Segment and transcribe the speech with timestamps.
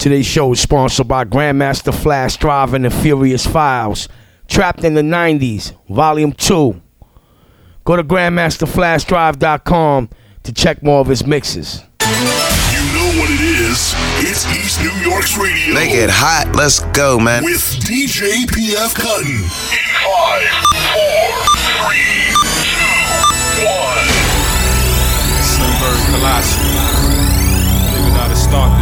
[0.00, 4.08] Today's show is sponsored by Grandmaster Flash Drive and the Furious Files.
[4.48, 6.80] Trapped in the 90s, Volume 2.
[7.84, 10.08] Go to GrandmasterFlashDrive.com
[10.44, 11.82] to check more of his mixes.
[12.00, 13.92] You know what it is.
[14.24, 15.74] It's East New York's radio.
[15.74, 16.50] Make it hot.
[16.56, 17.44] Let's go, man.
[17.44, 19.36] With DJ PF Cuttin.
[19.36, 19.42] In
[20.00, 20.48] five,
[20.96, 21.28] four,
[21.76, 22.32] three,
[22.72, 24.08] two, one.
[25.44, 26.56] Slimberg Colossus.
[27.92, 28.79] Nigga gotta start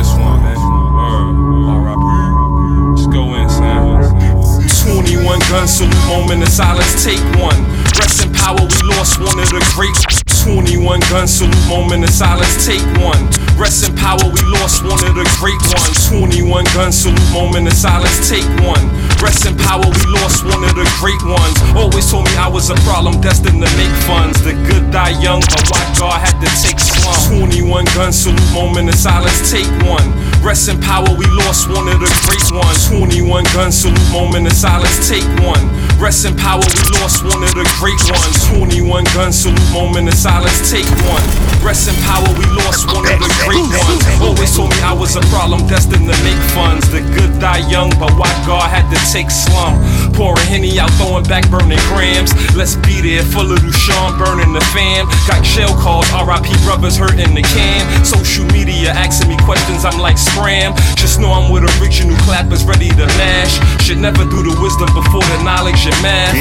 [5.29, 7.61] 21 gun salute moment of silence, take one.
[8.01, 12.67] Rest in power, we lost one of the great 21 gun salute moment of silence,
[12.67, 13.19] take one.
[13.59, 16.07] Rest in power, we lost one of the great ones.
[16.07, 18.87] 21 gun salute moment of silence, take one.
[19.19, 21.59] Rest in power, we lost one of the great ones.
[21.75, 24.39] Always told me I was a problem, destined to make funds.
[24.45, 27.51] The good die young, but why God had to take slum.
[27.51, 30.07] 21 gun salute moment of silence, take one.
[30.39, 32.87] Rest in power, we lost one of the great ones.
[32.87, 35.67] 21 gun salute moment of silence, take one.
[35.99, 38.47] Rest in power, we lost one of the great ones.
[38.55, 40.28] 21 gun salute moment of silence,
[40.69, 41.25] take one.
[41.65, 44.05] Rest in power, we lost one of the great ones.
[44.21, 46.87] Always told me I was a problem, destined to make funds.
[46.93, 49.81] The good die young, but why God had to take slum.
[50.13, 52.31] Pouring Henny out, throwing back, burning grams.
[52.55, 55.09] Let's be there for little Sean, burning the fam.
[55.27, 57.83] Got jail calls, RIP brothers hurting the can.
[58.05, 60.77] Social media asking me questions, I'm like scram.
[61.01, 63.57] Just know I'm with original clappers ready to mash.
[63.83, 66.37] Should never do the wisdom before the knowledge and math.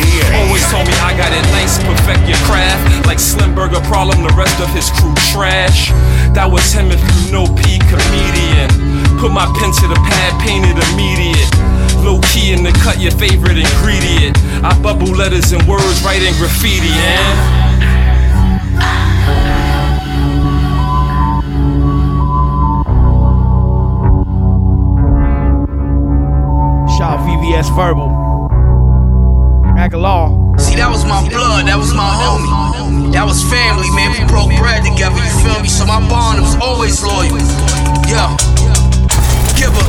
[0.45, 3.07] Always told me I got it nice, perfect your craft.
[3.07, 3.19] Like
[3.83, 5.89] Problem, the rest of his crew trash.
[6.33, 8.67] That was him if you know P comedian.
[9.17, 11.47] Put my pen to the pad, painted immediate.
[12.03, 14.37] Low key in the cut, your favorite ingredient.
[14.61, 17.37] I bubble letters and words, writing graffiti, and.
[26.97, 28.09] Shout out VVS Verbal.
[29.77, 30.27] Agallah.
[30.29, 30.46] See,
[30.77, 33.11] that was my blood, that was my homie.
[33.11, 34.13] That was family, man.
[34.13, 35.69] We broke bread together, you feel me?
[35.69, 37.41] So my bond was always loyal.
[38.05, 38.37] Yeah.
[39.57, 39.85] Give a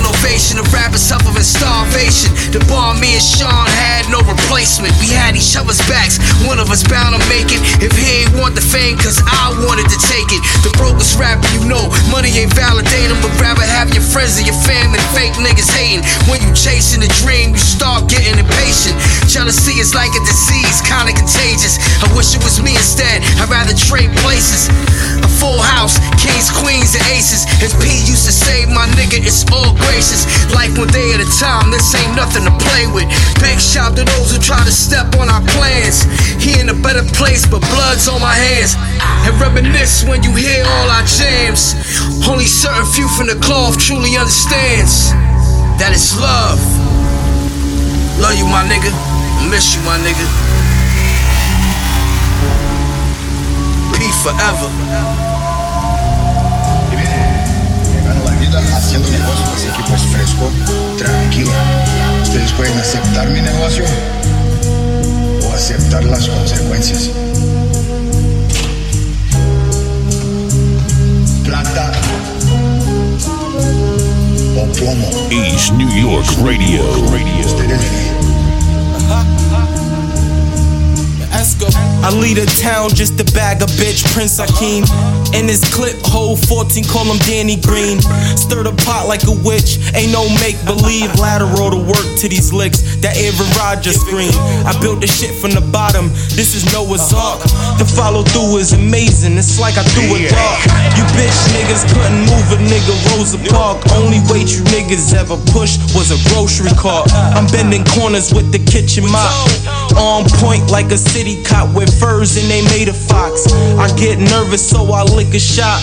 [0.00, 2.32] standing ovation, the rappers suffering starvation.
[2.52, 4.92] The bar me and Sean had no replacement.
[5.00, 7.60] We had each other's backs, one of us bound to make it.
[7.82, 10.42] If he ain't want the fame, cause I wanted to take it.
[10.64, 14.58] The brokest rapper you know, money ain't validating, but rather have your friends and your
[14.64, 16.04] family, fake niggas hating.
[16.28, 18.96] When you chasing a dream, you start getting impatient.
[19.28, 21.78] Jealousy is like a disease, kinda contagious.
[22.02, 24.68] I wish it was me instead, I'd rather trade places.
[25.20, 27.44] A full house, kings, queens, and aces.
[27.62, 29.74] As P used to say, my nigga, it's all
[30.54, 33.10] Life one day at a time, this ain't nothing to play with.
[33.42, 36.06] Big shout to those who try to step on our plans.
[36.38, 38.78] He in a better place, but blood's on my hands.
[39.26, 41.74] And reminisce when you hear all our jams.
[42.28, 45.10] Only certain few from the cloth truly understands
[45.82, 46.62] that it's love.
[48.22, 48.94] Love you, my nigga.
[49.50, 50.26] Miss you, my nigga.
[53.96, 55.39] P forever.
[58.50, 60.50] Vida haciendo negocios, así que pues fresco,
[60.98, 61.50] tranquilo.
[62.22, 63.84] Ustedes pueden aceptar mi negocio
[65.44, 67.10] o aceptar las consecuencias.
[71.44, 71.92] Plata
[74.56, 75.10] o plomo.
[75.30, 76.82] East New York Radio.
[77.44, 77.80] Ustedes
[81.40, 84.84] I lead a town just to bag a bitch, Prince Akeem.
[85.32, 87.96] In his clip, hold 14, call him Danny Green.
[88.36, 91.08] Stir the pot like a witch, ain't no make believe.
[91.16, 94.36] Lateral to work to these licks, that Aaron Rodgers scream.
[94.68, 97.40] I built this shit from the bottom, this is Noah's Ark.
[97.80, 100.60] The follow through is amazing, it's like I threw a dart.
[100.92, 103.80] You bitch niggas couldn't move a nigga Rosa Park.
[103.96, 107.08] Only weight you niggas ever pushed was a grocery cart.
[107.32, 109.32] I'm bending corners with the kitchen mop.
[109.96, 113.46] On point like a city cop with furs and they made a fox.
[113.78, 115.78] I get nervous so I lick a shot.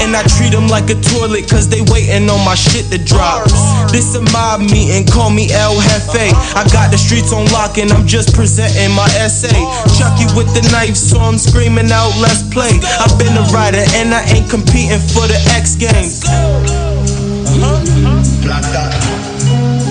[0.00, 3.44] And I treat them like a toilet cause they waiting on my shit to drop.
[3.90, 6.32] This is a mob meeting, call me El Jefe.
[6.56, 9.60] I got the streets on lock and I'm just presenting my essay.
[9.98, 12.80] Chucky with the knife, so I'm screaming out, let's play.
[13.02, 16.22] I've been a writer and I ain't competing for the X Games.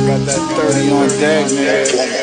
[0.10, 2.19] Got that 30 on deck, man.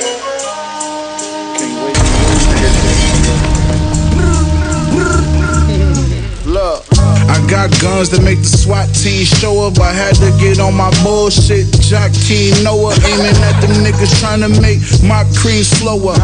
[7.28, 9.78] I got guns that make the SWAT team show up.
[9.78, 11.66] I had to get on my bullshit.
[11.82, 16.14] Jock Team Noah aiming at them niggas trying to make my cream slower.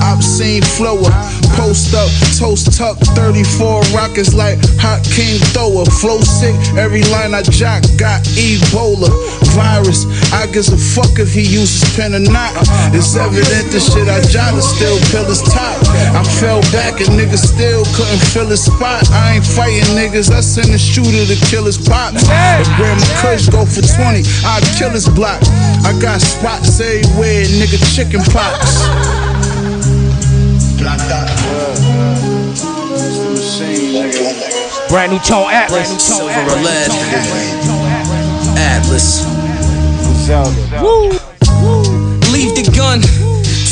[0.00, 1.12] Obscene flower.
[1.54, 5.84] Post up, toast tuck, 34 rockets like hot king thrower.
[5.86, 9.08] Flow sick, every line I jock got Ebola
[9.54, 10.04] virus.
[10.32, 12.52] I gives a fuck if he uses pen or not.
[12.92, 15.76] It's evident the shit I jot is still pill his top.
[16.12, 19.08] I fell back and niggas still couldn't fill his spot.
[19.10, 22.24] I ain't fighting niggas, I send a shooter to kill his pops.
[22.60, 25.40] If Grandma Kush go for 20, I'd kill his block.
[25.84, 28.86] I got spots everywhere, nigga, chicken pox.
[33.58, 35.88] Brand new Tone Atlas.
[36.02, 36.90] Silver or lead.
[38.58, 39.24] Atlas.
[42.30, 43.25] Leave the gun.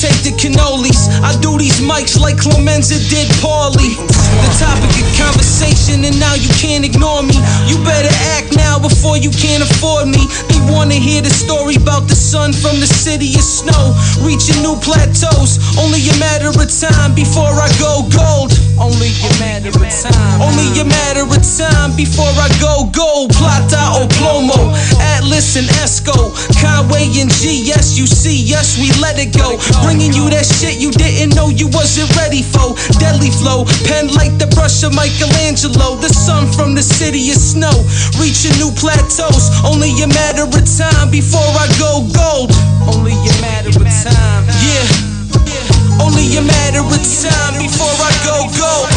[0.05, 1.09] Take the cannolis.
[1.25, 3.97] I do these mics like Clemenza did Paulie.
[3.97, 7.33] The topic of conversation, and now you can't ignore me.
[7.65, 10.21] You better act now before you can't afford me.
[10.53, 14.77] They wanna hear the story about the sun from the city of snow, reaching new
[14.85, 15.57] plateaus.
[15.81, 18.53] Only a matter of time before I go gold.
[18.77, 20.43] Only a matter of time.
[20.43, 23.33] Only a matter of time before I go gold.
[23.33, 24.69] Plata o plomo,
[25.17, 27.65] Atlas and Esco, Conway and G.
[27.65, 29.57] Yes, you see, yes, we let it go.
[29.95, 32.75] Bringing you that shit you didn't know you wasn't ready for.
[32.99, 35.95] Deadly flow, pen like the brush of Michelangelo.
[36.03, 37.71] The sun from the city of snow,
[38.19, 39.55] reaching new plateaus.
[39.63, 42.51] Only a matter of time before I go gold.
[42.91, 44.43] Only a matter of time.
[44.67, 46.03] Yeah.
[46.03, 48.91] Only a matter of time before I go gold.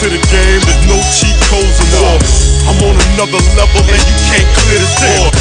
[0.00, 2.20] To the game, there's no cheat codes in war.
[2.68, 5.32] I'm on another level and you can't clear the door.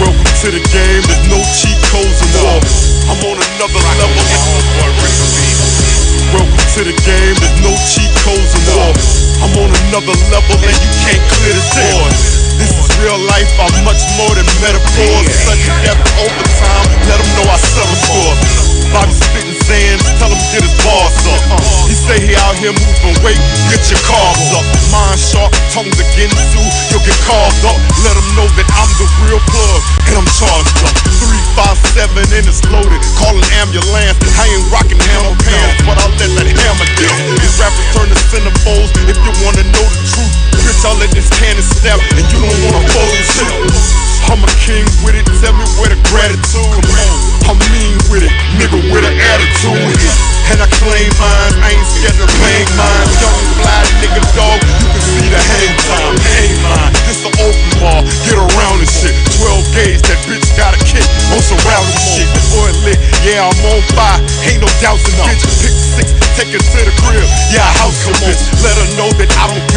[0.00, 2.60] Welcome to the game, there's no cheat codes in war.
[3.08, 4.23] I'm on another level.
[6.74, 8.90] To the game, there's no cheat codes in war.
[9.46, 12.02] I'm on another level and you can't clear the door.
[12.58, 15.30] This is real life, I'm much more than metaphors.
[15.46, 18.34] Sudden death, overtime, let them know I settle score.
[18.90, 21.40] Bobby spitting sands, tell him get his bars up.
[21.88, 23.40] He say he out here moving weight,
[23.72, 24.64] get your carbs up.
[24.92, 27.76] Mind sharp, tongues again too, you'll get carved up.
[28.04, 30.94] Let them know that I'm the real plug, and I'm charged up.
[31.56, 34.20] 357 and it's loaded, call an ambulance.
[34.36, 37.18] I ain't rocking hammer pants, but I'll let that hammer down.
[37.40, 40.53] These rappers turn to centerfolds if you wanna know the truth.
[40.64, 44.04] Bitch, I'll let this cannon step, and you don't wanna fold shit.
[44.32, 46.80] I'm a king with it, tell me where the gratitude.
[47.44, 50.00] I'm mean with it, nigga with an attitude.
[50.48, 53.08] And I claim mine, I ain't scared to bang mine.
[53.20, 56.16] Young fly nigga dog, you can see the hang time.
[56.16, 59.12] Hang mine, this the open bar, get around this shit.
[59.40, 62.28] 12 gauge, that bitch got a kick on surrounding shit.
[62.32, 65.44] The oil lit, yeah, I'm on fire, ain't no doubts in bitch.
[65.60, 68.40] Pick six, take her to the crib, yeah, house her bitch.
[68.64, 69.73] Let her know that I don't give a fuck.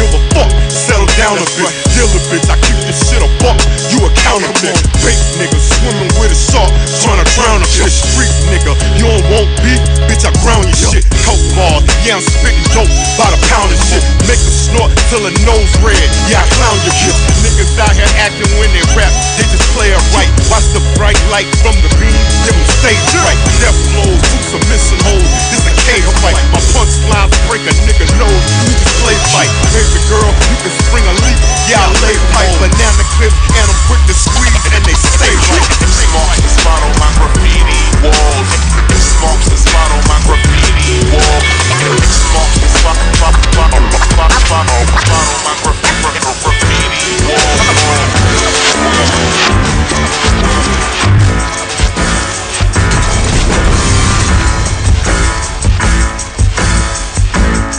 [1.28, 3.60] Settle down a bit, deal a bitch, I keep this shit a buck.
[3.92, 4.72] You a counterfeit,
[5.04, 6.72] fake nigga, swimming with a shark,
[7.04, 8.00] trying to drown a bitch.
[8.00, 9.76] Street nigga, you don't want beef,
[10.08, 11.04] bitch, I ground your shit.
[11.28, 12.88] Coke bars, yeah, I'm spitting dope
[13.20, 14.00] by the pound and shit.
[14.24, 16.00] Make her snort till her nose red,
[16.32, 17.20] yeah, I clown your bitch.
[17.44, 20.32] Niggas out here acting when they rap, they just play it right.
[20.48, 22.16] Watch the bright light from the beam,
[22.48, 23.36] give them stage right.
[23.60, 25.17] Death blows, two submission holds, this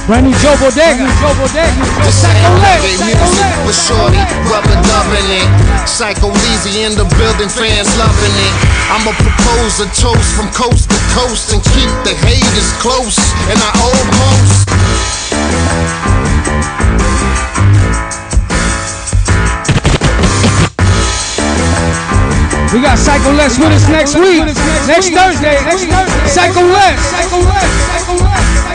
[0.09, 1.05] Brand new Joe Bodega.
[1.21, 1.85] Joe Bodega.
[2.09, 2.81] Psycho same Lit.
[2.81, 4.17] reggae Psycho music with Shorty,
[4.49, 5.45] rubber dubbing it.
[5.85, 8.53] Psycho Leezy in the building, fans loving it.
[8.89, 13.21] I'ma propose a toast from coast to coast and keep the haters close.
[13.53, 14.65] And I almost.
[22.73, 24.41] We got Psycho Les with us next week.
[24.89, 25.53] Next Thursday.
[25.69, 26.25] Next Thursday.
[26.25, 26.97] Psycho Les.
[26.97, 27.69] Psycho Les.
[27.93, 28.68] Psycho Les.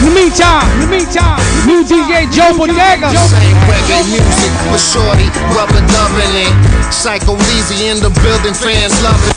[0.00, 0.06] Psycho Les.
[0.06, 3.10] In the meantime, in the meantime, new DJ Joe Bodega.
[3.10, 6.92] Same reggae music with Shorty, rubber dubbing it.
[6.92, 9.36] Psycho Leezy in the building, fans love it.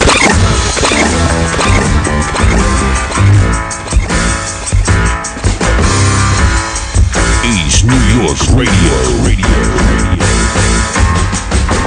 [7.46, 8.94] East New York Radio.
[9.24, 9.48] Radio.
[10.00, 10.13] Radio.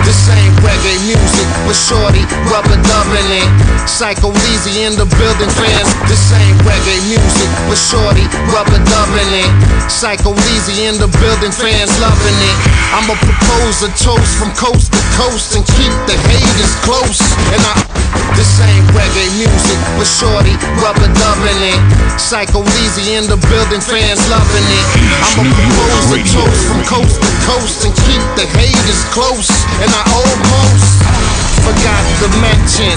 [0.06, 3.48] This ain't reggae music with shorty rubber dubbing it.
[3.90, 5.90] Psycho Leezy in the building fans.
[6.06, 8.22] This ain't reggae music with shorty
[8.54, 9.50] rubber dubbing it.
[9.90, 12.56] Psycho Leezy in the building fans loving it.
[12.94, 17.20] I'ma propose a toast from coast to coast and keep the haters close.
[17.56, 17.75] And I,
[18.37, 20.54] this ain't reggae music, but shorty
[20.85, 21.80] rubber dubbing it.
[22.20, 24.87] Psycho Leezy in the building, fans loving it.
[25.25, 29.49] I'ma propose a toast from coast to coast and keep the haters close.
[29.80, 30.88] And I almost
[31.64, 32.92] forgot to mention.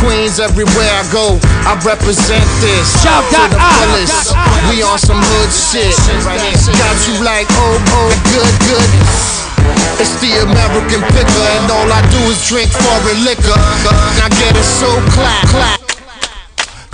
[0.00, 1.36] Queens everywhere I go,
[1.68, 2.84] I represent this.
[3.04, 4.32] Shout to out, the ah, fullest.
[4.68, 5.96] We on some hood shit.
[6.24, 9.43] Got you like, oh, oh, good, good.
[10.00, 13.54] It's the American picker, and all I do is drink foreign liquor.
[13.54, 15.80] I get it so clap, clap.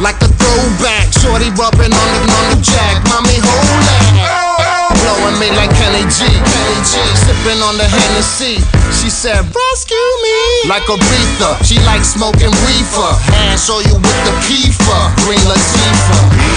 [0.01, 3.05] Like a throwback, shorty rubbing on the, on the jack.
[3.13, 4.51] Mommy, hold that.
[4.97, 6.25] Blowing me like Kenny G.
[6.25, 6.97] Kenny G.
[7.29, 8.65] Sipping on the Hennessy.
[8.97, 10.73] She said, Rescue me.
[10.73, 11.61] Like Aretha.
[11.65, 13.13] She likes smoking reefer.
[13.45, 15.05] And show you with the kefir.
[15.29, 16.51] Queen Latifah.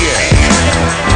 [1.03, 1.12] Joe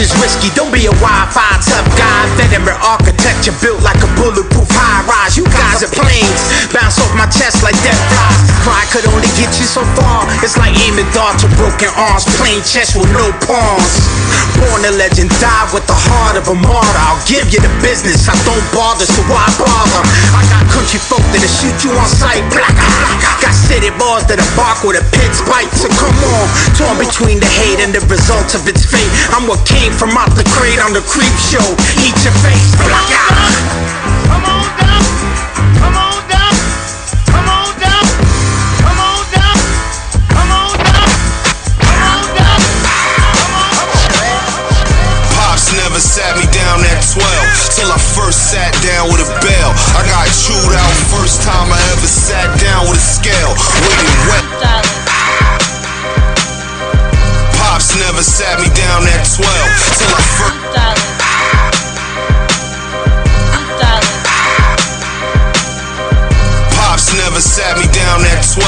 [0.00, 0.48] Is risky.
[0.56, 2.24] Don't be a Wi-Fi tough guy.
[2.40, 4.71] Veteran architecture built like a bulletproof
[5.82, 6.42] are planes.
[6.70, 8.38] Bounce off my chest like death flies.
[8.62, 10.24] Pride could only get you so far.
[10.42, 12.22] It's like aiming darts with broken arms.
[12.38, 13.98] Plain chest with no pawns.
[14.62, 17.02] Born a legend, die with the heart of a martyr.
[17.02, 18.30] I'll give you the business.
[18.30, 20.02] I don't bother, so why bother?
[20.38, 22.46] I got country folk that'll shoot you on sight.
[22.54, 22.74] Black.
[23.42, 25.72] Got city boys that'll bark with a pit's bite.
[25.74, 26.46] So come on,
[26.78, 29.10] torn between the hate and the result of its fate.
[29.34, 31.66] I'm what came from out the crate on the creep show.
[31.98, 32.70] Eat your face.
[32.86, 33.08] Black.
[34.30, 34.91] Come on down.
[47.92, 49.70] I first sat down with a bell.
[49.92, 53.52] I got chewed out first time I ever sat down with a scale.
[53.84, 54.44] Waiting wet.
[57.60, 59.44] Pops never sat me down at 12
[60.00, 61.11] till I first.
[67.12, 68.64] Never sat me down at 12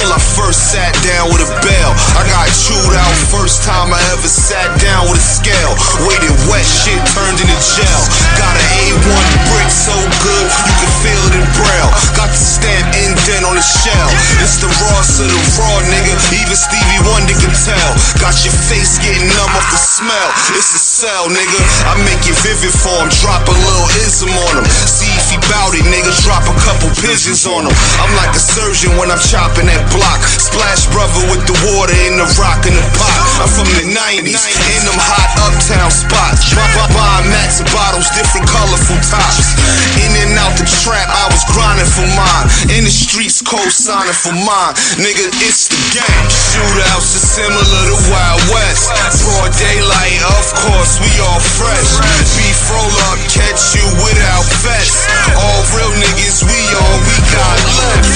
[0.00, 1.90] till I first sat down with a bell.
[2.16, 5.76] I got chewed out first time I ever sat down with a scale.
[6.08, 8.02] Waited wet shit turned into gel.
[8.40, 9.92] Got an A1 brick so
[10.24, 11.92] good you can feel it in braille.
[12.16, 14.08] Got the stamp indent on the shell.
[14.40, 16.16] It's the Ross of the raw nigga.
[16.32, 17.92] Even Stevie Wonder can tell.
[18.24, 20.28] Got your face getting numb off the smell.
[20.56, 21.60] It's a cell, nigga.
[21.84, 23.12] I make it vivid for him.
[23.20, 24.66] Drop a little ism on him.
[24.88, 26.08] See if he bout it, nigga.
[26.24, 27.81] Drop a couple pigeons on him.
[28.02, 30.20] I'm like a surgeon when I'm chopping that block.
[30.26, 33.18] Splash brother with the water in the rock in the pot.
[33.42, 34.42] I'm from the 90s,
[34.74, 36.50] in them hot uptown spots.
[36.54, 39.54] Buy, buy, mats and bottles, different colorful tops.
[39.98, 42.46] In and out the trap, I was grinding for mine.
[42.74, 44.74] In the streets, co-signing for mine.
[44.98, 46.26] Nigga, it's the game.
[46.30, 48.90] Shootouts are similar to Wild West.
[49.22, 51.90] Broad daylight, of course, we all fresh.
[52.36, 55.08] Beef roll up, catch you without vest.
[55.38, 58.08] All real niggas, we all we got left.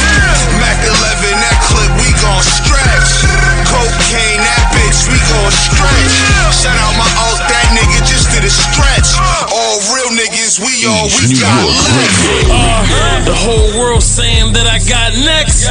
[0.61, 0.97] Mac 11,
[1.43, 3.27] that clip, we gon' stretch.
[3.69, 6.15] Cocaine, that bitch, we gon' stretch.
[6.55, 9.17] Shout out my alt, that nigga just did a stretch.
[9.53, 12.49] All real niggas, we all we got left.
[12.49, 15.67] Uh, the whole world saying that I got next.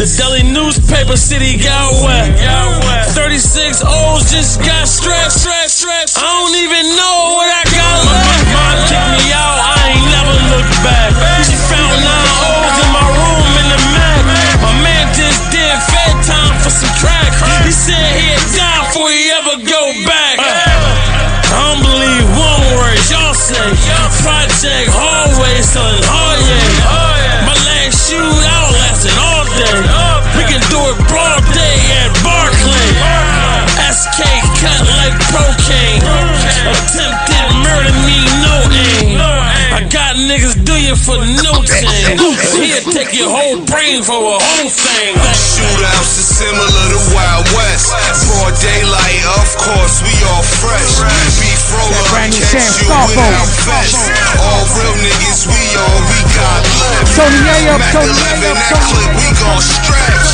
[0.00, 2.32] The Delhi newspaper city got wet.
[3.12, 5.44] 36 O's just got stretched.
[5.44, 8.46] I don't even know what I got left.
[8.54, 11.12] Mom kicked me out, I ain't never looked back.
[11.44, 14.22] She found nine O's in my room in the Mac.
[14.58, 17.30] My man just did fed time for some crack.
[17.62, 20.36] He said he'd die before he ever go back.
[20.42, 23.70] I don't believe one word y'all say.
[24.22, 27.46] Project hallway selling hard oh yeah.
[27.46, 29.82] My last shootout lasted all day.
[30.38, 32.90] We can do it broad day at Barclay.
[33.90, 34.22] SK
[34.62, 36.02] cut like cocaine.
[36.70, 37.31] Attempted
[40.12, 40.52] murder me no aim.
[40.52, 42.20] I got niggas do you for no change.
[42.20, 45.12] He'll take your whole brain for a whole thing.
[45.16, 47.92] Shootouts are similar to Wild West.
[48.28, 51.00] Broad daylight, of course, we all fresh.
[51.40, 53.16] Beef roller, brand new catch Sam you Scarfo.
[53.16, 53.96] without vest.
[54.40, 57.16] All real niggas, we all we got left.
[57.16, 60.28] Tony A up, Mac Tony 11, A up, that Tony clip, we gon' stretch.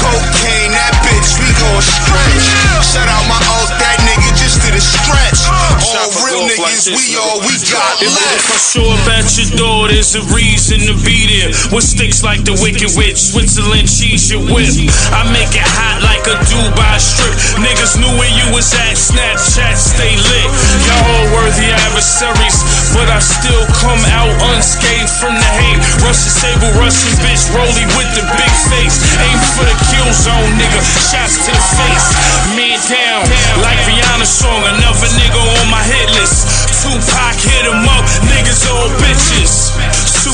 [0.00, 2.46] Cocaine, that bitch, we gon' stretch.
[2.84, 4.33] Shout out my old that nigga
[4.82, 5.40] stretch.
[5.46, 8.46] Uh, all real niggas, we all we got If left.
[8.50, 11.50] I show up at your door, there's a reason to be there.
[11.70, 14.70] With sticks like the Wicked Witch, Switzerland cheese your whip.
[15.12, 17.34] I make it hot like a Dubai strip.
[17.60, 20.48] Niggas knew where you was at, Snapchat stay lit.
[20.88, 22.58] Y'all all worthy adversaries,
[22.96, 25.80] but I still come out unscathed from the hate.
[26.00, 28.96] Russian sable, Russian bitch, rolly with the big face.
[29.20, 30.80] Aim for the kill zone, nigga.
[31.12, 32.08] Shots to the face.
[32.56, 32.63] Man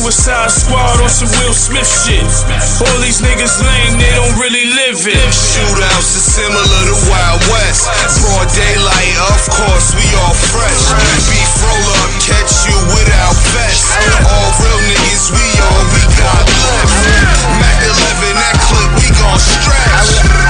[0.00, 2.24] Suicide squad on some Will Smith shit.
[2.24, 5.28] All these niggas lame, they don't really live it.
[5.28, 7.84] Shootouts are similar to Wild West.
[8.24, 10.88] Broad daylight, of course, we all fresh.
[11.28, 13.92] Beef roll up, catch you without vest.
[14.24, 17.60] All real niggas, we all we got left.
[17.60, 20.49] Mac 11, that clip, we gon' stretch.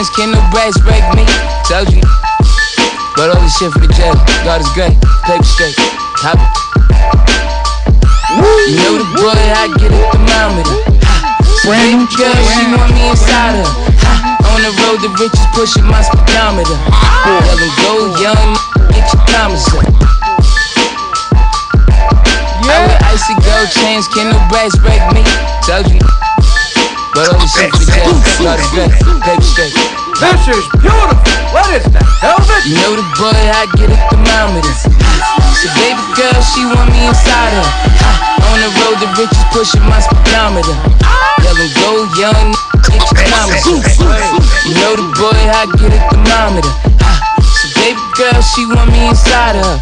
[0.00, 1.24] Chains, can the brass break me?
[1.68, 2.00] Told you.
[3.16, 4.14] But all this shit for the jail.
[4.44, 4.96] God is great,
[5.28, 5.76] paper straight.
[6.24, 6.48] Hop it.
[8.70, 10.78] You know the boy, I get a thermometer.
[11.60, 13.68] So baby girl, she want me inside her.
[14.00, 14.40] Ha.
[14.56, 16.78] On the road, the riches pushing my speedometer.
[17.44, 18.56] Yelling go young,
[18.88, 19.84] get your commas up.
[22.64, 25.20] I wear icy gold chains, can no brass break me?
[25.66, 26.19] Told you.
[27.10, 29.74] But this shit for jail, God is great, paper.
[30.20, 31.18] This is beautiful.
[31.50, 32.06] What is that?
[32.22, 32.62] Velvet?
[32.70, 34.74] You know the boy, I get a thermometer.
[35.58, 37.68] So baby girl, she want me inside her.
[38.46, 40.76] On the road, the riches pushing my speedometer.
[41.42, 42.54] Yelling go young,
[42.86, 43.82] get your.
[44.70, 46.72] You know the boy, I get a thermometer.
[47.42, 49.76] So baby girl, she want me inside her.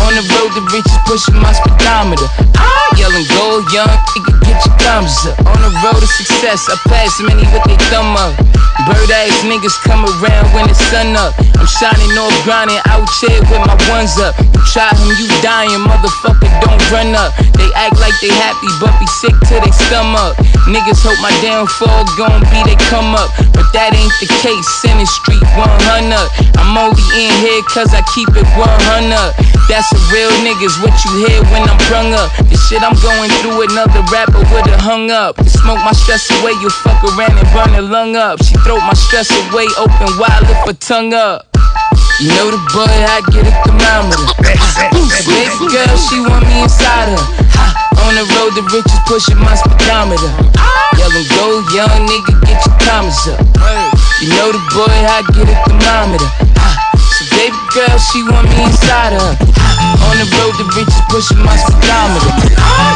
[0.00, 2.24] On the road, the riches pushing my speedometer.
[2.96, 3.90] Yelling go young,
[4.42, 5.38] get your thumbs up.
[5.46, 8.34] On the road to success, I pass many with their thumb up.
[8.84, 11.32] Bird ass niggas come around when the sun up.
[11.56, 14.34] I'm shining off grinding out here with my ones up.
[14.36, 17.32] You try him, you dying, motherfucker, don't run up.
[17.56, 20.36] They act like they happy, but be sick till they stomach.
[20.68, 24.68] Niggas hope my downfall gon' be they come up, but that ain't the case.
[24.84, 25.64] In the street 100.
[26.60, 29.54] I'm only in here cause I keep it 100.
[29.64, 32.28] That's a real niggas, what you hear when I'm brung up.
[32.52, 35.36] The shit I'm going through, another rapper would've hung up.
[35.46, 38.42] Smoke my stress away, you fuck around and burn a lung up.
[38.42, 41.46] She throw my stress away, open wide, lift her tongue up.
[42.20, 44.24] You know the boy, I get a thermometer.
[45.28, 47.93] Baby girl, she want me inside her.
[48.04, 50.28] On the road, the riches pushing my speedometer.
[51.00, 53.40] Yelling go, young nigga, get your commas up.
[54.20, 56.28] You know the boy, I get a thermometer.
[57.16, 59.32] So baby girl, she want me inside her.
[60.04, 62.32] On the road, the riches pushing my speedometer.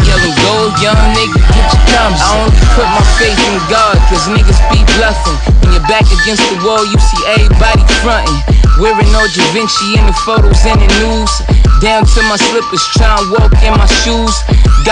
[0.05, 2.29] Yelling go, young nigga, get your commas up.
[2.29, 5.39] I only put my faith in God, cause niggas be bluffing.
[5.65, 8.41] When you're back against the wall, you see everybody fronting.
[8.77, 11.33] Wearing all Da Vinci in the photos and the news.
[11.81, 14.35] Down to my slippers, tryin' walk in my shoes.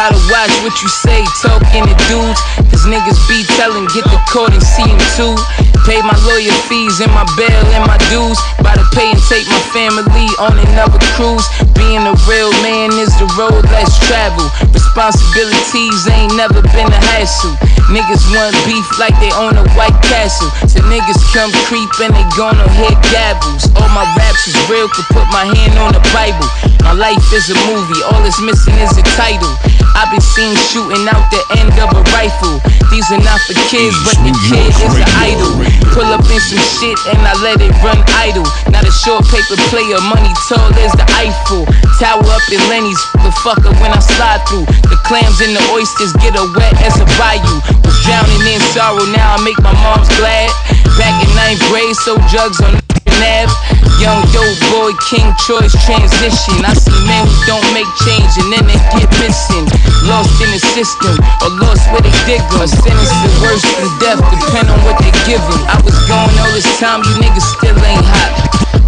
[0.06, 2.38] Gotta watch what you say, talking to dudes.
[2.70, 5.34] Cause niggas be telling, get the court and see him too.
[5.82, 8.38] Pay my lawyer fees and my bail and my dues.
[8.62, 11.42] By the pay and take my family on another cruise.
[11.74, 14.46] Being a real man is the road less traveled.
[14.70, 17.58] Responsibilities ain't never been a hassle.
[17.90, 20.54] Niggas want beef like they own a White Castle.
[20.70, 23.66] So niggas come creep and they gonna hit gavels.
[23.74, 26.46] All my raps is real, could put my hand on the Bible.
[26.86, 29.50] My life is a movie, all it's missing is a title.
[29.96, 32.60] I've been seen shooting out the end of a rifle.
[32.92, 35.56] These are not for kids, but the kid is an idol.
[35.96, 38.44] Pull up in some shit and I let it run idle.
[38.68, 41.64] Not a short paper player, money tall as the Eiffel.
[41.96, 44.68] Tower up in Lenny's, the fucker when I slide through.
[44.92, 47.56] The clams and the oysters get a wet as a bayou.
[47.80, 50.52] Was drowning in sorrow, now I make my mom's glad.
[51.00, 52.76] Back in ninth grade, so drugs on
[53.20, 53.48] Nav.
[53.96, 56.60] Young dope boy, king choice transition.
[56.68, 59.64] I see men who don't make change and then they get missing.
[60.04, 62.60] Lost in the system or lost where they dig 'em.
[62.60, 65.62] A sentence is worse than death, depend on what they give 'em.
[65.66, 68.32] I was gone all this time, you niggas still ain't hot.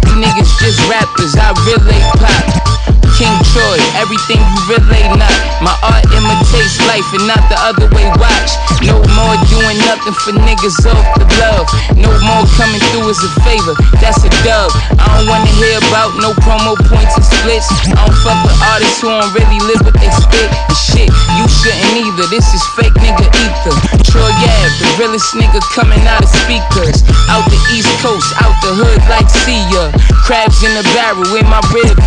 [0.05, 2.78] You niggas just rappers, I really pop.
[3.19, 5.33] King Troy, everything you relay not.
[5.59, 8.07] My art imitates life and not the other way.
[8.15, 11.67] Watch, no more doing nothing for niggas off the love.
[11.99, 14.71] No more coming through as a favor, that's a dub.
[14.95, 17.67] I don't wanna hear about no promo points and splits.
[17.91, 20.47] I don't fuck with artists who don't really live what they spit.
[20.47, 22.23] And shit, you shouldn't either.
[22.31, 23.75] This is fake nigga ether.
[24.07, 27.03] Troy, yeah, the realest nigga coming out of speakers.
[27.27, 29.91] Out the East Coast, out the hood like see ya.
[30.23, 31.97] Crabs in the barrel in my rib,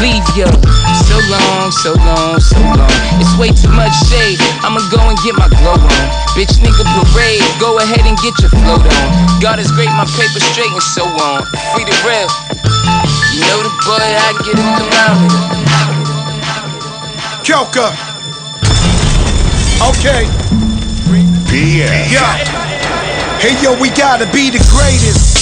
[0.00, 0.48] leave ya.
[1.08, 2.90] So long, so long, so long.
[3.20, 4.38] It's way too much shade.
[4.64, 6.06] I'ma go and get my glow on.
[6.36, 9.06] Bitch nigga parade, go ahead and get your float on.
[9.40, 11.44] God is great, my paper straight and so on.
[11.74, 12.28] Free the real.
[13.32, 15.62] You know the boy, I get it the mountain.
[17.44, 17.92] Kelka.
[19.90, 20.28] Okay.
[22.08, 22.38] Yeah.
[23.38, 25.41] Hey yo, we gotta be the greatest.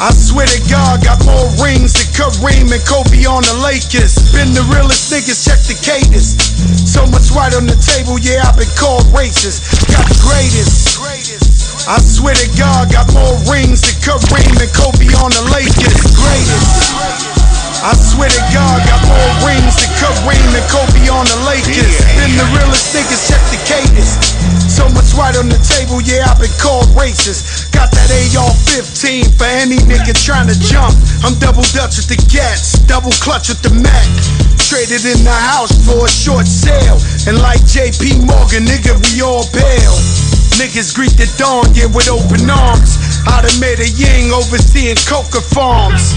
[0.00, 4.18] I swear to God, got more rings than Kareem and Kobe on the Lakers.
[4.34, 6.34] Been the realest niggas, check the cadence.
[6.82, 9.62] So much right on the table, yeah, I've been called racist.
[9.86, 10.98] Got the greatest.
[11.86, 16.00] I swear to God, got more rings than Kareem and Kobe on the Lakers.
[16.18, 17.33] Greatest.
[17.84, 22.00] I swear to God, got more rings than Kareem and Kobe on the Lakers.
[22.16, 24.16] Been the realest niggas, check the cadence.
[24.72, 27.68] So much right on the table, yeah, I've been called racist.
[27.76, 30.96] Got that AR-15 for any nigga trying to jump.
[31.20, 34.08] I'm double dutch with the gats, double clutch with the Mac.
[34.64, 36.96] Traded in the house for a short sale.
[37.28, 39.92] And like JP Morgan, nigga, we all bail.
[40.56, 42.96] Niggas greet the dawn, yeah, with open arms.
[43.28, 46.16] I done made a ying overseeing coca farms.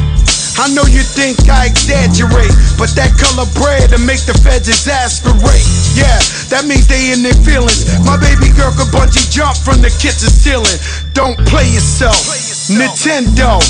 [0.58, 2.50] I know you think I exaggerate,
[2.82, 5.65] but that color bread to make the feds exasperate.
[5.93, 6.17] Yeah,
[6.50, 7.86] that means they in their feelings.
[8.02, 10.78] My baby girl could bungee jump from the kitchen ceiling.
[11.13, 12.17] Don't play yourself.
[12.74, 13.62] Nintendo,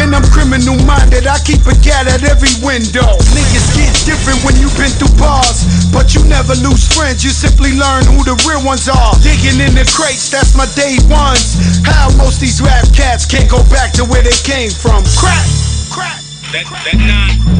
[0.00, 1.26] and I'm criminal minded.
[1.26, 3.10] I keep a cat at every window.
[3.34, 7.26] Niggas get different when you've been through bars, but you never lose friends.
[7.26, 9.12] You simply learn who the real ones are.
[9.20, 11.58] Digging in the crates, that's my day ones.
[11.82, 15.04] How most these rap cats can't go back to where they came from.
[15.18, 15.44] Crack,
[15.90, 16.25] crack.
[16.56, 16.96] That, that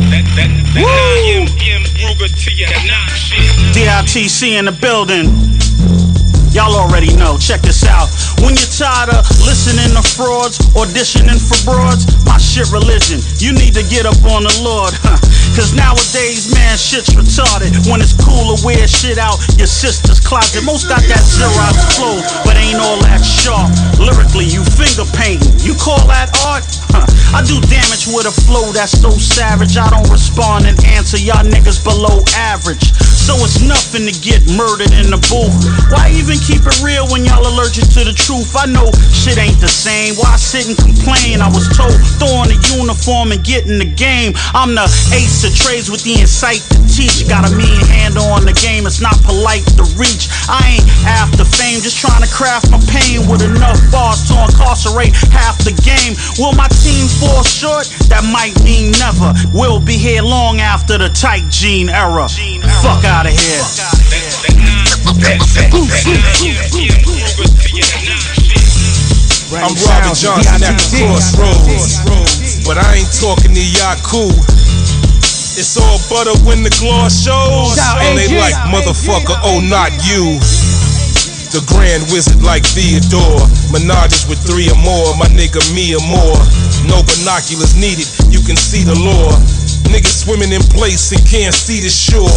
[0.08, 0.86] that, that, that.
[3.74, 5.26] DITC in the building.
[6.56, 8.08] Y'all already know, check this out.
[8.40, 13.76] When you're tired of listening to frauds, auditioning for broads, my shit religion, you need
[13.76, 15.20] to get up on the Lord, huh?
[15.52, 17.76] Cause nowadays, man, shit's retarded.
[17.84, 20.64] When it's cool to wear shit out your sister's closet.
[20.64, 22.16] Most got that Xerox flow,
[22.48, 23.68] but ain't all that sharp.
[24.00, 25.52] Lyrically, you finger painting.
[25.60, 26.64] You call that art?
[26.88, 27.04] Huh.
[27.36, 29.76] I do damage with a flow that's so savage.
[29.76, 32.96] I don't respond and answer y'all niggas below average.
[32.96, 35.56] So it's nothing to get murdered in the booth.
[35.90, 38.54] Why even keep it real when y'all allergic to the truth?
[38.54, 40.14] I know shit ain't the same.
[40.14, 41.42] Why sit and complain?
[41.42, 44.30] I was told throw on the uniform and get in the game.
[44.54, 47.26] I'm the ace of trades with the insight to teach.
[47.26, 48.86] Got a mean handle on the game.
[48.86, 50.30] It's not polite to reach.
[50.46, 55.18] I ain't after fame, just trying to craft my pain with enough bars to incarcerate
[55.34, 56.14] half the game.
[56.38, 57.90] Will my team fall short?
[58.06, 59.34] That might mean never.
[59.50, 62.30] We'll be here long after the tight gene era.
[62.86, 64.85] Fuck out of here.
[69.56, 72.02] I'm Robert Johnson at the crossroads,
[72.66, 74.26] but I ain't talking to Yaku.
[75.56, 77.78] It's all butter when the gloss shows.
[78.02, 80.36] And they like, motherfucker, oh, not you.
[81.54, 83.40] The grand wizard like Theodore.
[83.72, 86.36] Menages with three or more, my nigga, me or more.
[86.90, 89.32] No binoculars needed, you can see the lore.
[89.92, 92.32] Niggas swimming in place and can't see the shore.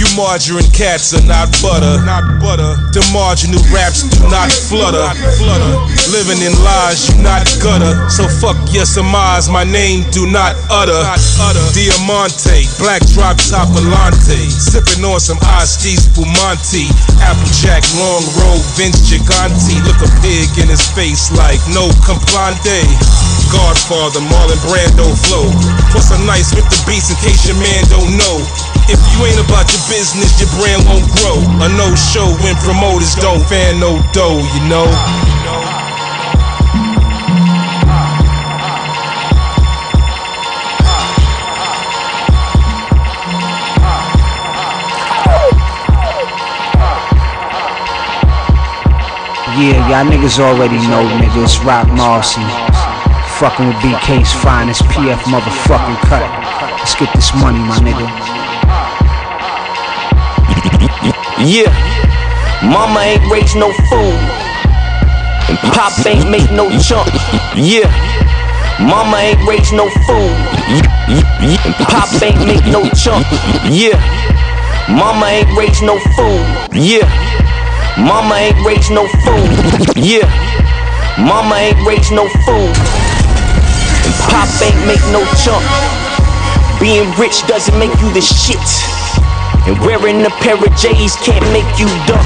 [0.00, 2.00] You margarine cats are not butter.
[2.08, 2.72] Not butter.
[2.96, 5.04] The marginal raps do not flutter.
[5.36, 5.74] Flutter.
[6.08, 8.08] Living in lies, you not gutter.
[8.08, 11.04] So fuck your surmise, my name do not utter.
[11.76, 14.40] Diamante, black drop top Alante.
[14.48, 16.88] Sipping on some Asti Spumante.
[17.20, 19.76] Applejack, long road, Vince Gigante.
[19.84, 22.80] Look a pig in his face like no complante.
[23.52, 25.50] Godfather, Marlon Brando flow.
[25.92, 28.36] Plus a nice with the beats in case your man don't know.
[28.90, 31.38] If you ain't about your business, your brand won't grow.
[31.64, 34.88] A no show when promoters don't fan no dough, you know.
[49.58, 51.44] Yeah, y'all niggas already know, nigga.
[51.44, 52.40] It's Roc Marci.
[53.38, 56.49] Fucking with BK's finest PF motherfucking cut.
[56.80, 58.08] Let's get this money, my nigga.
[61.40, 61.72] Yeah,
[62.62, 64.16] mama ain't raised no fool.
[65.48, 67.08] And pop ain't make no chump.
[67.56, 67.88] Yeah,
[68.80, 70.32] Mama ain't raised no fool.
[71.84, 73.26] Pop ain't make no chunk.
[73.68, 74.00] Yeah.
[74.88, 76.40] Mama ain't raised no fool.
[76.72, 77.04] Yeah.
[77.98, 79.44] Mama ain't raised no fool.
[79.96, 80.24] Yeah.
[81.18, 82.72] Mama ain't raised no fool.
[84.00, 85.89] And Pop ain't make no chunk.
[86.80, 88.56] Being rich doesn't make you the shit.
[89.68, 92.24] And wearing a pair of J's can't make you duck.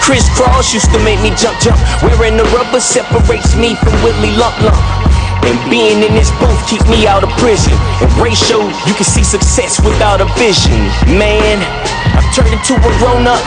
[0.00, 1.76] Kris Kross used to make me jump, jump.
[2.00, 4.80] Wearing the rubber separates me from Willie Lump Lump.
[5.44, 7.76] And being in this booth keep me out of prison.
[8.00, 10.80] And ratio, you can see success without a vision.
[11.12, 11.60] Man,
[12.16, 13.44] I've turned into a grown up.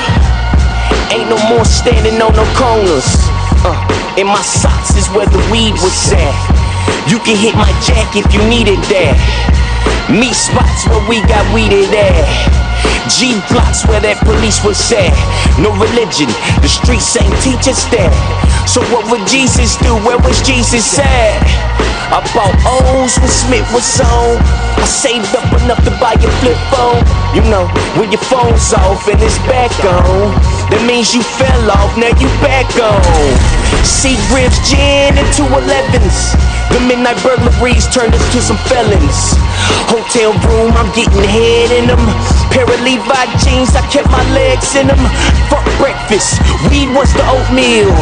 [1.09, 3.09] Ain't no more standing on no corners.
[3.65, 3.73] Uh,
[4.21, 6.37] in my socks is where the weed was at.
[7.09, 9.58] You can hit my jack if you needed that.
[10.09, 12.25] Meat spots where we got weeded at.
[13.13, 15.13] G blocks where that police was at.
[15.61, 16.25] No religion,
[16.65, 18.09] the streets ain't teach us that.
[18.65, 19.93] So what would Jesus do?
[20.01, 21.98] Where was Jesus at?
[22.09, 24.41] I bought O's when Smith was on.
[24.81, 27.05] I saved up enough to buy a flip phone.
[27.37, 27.69] You know,
[28.01, 30.33] when your phone's off and it's back on,
[30.73, 33.29] that means you fell off, now you back on.
[33.85, 36.33] See Griff's gin two 11s.
[36.73, 39.37] The midnight burglaries turned us to some felons.
[39.93, 42.01] Hotel room, I'm getting head in them.
[42.49, 45.01] Pair of Levi jeans, I kept my legs in them.
[45.53, 46.41] Fuck breakfast,
[46.73, 47.93] weed was the oatmeal.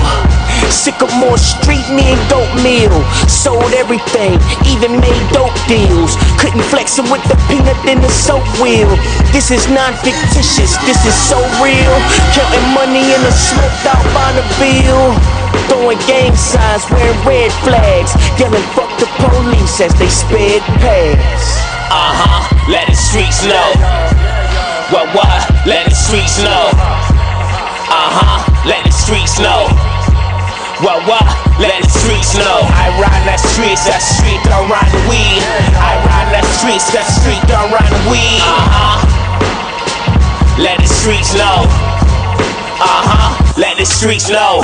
[0.72, 2.94] Sycamore Street, me and Dope meal.
[3.28, 6.16] Sold everything, even made dope deals.
[6.40, 8.90] Couldn't flex it with the peanut in the soap wheel.
[9.32, 11.96] This is non fictitious, this is so real.
[12.36, 15.16] Counting money in a smoked out Bonneville.
[15.68, 18.12] Throwing gang signs, wearing red flags.
[18.40, 21.60] Yelling fuck the police as they sped past.
[21.90, 23.70] Uh huh, let the streets know.
[24.92, 25.40] What, what?
[25.66, 26.72] Let the streets know.
[27.88, 29.87] Uh huh, let the streets know.
[30.78, 31.26] What, what?
[31.58, 32.62] Let the streets know.
[32.70, 35.42] I ride the streets, that street don't the weed.
[35.74, 38.38] I ride the streets, that street don't the weed.
[38.46, 39.02] Uh huh.
[40.62, 41.66] Let the streets know.
[42.78, 43.58] Uh huh.
[43.58, 44.62] Let the streets know.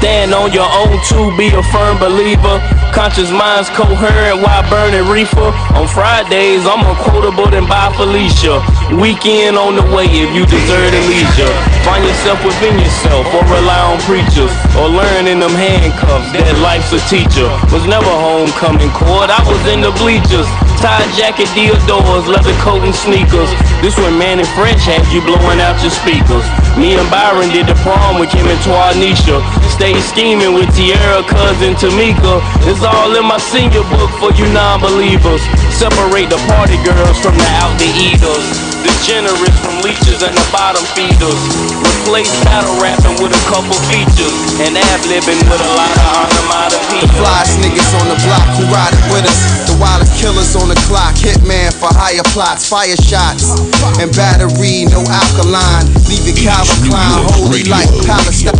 [0.00, 2.56] Stand on your own to be a firm believer.
[2.96, 5.52] Conscious minds coherent while burning reefer.
[5.76, 8.64] On Fridays, I'm more quotable than by Felicia.
[8.96, 11.52] Weekend on the way if you deserve the leisure.
[11.84, 14.48] Find yourself within yourself or rely on preachers.
[14.80, 17.44] Or learn in them handcuffs that life's a teacher.
[17.68, 20.48] Was never homecoming court, I was in the bleachers.
[20.80, 23.52] Tie jacket, Diadoras, leather coat and sneakers.
[23.84, 26.40] This when Manny French had you blowing out your speakers.
[26.80, 29.44] Me and Byron did the prom with Kim and Twanisha.
[29.68, 32.40] Stay scheming with Tierra, cousin Tamika.
[32.64, 35.44] It's all in my senior book for you non-believers.
[35.76, 38.69] Separate the party girls from the out the eaters.
[38.80, 41.36] The generous from leeches and the bottom feeders.
[41.84, 44.32] Replace battle rapping with a couple features.
[44.64, 47.04] And ad-libbing with a lot of onomatopoeias.
[47.04, 49.40] The flyest niggas on the block who ride it with us.
[49.68, 51.12] The wildest killers on the clock.
[51.20, 53.52] Hitman for higher plots, fire shots.
[54.00, 55.84] And battery, no alkaline.
[56.08, 58.56] Leave it Calvin Klein, holy like Palestine.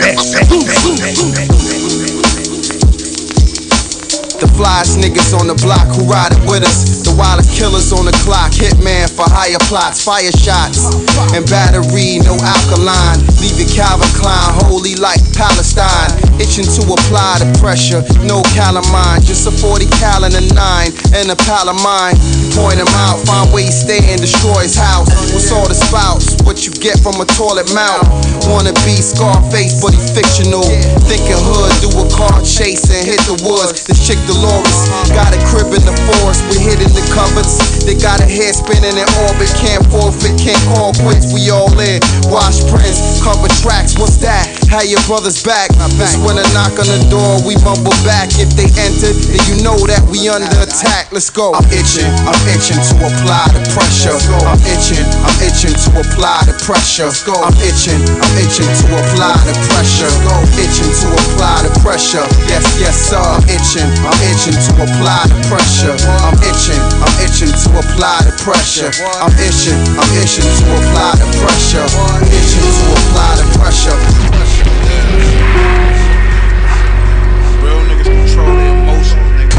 [0.00, 1.49] The
[4.60, 7.00] flyest niggas on the block who ride it with us.
[7.00, 8.52] The wildest killers on the clock.
[8.52, 10.84] Hitman for higher plots, fire shots.
[11.32, 13.29] And battery, no alkaline.
[13.40, 16.12] Leave it Calvin Klein, holy like Palestine.
[16.36, 18.04] Itching to apply the pressure.
[18.28, 20.56] No calamine, just a 40 cal and a 9
[21.16, 22.16] and a pal of mine.
[22.52, 25.08] Point him out, find he stay and destroy his house.
[25.32, 26.36] What's all the spouts?
[26.44, 28.04] What you get from a toilet mouth?
[28.48, 30.64] Wanna be Scarface, but he fictional.
[31.08, 33.84] Thinking hood, do a car chase and hit the woods.
[33.84, 36.44] This chick Dolores got a crib in the forest.
[36.48, 37.84] We hid in the cupboards.
[37.84, 39.52] They got a head spinning in orbit.
[39.60, 41.32] Can't forfeit, can't call quits.
[41.36, 42.00] We all in.
[42.32, 43.94] Wash prints, cover tracks.
[43.94, 44.50] What's that?
[44.66, 45.70] How your brother's back?
[45.94, 48.34] This when a knock on the door, we mumble back.
[48.42, 51.14] If they entered, then you know that we under attack.
[51.14, 51.54] Let's go.
[51.54, 54.18] I'm itching, I'm itching to apply the pressure.
[54.42, 57.06] I'm itching, I'm itching to apply the pressure.
[57.06, 60.10] I'm itching, I'm itching to apply the pressure.
[60.26, 62.26] Go, itching to apply the pressure.
[62.50, 63.22] Yes, yes, sir.
[63.22, 65.94] I'm itching, I'm itching to apply the pressure.
[66.26, 68.90] I'm itching, I'm itching to apply the pressure.
[69.22, 71.86] I'm itching, I'm itching to apply the pressure.
[72.26, 73.98] Itching to apply the pressure.
[77.62, 79.58] Real niggas control their emotions, nigga.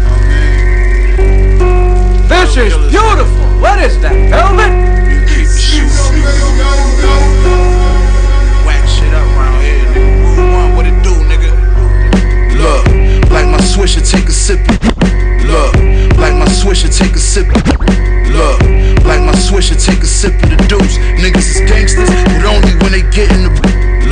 [0.00, 0.16] Oh,
[2.28, 3.46] this is beautiful.
[3.60, 4.72] What is that, velvet?
[8.66, 10.00] Whack shit up around here, nigga.
[10.36, 11.50] Rude One, what it do, nigga?
[15.48, 15.74] Look,
[16.20, 17.48] like my swisher, take a sip.
[17.48, 18.60] Look,
[19.08, 20.98] like my swisher, take a sip of the deuce.
[21.16, 23.52] Niggas is gangsters, but only when they get in the.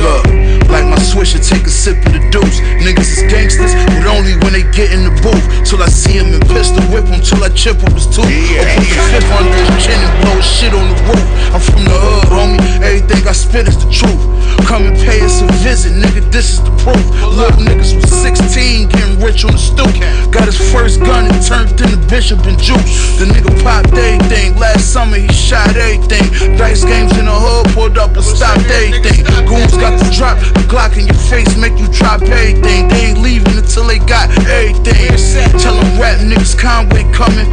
[0.01, 0.25] Look,
[0.69, 2.57] like my swisher, take a sip of the deuce.
[2.81, 5.45] Niggas is gangsters, but only when they get in the booth.
[5.61, 8.25] Till I see him and pistol whip him, till I chip up his tooth.
[8.25, 8.97] Yeah, Open yeah.
[8.97, 11.27] the fifth under his chin and blow shit on the roof.
[11.53, 12.61] I'm from the hood, homie.
[12.81, 14.21] Everything I spit is the truth.
[14.65, 16.25] Come and pay us a visit, nigga.
[16.31, 17.01] This is the proof.
[17.37, 19.89] Little niggas was 16, getting rich on the stoop.
[20.31, 23.19] Got his first gun and turned into Bishop and Juice.
[23.19, 24.55] The nigga popped everything.
[24.57, 26.57] Last summer he shot everything.
[26.57, 29.25] Dice games in the hood, pulled up and stopped everything.
[29.45, 32.87] Goons got the drop, the Glock in your face make you drop everything.
[32.89, 35.11] They ain't leaving until they got everything.
[35.59, 37.47] Tell them rap niggas Conway coming.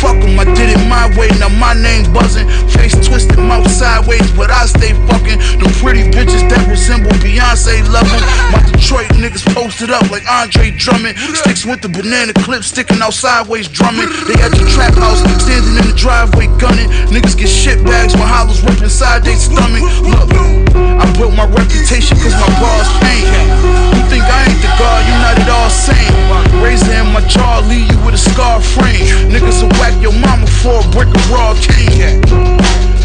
[0.00, 1.28] Fuck 'em, I did it my way.
[1.38, 2.48] Now my name buzzing.
[2.70, 5.38] Face twisted, mouth sideways, but I stay fucking.
[5.60, 8.22] The pretty bitches that resemble Beyonce loving.
[8.52, 11.18] My Detroit niggas posted up like Andre Drummond.
[11.18, 14.08] Sticks with the banana clip sticking out sideways drumming.
[14.24, 16.88] They at the trap house, standing in the driveway gunning.
[17.12, 19.84] Niggas get shit bags when hollows rip inside they stomach.
[20.08, 20.32] Look,
[20.72, 23.28] I built my reputation cause my bars pain.
[23.92, 26.16] You think I ain't the god, you not at all sane.
[26.64, 29.04] Razor in my jaw, leave you with a scar frame.
[29.28, 32.24] Niggas will whack your mama for a brick of raw cane.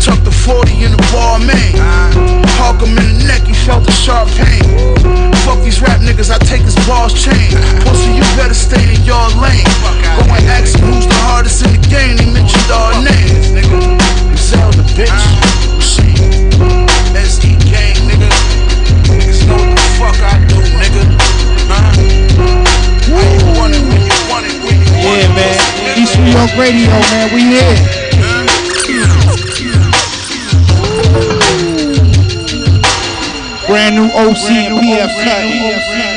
[0.05, 1.73] Tuck the 40 in the ball, man.
[2.61, 4.61] Hawk him in the neck, he felt the sharp pain.
[5.41, 7.49] Fuck these rap niggas, I take his balls chain.
[7.81, 9.65] Pussy, you better stay in your lane.
[10.21, 13.81] Go and ask him who's the hardest in the game, he mentioned our names, nigga.
[14.37, 15.09] Zelda, bitch.
[15.81, 16.21] Shit.
[17.17, 18.29] SE gang, nigga.
[19.09, 21.01] Niggas know the fuck I do, nigga.
[21.65, 21.97] Huh?
[25.01, 25.97] Yeah, man.
[25.97, 27.33] East New York Radio, man.
[27.33, 28.04] We here.
[34.43, 36.14] Brand new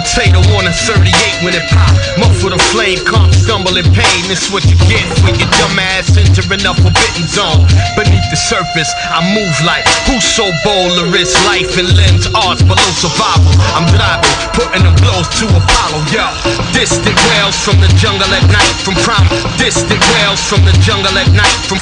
[0.00, 1.92] Potato on a 38 when it pop.
[2.16, 4.20] Muffle the flame, come stumble in pain.
[4.32, 7.68] This what you get when your dumb ass entering a forbidden zone.
[8.00, 12.64] Beneath the surface, I move like who's so bold to risk life and limbs, odds
[12.64, 13.52] below survival.
[13.76, 16.24] I'm driving, putting them blows to Apollo, yo.
[16.72, 19.28] Distant whales from the jungle at night, from prime.
[19.60, 21.76] Distant whales from the jungle at night, from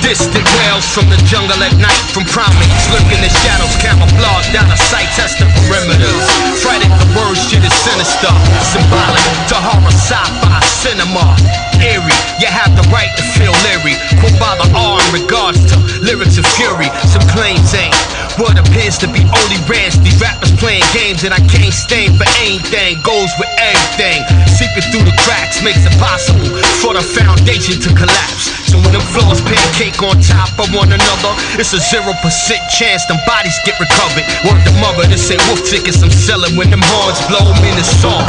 [0.00, 2.88] distant whales from the jungle at night, from primates.
[3.20, 6.24] The shadows, camouflage down the sight, test the perimeters.
[6.70, 8.30] At the word, shit is sinister,
[8.62, 11.34] symbolic to horror, sci-fi, cinema.
[11.82, 13.98] Eerie, you have the right to feel leery.
[14.22, 16.86] Quote by the ah, R in regards to lyrics of fury.
[17.10, 17.96] Some claims ain't
[18.40, 20.00] what appears to be only rants.
[20.00, 22.96] These rappers playing games and I can't stand for anything.
[23.04, 24.24] Goes with everything.
[24.48, 26.48] Seeping through the cracks makes it possible
[26.80, 28.48] for the foundation to collapse.
[28.72, 33.04] So when them floors pancake on top of one another, it's a zero percent chance
[33.04, 34.24] them bodies get recovered.
[34.48, 37.76] Word the mother, this ain't wolf tickets I'm selling when them horns blow them in
[37.76, 38.24] the song.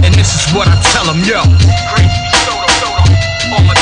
[0.00, 1.44] And this is what I tell them, yo.
[1.92, 3.81] Crazy soda, soda.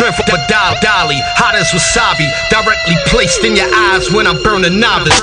[0.11, 4.35] die, die, but die, dolly, hot as wasabi, directly placed in your eyes when I
[4.43, 5.15] burn a novice.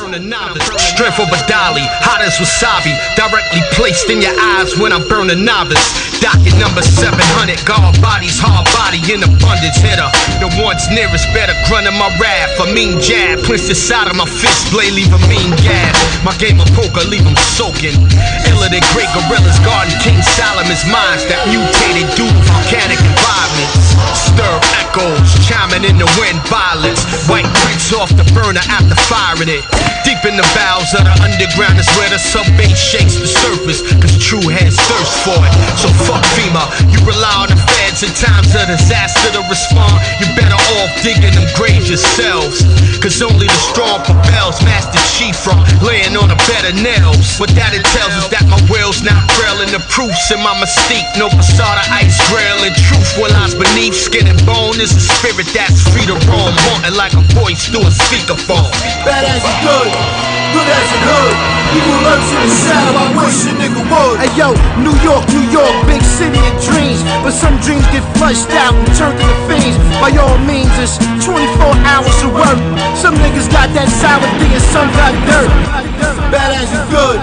[0.79, 5.31] Strength of a dolly, hot as wasabi, directly placed in your eyes when I burn
[5.31, 5.81] a novice.
[6.19, 9.79] Docket number 700, guard bodies, hard body in abundance.
[9.79, 10.09] Hitter,
[10.43, 12.59] the ones nearest better grunt in my wrath.
[12.59, 15.95] A mean jab, clinch the side of my fist blade, leave a mean gap.
[16.27, 17.95] My game of poker, leave them soaking.
[18.51, 23.95] Iller than great gorillas, guarding King Solomon's minds that mutated due to volcanic environments.
[24.19, 27.03] Stir echoes, chiming in the wind, violence.
[27.27, 29.65] White bricks off the burner after firing it.
[30.07, 33.83] Deep in the bowels of the underground is where the sub bass shakes the surface.
[34.01, 35.53] Cause true heads thirst for it.
[35.77, 36.65] So fuck FEMA.
[36.89, 39.99] You rely on the feds in times of disaster to respond.
[40.23, 42.63] You better off digging them graves yourselves.
[43.03, 47.37] Cause only the strong propels Master Chief from laying on a bed of nails.
[47.37, 51.07] What that entails is that my will's not frail and the proof's in my mystique.
[51.19, 55.01] No facade of ice grail and truth what lies beneath skin and bone is a
[55.01, 56.53] spirit that's free to roam.
[56.69, 58.69] Haunting like a voice through a speakerphone.
[59.09, 59.89] Bad as it good,
[60.53, 61.37] good as it hood.
[61.73, 64.17] Evil lurks in the shadow, I wish a nigga would.
[64.21, 64.53] Hey yo,
[64.85, 67.01] New York, New York, big city of dreams.
[67.25, 69.77] But some dreams get flushed out and turned into fiends.
[70.01, 72.61] By all means, it's 24 hours of work.
[72.93, 75.49] Some niggas got that sour thing and some got dirt.
[76.29, 77.21] Bad as it good,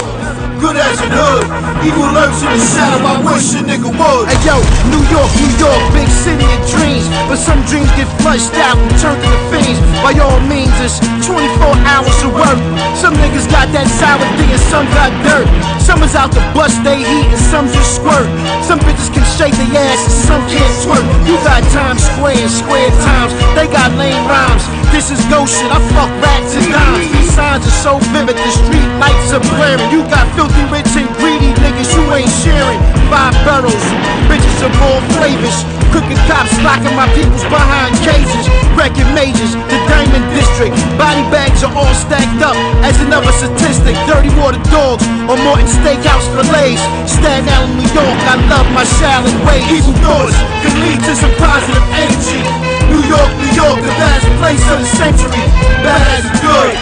[0.66, 1.46] good as it hood.
[1.86, 4.26] Evil lurks in the shadow, I wish a nigga would.
[4.26, 4.58] Hey yo,
[4.90, 7.06] New York, New York, big city of dreams.
[7.30, 9.78] But some dreams get flushed out and turned to the fiends.
[10.02, 12.60] By all means, it's 24 hours of work.
[12.98, 15.46] Some niggas got that sour D and some got dirt.
[15.78, 18.26] Some is out to bust they heat and some just squirt.
[18.66, 21.06] Some bitches can shake their ass and some can't twerk.
[21.30, 23.32] You got got Times Square and Square Times.
[23.56, 24.64] They got lame rhymes.
[24.92, 25.72] This is ghost shit.
[25.72, 27.08] I fuck rats and dimes.
[27.16, 28.36] These signs are so vivid.
[28.36, 29.88] The street lights are blaring.
[29.92, 31.90] You got filthy rich and greedy niggas.
[31.96, 32.80] You ain't sharing.
[33.12, 33.86] Five barrels.
[34.30, 35.56] Bitches of all flavors.
[35.92, 38.46] Crooked cops locking my peoples behind cages.
[38.76, 39.56] Wrecking majors.
[39.72, 40.76] The Diamond District.
[41.00, 42.58] Body bags are all stacked up.
[42.84, 43.96] As another statistic.
[44.08, 46.84] Dirty water dogs or Morton Steakhouse fillets.
[47.08, 48.18] Staten Island, New York.
[48.30, 49.64] I love my Shaolin way.
[49.72, 52.44] Evil thoughts can lead to some positive energy.
[52.92, 55.44] New York, New York, the best place of the century.
[55.82, 56.75] Bad as good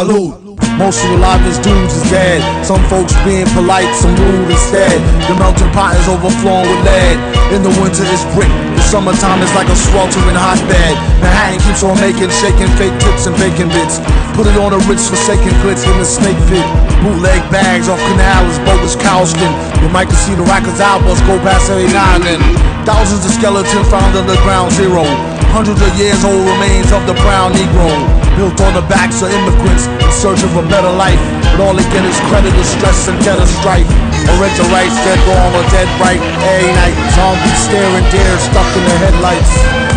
[0.00, 0.32] Salute.
[0.80, 2.40] Most of the livest dudes is dead.
[2.64, 4.96] Some folks being polite, some rude instead.
[5.28, 7.20] The melting pot is overflowing with lead.
[7.52, 8.48] In the winter it's brick.
[8.48, 10.96] The summertime is like a sweltering hotbed.
[11.20, 14.00] Manhattan keeps on making, shaking fake tips and bacon bits.
[14.32, 16.64] Put it on a rich forsaken glitz in the snake pit.
[17.04, 19.52] Bootleg bags off canals, bogus cowskin.
[19.84, 22.40] You might can see the Rackers albums go past every now and.
[22.88, 25.04] Thousands of skeletons found under ground zero.
[25.50, 27.90] Hundreds of years old remains of the brown Negro.
[28.38, 31.18] Built on the backs of immigrants in search of a better life.
[31.50, 33.90] But all they get is creditor stress and debtor strife.
[34.38, 36.22] Original rights, dead wrong or dead right.
[36.22, 39.50] Every night, zombies staring deer stuck in the headlights.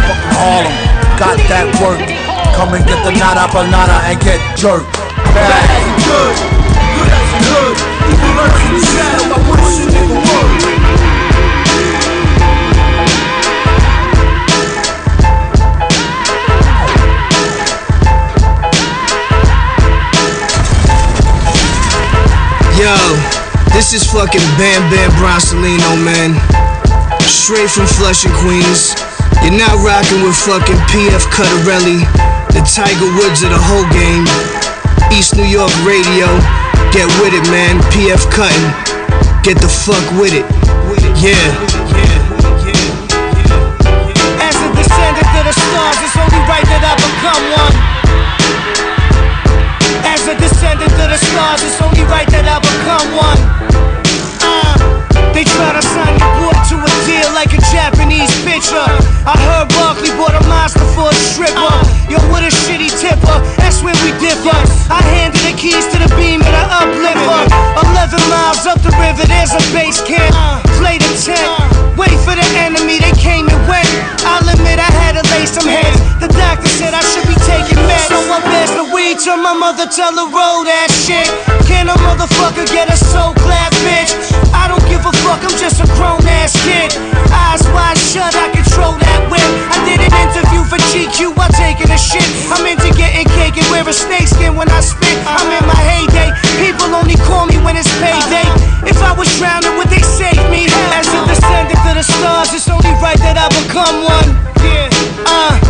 [0.09, 0.73] Fucking Harlem,
[1.21, 2.01] got that work.
[2.57, 4.89] Come and get the nada banana and get jerked.
[5.37, 5.69] Bad.
[6.01, 6.35] Good,
[6.97, 7.77] good as in hood.
[8.09, 10.12] Evil lurks
[23.73, 26.37] this is fucking Bam Bam Bronsolino, man.
[27.25, 28.93] Straight from Flushing, Queens.
[29.41, 32.05] You're now rocking with fucking PF Cutterelli,
[32.53, 34.23] the Tiger Woods of the whole game.
[35.11, 36.29] East New York Radio.
[36.93, 37.81] Get with it, man.
[37.89, 38.65] PF Cuttin.
[39.43, 40.45] Get the fuck with it.
[41.19, 41.33] Yeah.
[44.39, 47.75] As a descendant of the stars, it's only right that I become one.
[50.05, 53.62] As a descendant of the stars, it's only right that I become one.
[55.33, 58.85] They try to sign your boy to a deal like a Japanese pitcher.
[59.25, 61.73] I heard Barkley bought a monster for a stripper.
[62.07, 64.53] Yo, what a shitty tipper, that's where we differ.
[64.93, 67.43] I handed the keys to the beam and I uplift her.
[67.81, 70.31] 11 miles up the river, there's a base camp.
[70.77, 71.43] Play the tent,
[71.97, 73.89] wait for the enemy, they came and went.
[74.23, 75.99] I'll admit I had to lay some heads.
[76.21, 77.02] The doctor said I
[79.23, 81.31] to my mother, tell her roll that shit.
[81.63, 84.11] Can a motherfucker get a soul clap, bitch?
[84.51, 86.91] I don't give a fuck, I'm just a grown ass kid.
[87.31, 89.47] Eyes wide shut, I control that whip.
[89.71, 92.27] I did an interview for GQ while taking a shit.
[92.51, 95.15] I'm into getting cake and wear a snakeskin when I spit.
[95.23, 96.35] I'm in my heyday.
[96.59, 98.43] People only call me when it's payday.
[98.83, 100.67] If I was drowning, would they save me?
[100.91, 104.29] As a descendant of the stars, it's only right that I become one.
[104.59, 104.91] Yeah,
[105.31, 105.62] uh.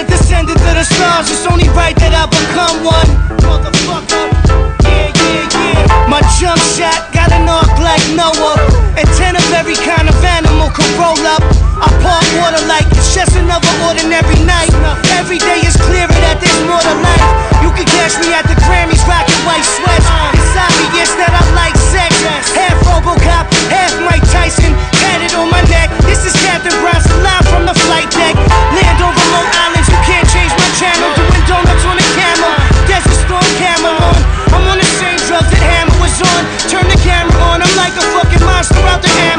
[0.00, 3.04] A descendant of the stars, it's only right that I become one.
[3.44, 4.32] Motherfucker.
[4.80, 6.08] Yeah, yeah, yeah.
[6.08, 8.56] My jump shot got an arc like Noah.
[8.96, 11.44] And ten of every kind of animal could roll up.
[11.76, 14.72] I park water like it's just another ordinary night.
[15.20, 17.28] Every day is clearer that there's more to life.
[17.60, 20.08] You can catch me at the Grammys rocking white sweats.
[20.32, 22.16] It's obvious that I like sex.
[22.56, 24.72] Half Robocop, half Mike Tyson.
[24.96, 25.92] Tatted on my neck.
[26.08, 28.32] This is Captain Bronson live from the flight deck.
[28.76, 31.10] Land on remote islands, you can't change my channel.
[31.18, 32.52] Doing donuts on a camel.
[32.86, 34.20] Desert storm camera on.
[34.54, 36.42] I'm on the same drugs that Hammer was on.
[36.70, 39.29] Turn the camera on, I'm like a fucking monster out the Amazon.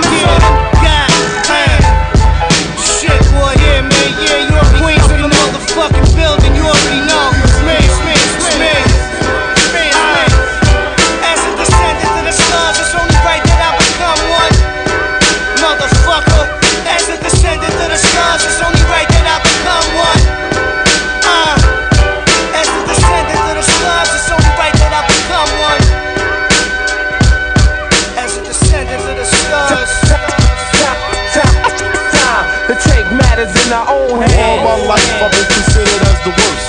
[35.02, 36.68] Life I've been considered as the worst.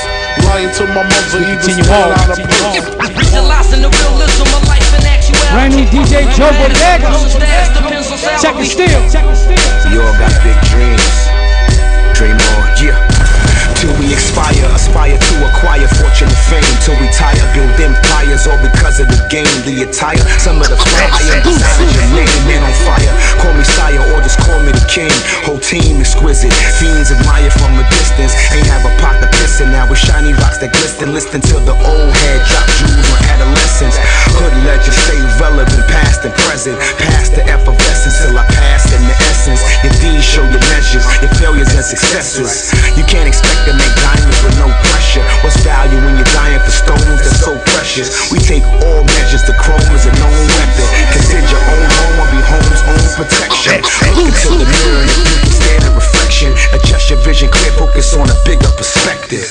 [0.49, 3.13] Lying to my mother, even Continue still on, out of continue purse.
[3.21, 5.53] Visualizing the realism of life in actuality.
[5.53, 7.13] Brand new DJ Joe Bodega.
[8.41, 9.03] Check it still.
[9.93, 11.17] We all got big dreams.
[12.17, 13.12] Dream on, yeah.
[13.83, 16.75] Till we expire, aspire to acquire fortune and fame.
[16.87, 19.51] Till we tire, build empires, all because of the game.
[19.67, 21.11] The attire, some of the fire,
[21.43, 23.11] design your name, man on fire.
[23.43, 25.11] Call me sire or just call me the king.
[25.43, 28.39] Whole team exquisite, fiends admire from a distance.
[28.55, 29.73] Ain't have a pot to piss blessing.
[29.73, 33.97] Now with shiny rocks that glisten, listen till the old head drop jewels on adolescence.
[34.39, 39.17] Hood legends stay relevant, past and present, past the effervescence till I pass in the
[39.29, 39.61] essence.
[39.85, 42.73] Your deeds show your measures, your failures and successes.
[42.97, 45.25] You can't expect to make diamonds with no pressure.
[45.41, 48.13] What's value when you're dying for stones that's so precious?
[48.29, 50.87] We take all measures, the chrome is a known weapon.
[51.17, 53.81] Consider your own home will be home's own protection.
[54.13, 57.73] Look into the mirror and if you can stand in reflection, adjust your vision, clear
[57.73, 59.49] focus on a bigger perspective.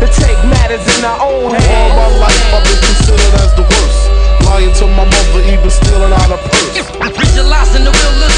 [0.00, 1.92] to take matters in our own hands.
[1.92, 4.00] All my life I've been considered as the worst.
[4.48, 6.88] Lying to my mother, even stealing out her purse.
[7.20, 8.29] Visualizing the realism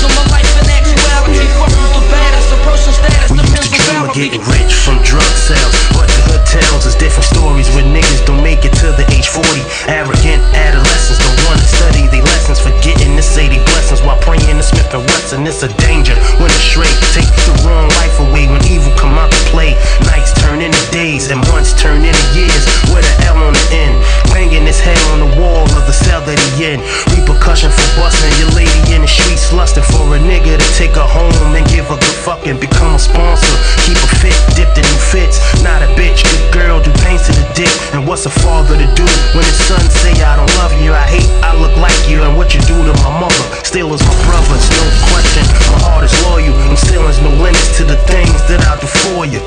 [4.12, 8.24] to getting rich from drug sales, but the hood tells us different stories where niggas
[8.26, 9.46] don't make it to the age 40.
[9.88, 14.92] Arrogant adolescents don't wanna study their lessons, forgetting say they blessings while praying to Smith
[14.92, 15.46] and Wesson.
[15.46, 16.92] It's a danger when it's straight.
[17.14, 19.78] Take the wrong life away when evil come out to play.
[20.10, 22.62] Nights turn into days and months turn into years.
[22.90, 23.94] With an L on the end,
[24.34, 26.78] banging his head on the wall of the cell that he in.
[27.14, 31.06] Repercussion for busting your lady in the streets, lusting for a nigga to take her
[31.06, 32.58] home and give her good fucking.
[32.58, 33.56] Become a sponsor,
[33.86, 35.38] keep fit, dipped in new fits.
[35.62, 37.70] Not a bitch, good girl, do pains to the dick.
[37.92, 40.92] And what's a father to do when his son say I don't love you?
[40.92, 43.46] I hate, I look like you, and what you do to my mother.
[43.62, 45.44] Still is my brother, it's no question.
[45.72, 48.86] My heart is loyal, and still is no limits to the things that I do
[48.86, 49.42] for you.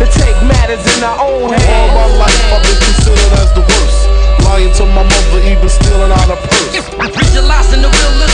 [0.00, 1.68] to take matters in our own hands.
[1.68, 4.00] All my life I've been considered as the worst.
[4.48, 6.72] Lying to my mother, even stealing out her purse.
[7.20, 8.29] Visualizing the realism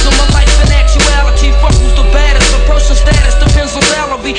[2.66, 4.34] Approaching status depends on salary.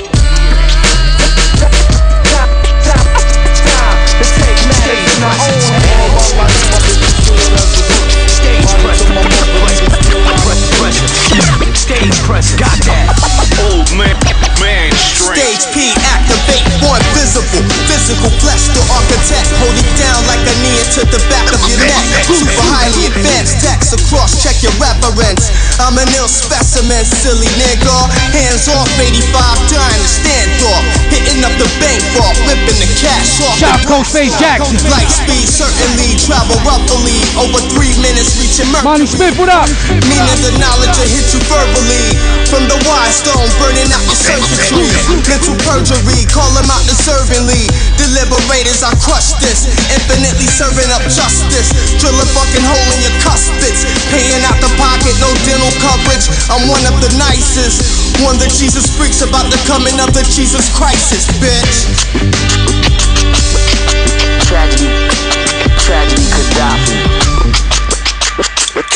[11.78, 13.08] Stage presence, got that.
[13.64, 15.42] Old man, man strength.
[15.42, 15.78] Stage P,
[16.14, 17.64] activate, born visible.
[17.90, 19.50] Physical flesh, the architect.
[19.62, 22.04] Hold it down like a knee into the back of your neck.
[22.26, 25.50] Super highly advanced text across, check your reference.
[25.82, 27.98] I'm an ill specimen, silly nigga.
[28.34, 29.26] Hands off, 85,
[29.70, 30.84] dying to stand off.
[31.12, 33.58] Hitting up the bank vault, flipping the cash off.
[33.58, 34.78] Shout out Koshface Jackson.
[34.90, 36.18] Light speed, certainly.
[36.18, 37.18] Travel roughly.
[37.38, 39.06] Over three minutes, reaching Mercury.
[39.06, 39.70] Monty Smith, what up?
[40.08, 42.18] Meaning the knowledge will hit you verbally.
[42.50, 44.18] From the wide stone, burning out your
[45.28, 47.68] Mental perjury, call them out deservingly.
[48.00, 49.68] Deliberators, I crush this.
[49.92, 51.70] Infinitely serving up justice.
[52.00, 53.84] Drill a fucking hole in your cuspids.
[54.10, 56.32] Paying out the pocket, no dental coverage.
[56.48, 57.84] I'm one of the nicest.
[58.24, 61.92] One that Jesus freaks about the coming of the Jesus crisis, bitch.
[64.48, 64.90] Tragedy,
[65.84, 67.18] tragedy, Khadafi.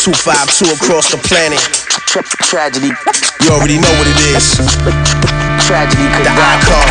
[0.01, 1.90] 252 across the planet.
[2.11, 2.91] Tra- tragedy,
[3.41, 5.50] You already know what it is.
[5.67, 6.41] Tragedy, The Khadafi.
[6.41, 6.89] icon.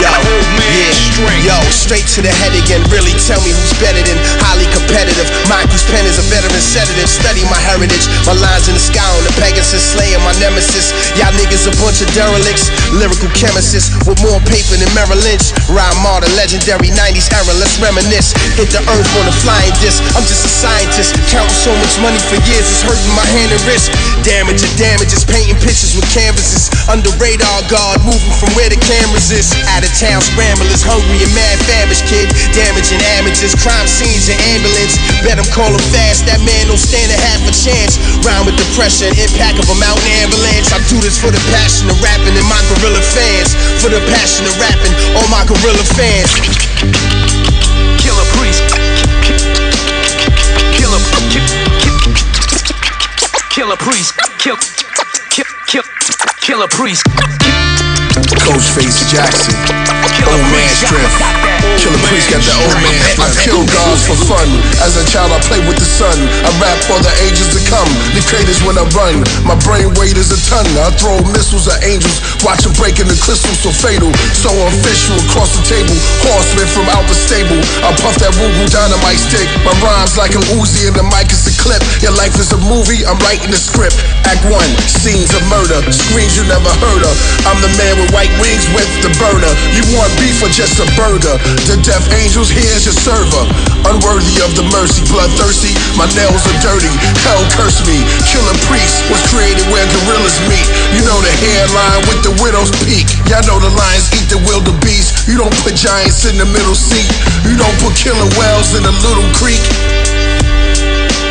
[0.00, 2.82] Yo, yeah, yo, straight to the head again.
[2.90, 5.28] Really tell me who's better than highly competitive.
[5.46, 7.06] Mike whose pen is a veteran sedative.
[7.10, 8.06] Study my heritage.
[8.26, 10.90] My lines in the sky on the Pegasus, slaying my nemesis.
[11.18, 12.70] Y'all niggas a bunch of derelicts.
[12.96, 15.52] Lyrical chemists with more paper than Merrill Lynch.
[15.70, 17.52] Rhyme all the legendary 90s era.
[17.58, 18.32] Let's reminisce.
[18.58, 20.02] Hit the earth on a flying disc.
[20.18, 21.14] I'm just a scientist.
[21.30, 22.66] Counting so much money for years.
[22.66, 23.92] It's hurting my hand and wrist.
[24.26, 25.22] Damage and damages.
[25.26, 26.70] Painting pictures with canvases.
[26.90, 28.04] Under radar guard.
[28.04, 29.48] Moving from where the cameras is.
[29.72, 30.84] Out of town scramblers.
[30.84, 32.28] Hungry and mad famished kid.
[32.52, 33.56] Damaging amateurs.
[33.56, 35.00] Crime scenes and ambulance.
[35.24, 36.28] Bet I'm calling fast.
[36.28, 37.96] That man don't stand a half a chance.
[38.28, 39.16] Round with depression.
[39.16, 40.68] Impact of a mountain avalanche.
[40.68, 43.56] I do this for the passion of rapping and my gorilla fans.
[43.80, 44.92] For the passion of rapping.
[45.16, 46.28] All my gorilla fans.
[48.04, 48.60] Killah Priest.
[50.76, 51.00] Killer.
[53.48, 54.12] Killah Priest.
[54.36, 54.60] Kill.
[55.32, 55.46] Kill.
[55.66, 55.82] Kill.
[56.42, 57.04] Killah Priest.
[58.44, 60.01] Coach Face Jackson.
[60.12, 61.16] Old man strength.
[61.80, 63.32] Killah Priest got the old man strength.
[63.32, 64.48] I kill gods for fun.
[64.84, 66.14] As a child, I played with the sun.
[66.44, 67.88] I rap for the ages to come.
[68.12, 69.24] The craters when I run.
[69.48, 70.68] My brain weight is a ton.
[70.76, 72.20] I throw missiles at angels.
[72.44, 74.12] Watch them breaking the crystal so fatal.
[74.36, 75.96] So official across the table.
[76.28, 77.58] Horseman from out the stable.
[77.80, 79.48] I puff that Rugal dynamite stick.
[79.64, 81.80] My rhymes like an Uzi and the mic is a clip.
[82.04, 83.00] Your life is a movie.
[83.08, 83.96] I'm writing the script.
[84.28, 84.68] Act one.
[84.84, 85.80] Scenes of murder.
[85.88, 87.14] Screams you never heard of.
[87.48, 89.52] I'm the man with white wings with the burner.
[89.72, 91.36] You want beef or just a burger?
[91.68, 93.44] The death angels, here's your server.
[93.86, 95.74] Unworthy of the mercy, bloodthirsty.
[95.98, 96.90] My nails are dirty.
[97.26, 97.98] Hell curse me.
[98.26, 100.66] Killah Priest was created where gorillas meet.
[100.94, 103.06] You know the hairline with the widow's peak.
[103.30, 105.28] Y'all know the lions eat the wildebeest.
[105.28, 107.10] You don't put giants in the middle seat.
[107.46, 109.62] You don't put killer whales in the little creek.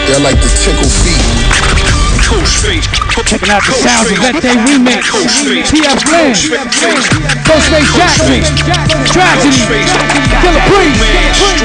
[0.07, 2.00] They're like the tickle feet.
[3.31, 5.07] Checking out the sounds of that day remix.
[5.71, 6.35] PF Blend,
[7.47, 8.43] Koshface Jackson,
[9.07, 9.87] Tragedy,
[10.41, 10.99] Killah Priest,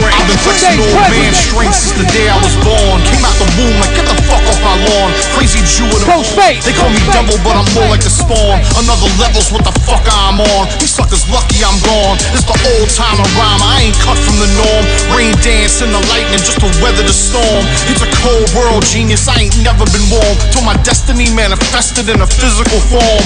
[0.07, 3.03] I've been flexing old man strength since the day I was born.
[3.09, 5.11] Came out the womb like get the fuck off my lawn.
[5.35, 6.63] Crazy Jew a Ghostface.
[6.63, 8.63] They call me devil, but I'm more like the spawn.
[8.79, 10.63] Another level's what the fuck I'm on.
[10.79, 12.19] These suckers lucky I'm gone.
[12.37, 13.63] It's the old time timer rhyme.
[13.63, 14.85] I ain't cut from the norm.
[15.15, 17.63] Rain dance in the lightning just to weather the storm.
[17.87, 19.31] It's a cold world, genius.
[19.31, 20.35] I ain't never been warm.
[20.67, 23.23] My destiny manifested in a physical form.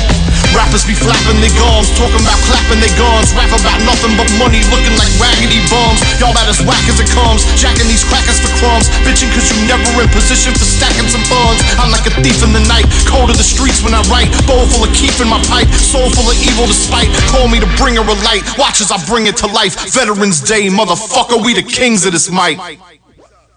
[0.53, 3.33] Rappers be flapping their gums, talking about clapping their guns.
[3.33, 6.05] Rap about nothing but money, looking like raggedy bums.
[6.21, 7.49] Y'all about as whack as it comes.
[7.57, 8.93] Jacking these crackers for crumbs.
[9.09, 11.65] Bitching cause you never in position for stacking some funds.
[11.81, 14.29] I'm like a thief in the night, cold of the streets when I write.
[14.45, 17.09] Bowl full of keef in my pipe, soul full of evil despite.
[17.33, 18.45] Call me the bringer of light.
[18.61, 19.81] Watch as I bring it to life.
[19.97, 22.61] Veterans Day, motherfucker, we the kings of this mic.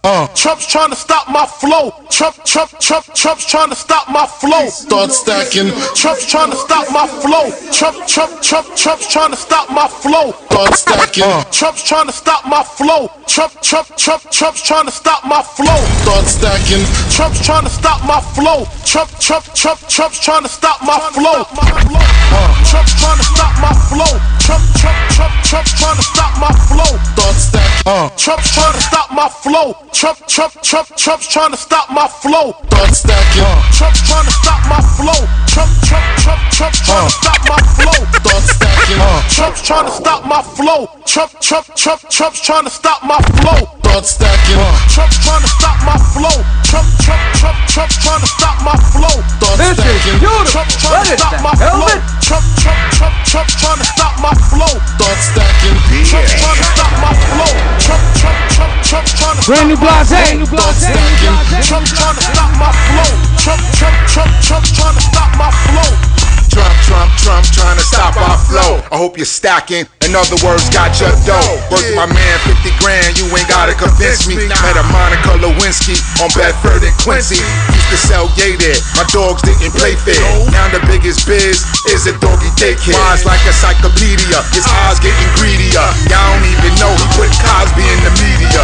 [0.05, 0.27] Uh.
[0.35, 1.95] Trump's trying to stop my flow.
[2.11, 4.67] Trump, Trump, Trump, Trump's trying to stop my flow.
[4.67, 5.71] Start stacking.
[5.95, 7.47] Trump's trying to stop my flow.
[7.71, 10.33] Trump, Trump, Trump, Trump's trying to stop my flow.
[10.51, 11.23] Start stacking.
[11.51, 13.07] Trump's trying to stop my flow.
[13.27, 15.79] Trump, Trump, Trump, Trump's trying to stop my flow.
[16.03, 16.83] Start stacking.
[17.07, 18.67] Trump's trying to stop my flow.
[18.83, 21.47] Trump, Trump, Trump, Trump's trying to stop my flow.
[22.67, 24.19] Trump's trying to stop my flow.
[24.43, 26.91] Trump, Trump, Trump, Trump's trying to stop my flow.
[27.15, 28.17] Start stacking.
[28.19, 29.75] Trump's trying to stop my flow.
[29.93, 32.57] Trump, Trump, Trump, Trump's trying to stop my flow.
[32.65, 33.45] Start stacking.
[33.77, 35.19] Trump's trying to stop my flow.
[35.45, 37.99] Trump, Trump, Trump, Trump's trying to stop my flow.
[38.17, 38.99] Start stacking.
[39.29, 40.89] Trump's trying to stop my flow.
[41.05, 43.61] Trump, Trump, Trump, Trump's trying to stop my flow.
[43.85, 44.57] Start stacking.
[44.89, 46.37] Trump's trying to stop my flow.
[46.65, 49.13] Trump, Trump, Trump, Trump's trying to stop my flow.
[49.13, 50.17] Is stacking.
[50.17, 50.49] beautiful.
[50.49, 51.85] Trump's trying to stop my flow.
[52.25, 54.73] Trump, Trump, Trump, Trump's trying to stop my flow.
[54.97, 55.77] Start stacking.
[56.09, 57.51] Trump's trying to stop my flow.
[57.77, 60.87] Trump, Trump, Trump, Trump's trying to Brand new blase.
[61.67, 63.11] Trump's trying to stop my flow.
[63.39, 65.91] Trump, Trump, Trump, Trump's trying to stop my flow.
[66.53, 68.77] Trump, Trump, Trump trying to stop our flow.
[68.93, 69.89] I hope you're stacking.
[70.05, 71.57] In other words, got your dough.
[71.73, 74.37] Worth my man 50 grand, you ain't gotta convince me.
[74.37, 77.41] Met a Monica Lewinsky on Bedford and Quincy.
[77.41, 80.21] Used to sell gay there, my dogs didn't play fair.
[80.53, 82.93] Now the biggest biz is a doggy daycare.
[82.93, 85.81] Wise like a encyclopedia, his eyes getting greedier.
[86.05, 88.61] Y'all don't even know he put Cosby in the media.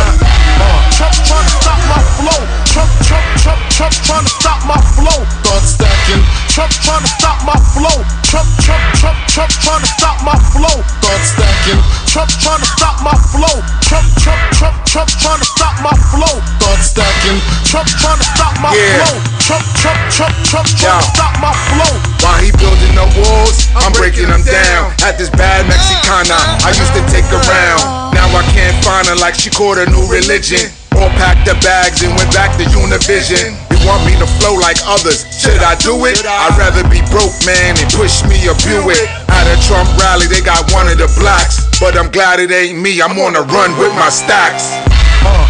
[20.89, 21.13] Trump trying to Yo.
[21.13, 21.93] stop my flow.
[22.25, 24.89] While he building the walls, I'm breaking them down.
[25.05, 28.17] At this bad Mexicana, I used to take around.
[28.17, 30.65] Now I can't find her like she caught a new religion.
[30.97, 33.53] All packed the bags and went back to Univision.
[33.69, 35.29] You want me to flow like others?
[35.29, 36.25] Should I do it?
[36.25, 39.05] I'd rather be broke, man, and push me a Buick.
[39.29, 41.69] At a Trump rally, they got one of the blacks.
[41.79, 44.73] But I'm glad it ain't me, I'm on a run with my stacks.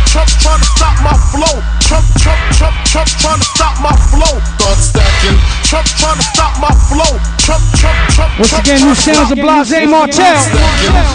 [0.06, 1.62] Trump trying to stop my flow.
[1.86, 4.34] Trump, Trump, Trump, Trump trying to stop my flow.
[4.58, 5.38] Start stacking.
[5.62, 7.22] Trump trying to stop my flow.
[7.38, 8.34] Trump, Trump, Trump.
[8.42, 10.42] Once Trump again, new sounds of Blase Martel.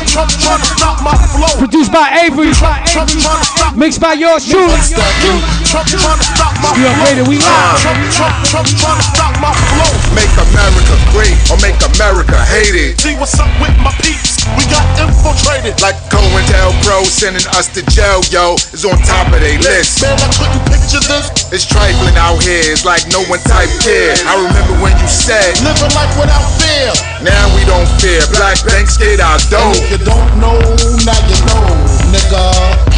[0.06, 1.50] Trump trying to stop my flow.
[1.58, 2.54] Produced by Avery.
[2.54, 4.70] Trump stop Mixed by yours truly.
[5.66, 6.94] Trump trying to stop my We flow.
[6.94, 7.82] upgraded, we live.
[7.82, 10.03] Trump, Trump, Trump trying to stop my flow.
[10.14, 13.02] Make America great or make America hate it.
[13.02, 14.46] See what's up with my peeps?
[14.54, 15.74] We got infiltrated.
[15.82, 20.06] Like COINTELPRO sending us to jail, yo, is on top of their list.
[20.06, 21.50] Man, I couldn't picture this.
[21.50, 24.14] It's trifling out here, it's like no one type care.
[24.30, 26.94] I remember when you said, Living life without fear.
[27.26, 28.22] now we don't fear.
[28.38, 29.74] Black banks get our dough.
[29.74, 30.58] If you don't know,
[31.02, 31.66] now you know,
[32.14, 32.94] nigga.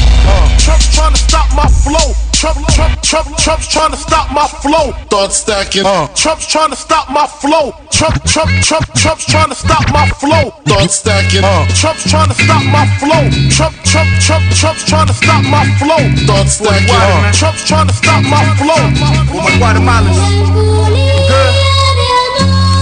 [0.60, 2.25] Trump trying to stop my flow.
[2.37, 4.93] Trump, Trump, Trump, Trump's trying to stop my flow.
[5.09, 5.87] Start stacking.
[5.87, 6.07] Uh.
[6.12, 7.72] Trump's trying to stop my flow.
[7.91, 10.53] Trump, Trump, Trump, Trump's trying to stop my flow.
[10.68, 11.41] Start stacking.
[11.43, 11.64] Uh.
[11.72, 13.24] Trump's trying to stop my flow.
[13.49, 15.97] Trump, Trump, Trump, Trump's trying to stop my flow.
[16.28, 17.32] Start stacking.
[17.32, 18.84] Trump's trying to stop my flow.
[19.32, 20.20] With my Guatemalans.
[21.32, 21.55] Good.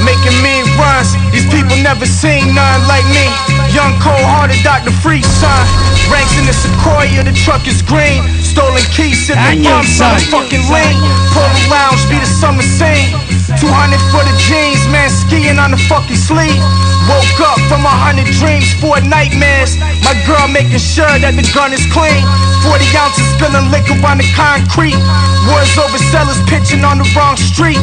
[0.02, 1.14] Making mean runs.
[1.30, 3.26] These people never seen none like me.
[3.74, 4.94] Young, cold-hearted Dr.
[5.02, 5.64] Free, son.
[6.12, 8.22] Ranks in the Sequoia, the truck is green.
[8.44, 10.20] Stolen keys, your bums on son.
[10.30, 10.96] fucking lean.
[11.32, 13.10] Pull around, be the summer scene.
[13.58, 16.60] 200 for the jeans, man, skiing on the fucking sleeve.
[17.08, 19.76] Woke up from a hundred dreams, four nightmares.
[20.00, 22.24] My girl making sure that the gun is clean.
[22.64, 24.96] 40 ounces spilling liquor on the concrete.
[25.44, 27.80] Wars over sellers pitching on the wrong street.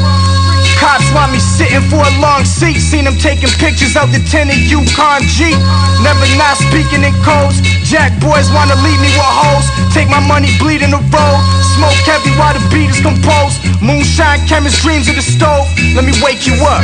[0.80, 2.80] Cops want me sitting for a long seat.
[2.80, 5.58] Seen them taking pictures of the 10 of Yukon Jeep.
[6.04, 7.60] Never not speaking in codes.
[7.84, 9.68] Jack boys wanna leave me with hoes.
[9.94, 11.40] Take my money, bleed in the road.
[11.76, 13.60] smoke heavy while the beat is composed.
[13.82, 15.68] Moonshine, chemist dreams of the stove.
[15.96, 16.84] Let me wake you up.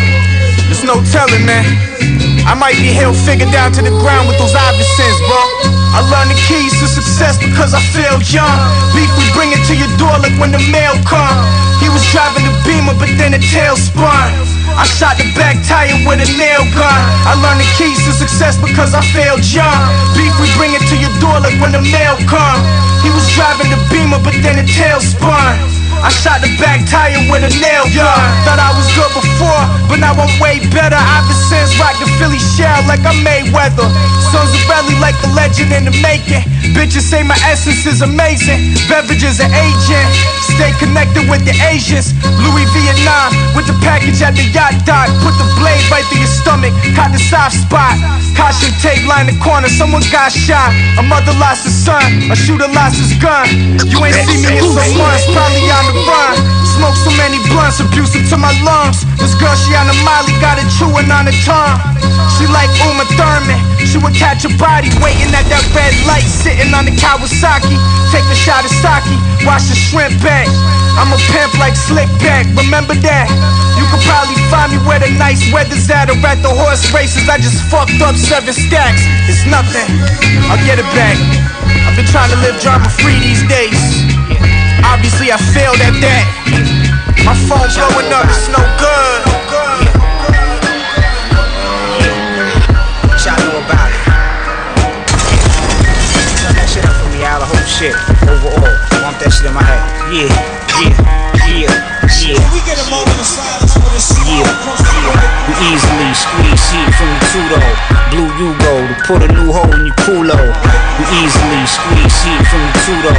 [0.68, 1.64] There's no telling, man.
[2.48, 5.42] I might be held figure down to the ground with those Iversons, bro.
[5.96, 8.60] I learned the keys to success because I failed young.
[8.96, 11.67] Beef, we bring it to your door like when the mail come.
[11.88, 14.28] He was driving the beamer, but then the tail spun.
[14.76, 17.00] I shot the back tire with a nail gun.
[17.24, 19.88] I learned the keys to success because I failed young.
[20.12, 22.60] Beef, we bring it to your door like when the mail come.
[23.08, 25.87] He was driving the beamer, but then the tail spun.
[26.04, 28.22] I shot the back tire with a nail gun.
[28.46, 30.98] Thought I was good before, but now I'm way better.
[30.98, 33.90] Ever since rock the Philly shell like I'm Mayweather.
[34.30, 36.46] Sons of Belly like the legend in the making.
[36.78, 38.78] Bitches say my essence is amazing.
[38.86, 40.08] Beverages are aging.
[40.58, 42.14] Stay connected with the Asians.
[42.42, 45.10] Louis Vietnam with the package at the yacht dock.
[45.26, 46.74] Put the blade right through your stomach.
[46.94, 47.98] Caught the soft spot.
[48.38, 49.70] Caution tape line the corner.
[49.70, 50.74] Someone got shot.
[50.98, 52.30] A mother lost her son.
[52.30, 53.50] A shooter lost his gun.
[53.86, 55.26] You ain't seen me in some months.
[55.34, 56.36] Probably on the run.
[56.68, 59.08] Smoke so many blunts, abusive to my lungs.
[59.16, 61.80] This girl, she on the Molly, got it chewing on her tongue.
[62.36, 63.58] She like Uma Thurman.
[63.88, 67.80] She would catch a body waiting at that red light, sitting on the Kawasaki.
[68.12, 69.08] Take a shot of sake,
[69.48, 70.52] watch the shrimp back.
[71.00, 73.30] I'm a pimp like Slick Back, remember that?
[73.78, 77.30] You could probably find me where the nice weather's at or at the horse races.
[77.30, 79.06] I just fucked up seven stacks.
[79.30, 79.88] It's nothing,
[80.50, 81.16] I'll get it back.
[81.86, 84.17] I've been trying to live drama free these days.
[84.84, 86.26] Obviously, I failed at that.
[87.26, 89.20] My phone blowing up, it's no good.
[93.26, 94.02] Y'all know about it?
[96.40, 97.40] Turn that shit up for me, Al.
[97.44, 97.96] The whole shit.
[98.24, 98.72] Overall.
[99.04, 99.84] Want that shit in my head.
[100.08, 100.32] Yeah,
[100.80, 100.96] yeah,
[101.52, 101.76] yeah,
[102.24, 102.40] yeah.
[102.54, 103.67] We get a moment of silence
[103.98, 104.46] Yeah.
[105.50, 107.62] We easily squeeze heat from the Tudo.
[108.14, 110.38] Blue Yugo to put a new hole in your culo.
[111.02, 113.14] We easily squeeze heat from the Tudo.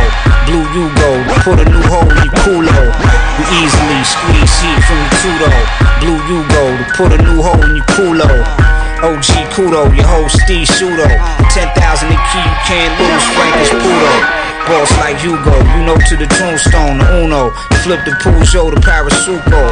[0.47, 2.79] Blue Yugo to put a new hole in your culo.
[2.95, 5.51] We easily squeeze heat from the Tudo.
[5.99, 8.31] Blue Yugo to put a new hole in your culo.
[9.03, 11.11] OG Kudo, your whole Steve Pseudo.
[11.51, 13.26] 10,000 a key, you can't lose.
[13.35, 14.47] Frank is Pudo.
[14.69, 17.57] Boss like Hugo, you know to the tombstone, the Uno.
[17.81, 19.64] Flip the Peugeot to Parasuco.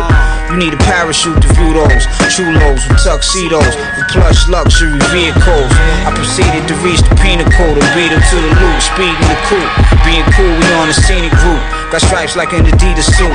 [0.49, 2.09] You need a parachute to view those.
[2.33, 5.69] Chulos with tuxedos, with plush luxury vehicles.
[6.09, 9.73] I proceeded to reach the pinnacle to beat him to the loop, speeding the coupe.
[10.01, 11.76] Being cool, we on the scenic route.
[11.91, 13.30] Got stripes like an Adidas suit.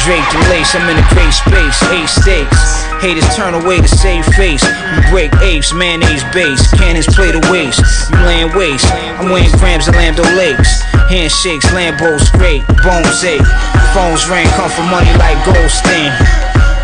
[0.00, 1.76] Draped in lace, I'm in a great space.
[1.92, 2.60] Eight stakes.
[3.04, 4.64] Haters turn away to save face.
[4.64, 6.64] We break apes, mayonnaise base.
[6.72, 7.84] Cannons play the waste.
[8.10, 8.88] You laying waste.
[9.20, 10.80] I'm weighing grams of Land O'Lakes.
[11.12, 12.64] Handshakes, Lambos straight.
[12.80, 13.44] Bones ache.
[13.92, 16.12] Phones ring, come for money like Goldstein.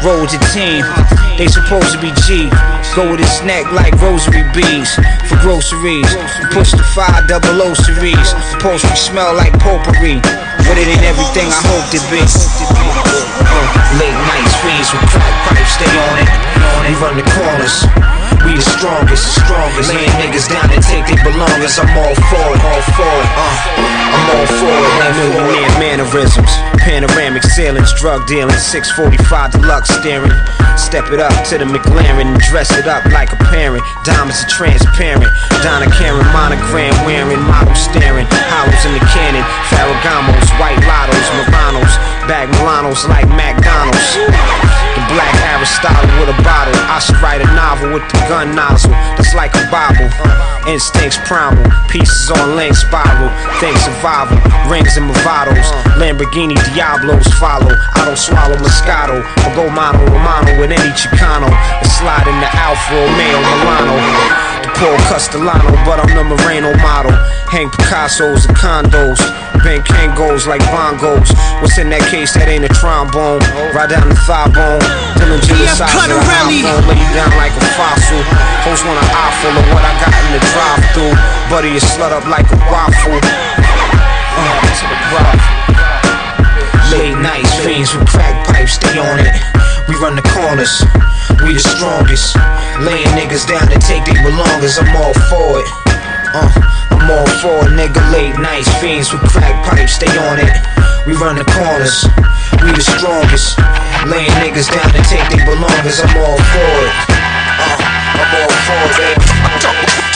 [0.04, 0.84] Roll the team.
[1.36, 2.48] They supposed to be G.
[2.96, 4.92] Go with his neck like rosary beads
[5.24, 6.08] for groceries.
[6.52, 8.32] Push the five double O series.
[8.60, 10.20] Poultry smell like potpourri.
[10.70, 12.22] But it ain't everything I hoped it be.
[12.22, 12.30] Uh,
[13.98, 16.30] late nights, fiends with crack pipes, stay on it.
[16.86, 18.09] We run the corners.
[18.44, 19.92] We the strongest, the strongest.
[19.92, 21.76] Laying niggas down and take their belongings.
[21.76, 23.28] I'm all for it, all for it.
[23.36, 24.90] Uh, I'm all for it.
[25.20, 30.32] Millionaire mannerisms, panoramic ceilings, drug dealing, 645 deluxe steering.
[30.80, 33.84] Step it up to the McLaren and dress it up like a parent.
[34.04, 35.28] Diamonds are transparent.
[35.60, 38.26] Donna Karan monogram wearing, model staring.
[38.48, 41.92] Hollows in the cannon, Ferragamos, white lottos, Muranos,
[42.24, 44.99] bag Milanos like McDonald's.
[45.10, 46.74] Black Aristotle with a bottle.
[46.86, 48.94] I should write a novel with the gun nozzle.
[49.18, 50.06] That's like a Bible.
[50.70, 51.66] Instincts primal.
[51.90, 53.30] Pieces on length spiral.
[53.58, 54.38] Think survival.
[54.70, 55.66] Rings and Movados.
[55.98, 57.74] Lamborghini Diablos follow.
[57.74, 59.18] I don't swallow Moscato.
[59.46, 61.50] Or go mano Romano with any Chicano.
[61.50, 63.98] And slide in the Alfa Romeo Milano.
[64.62, 67.12] The Paul Castellano, but I'm the Moreno model.
[67.50, 69.18] Hang Picasso's and condos.
[69.62, 71.30] Bang Kangos like bongos.
[71.60, 72.32] What's in that case?
[72.34, 73.44] That ain't a trombone.
[73.76, 74.80] Ride down the thigh bone.
[75.20, 76.84] Dillinger the size of an iPhone.
[76.88, 78.20] Lay you down like a fossil.
[78.64, 81.14] Host want an eye full of what I got in the drive through.
[81.52, 83.20] Buddy, you slut up like a waffle.
[83.20, 85.44] Uh, to the broth.
[86.90, 89.30] Late nights, fiends with crack pipes, stay on it.
[89.86, 90.82] We run the corners,
[91.44, 92.34] we the strongest.
[92.80, 95.99] Laying niggas down to take their belongings, I'm all for it.
[96.32, 96.46] Uh,
[96.94, 97.98] I'm all for it, nigga.
[98.12, 100.52] Late nights, fiends with crack pipes, stay on it.
[101.06, 102.06] We run the corners,
[102.62, 103.58] we the strongest.
[104.06, 106.94] Laying niggas down to take their belongings, I'm all for it.
[107.58, 107.76] Uh,
[108.14, 110.09] I'm all for it,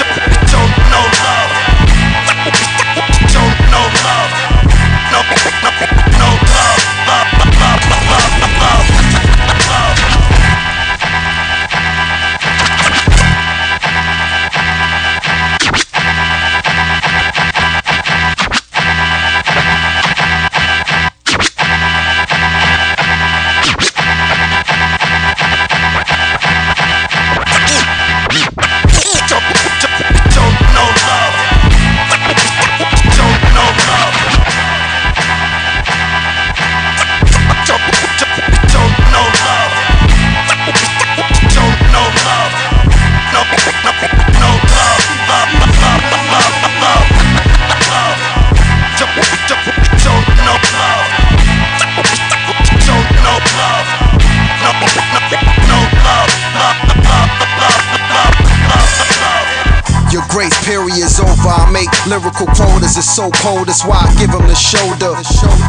[62.07, 65.17] Lyrical quotas, it's so cold, that's why I give him the shoulder.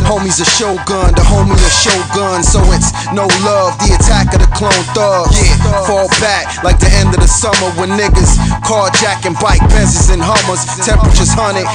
[0.05, 3.75] Homie's a shogun, the homie a shogun, so it's no love.
[3.79, 5.35] The attack of the clone thugs.
[5.35, 10.21] Yeah, fall back like the end of the summer when niggas carjacking bike Benzes and
[10.21, 10.61] Hummers.
[10.85, 11.65] Temperatures hunted,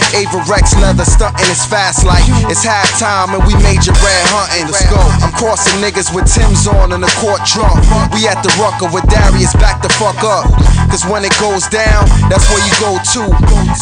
[0.47, 1.51] Rex leather stunting.
[1.51, 4.71] It's fast like it's halftime and we major red hunting.
[4.71, 5.03] Let's go.
[5.27, 7.83] I'm crossing niggas with Tim's on in the court drunk.
[8.15, 10.47] We at the rucker with Darius back the fuck up.
[10.87, 13.23] Cause when it goes down, that's where you go to.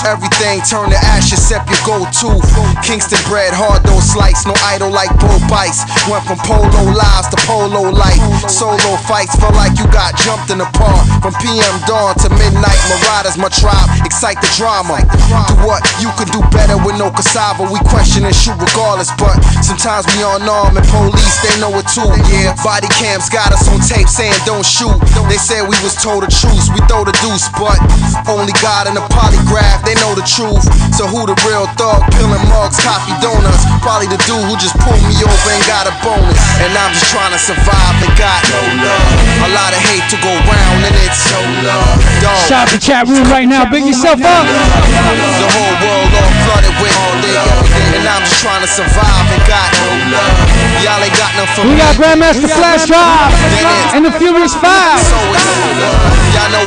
[0.08, 2.40] Everything turn to ash except your go to.
[2.80, 5.84] Kingston bread, hard dough slice, no idol like Bo Bites.
[6.08, 8.16] Went from polo lives to polo life.
[8.48, 11.04] Solo fights, felt like you got jumped in the park.
[11.20, 15.04] From PM dawn to midnight, marauders, my tribe, excite the drama.
[15.52, 17.68] Do what you could do better with no cassava.
[17.68, 22.08] We question and shoot regardless, but sometimes we unarmed and police, they know it too.
[22.32, 24.96] Yeah, body cams got us on tape saying don't shoot.
[25.28, 27.76] They said we was told the truth, we throw the deuce, but
[28.32, 30.37] only God and the polygraph, they know the truth.
[30.38, 31.98] So who the real thug?
[32.14, 33.66] Peeling mugs, coffee donuts.
[33.82, 36.38] Probably the dude who just pulled me over and got a bonus.
[36.62, 39.10] And I'm just trying to survive and got no love.
[39.42, 41.98] A lot of hate to go round and it's so love.
[42.22, 42.38] Dog.
[42.46, 43.66] Shout out the chat room right now.
[43.66, 44.46] Big yourself up.
[44.46, 47.98] The whole world all flooded with all day, every day.
[47.98, 50.38] And I'm just trying to survive and got no love.
[50.86, 51.82] Y'all ain't got nothing for We me.
[51.82, 53.34] got Grandmaster Flash Drive
[53.90, 55.02] and the Furious Five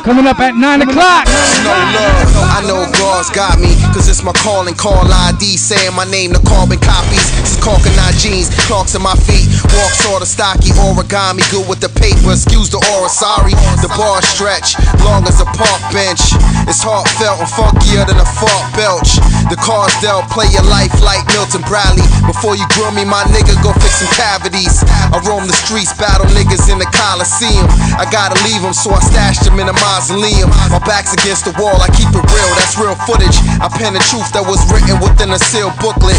[0.03, 1.30] coming up at 9 o'clock.
[1.61, 2.26] No love.
[2.57, 3.61] I know God's got me,
[3.93, 7.40] cause it's my calling call ID saying my name, the carbon copies.
[7.62, 9.45] It's Calcanine jeans, clocks in my feet.
[9.78, 12.34] Walk sort of stocky, origami, good with the paper.
[12.34, 13.53] Excuse the aura, sorry.
[13.86, 14.74] The bar stretch,
[15.05, 16.34] long as a park bench.
[16.66, 19.22] It's heartfelt and funkier than a fart belch.
[19.53, 22.01] The cars they'll play your life like Milton Bradley.
[22.26, 24.82] Before you grill me, my nigga, go fix some cavities.
[25.14, 27.70] I roam the streets, battle niggas in the Coliseum.
[27.93, 30.49] I gotta leave them, so I stashed them in a mausoleum.
[30.74, 33.38] My back's against the wall, I keep it real, that's real footage.
[33.62, 36.18] I pen the truth that was written within a sealed booklet.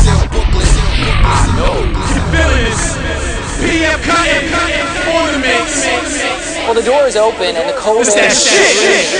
[1.25, 1.77] I know.
[1.83, 2.83] You feeling this?
[3.63, 4.45] PF Cuttin
[5.15, 5.87] Ornaments.
[6.67, 8.23] Well, the door is open and the cold It's air.
[8.23, 9.11] that shit.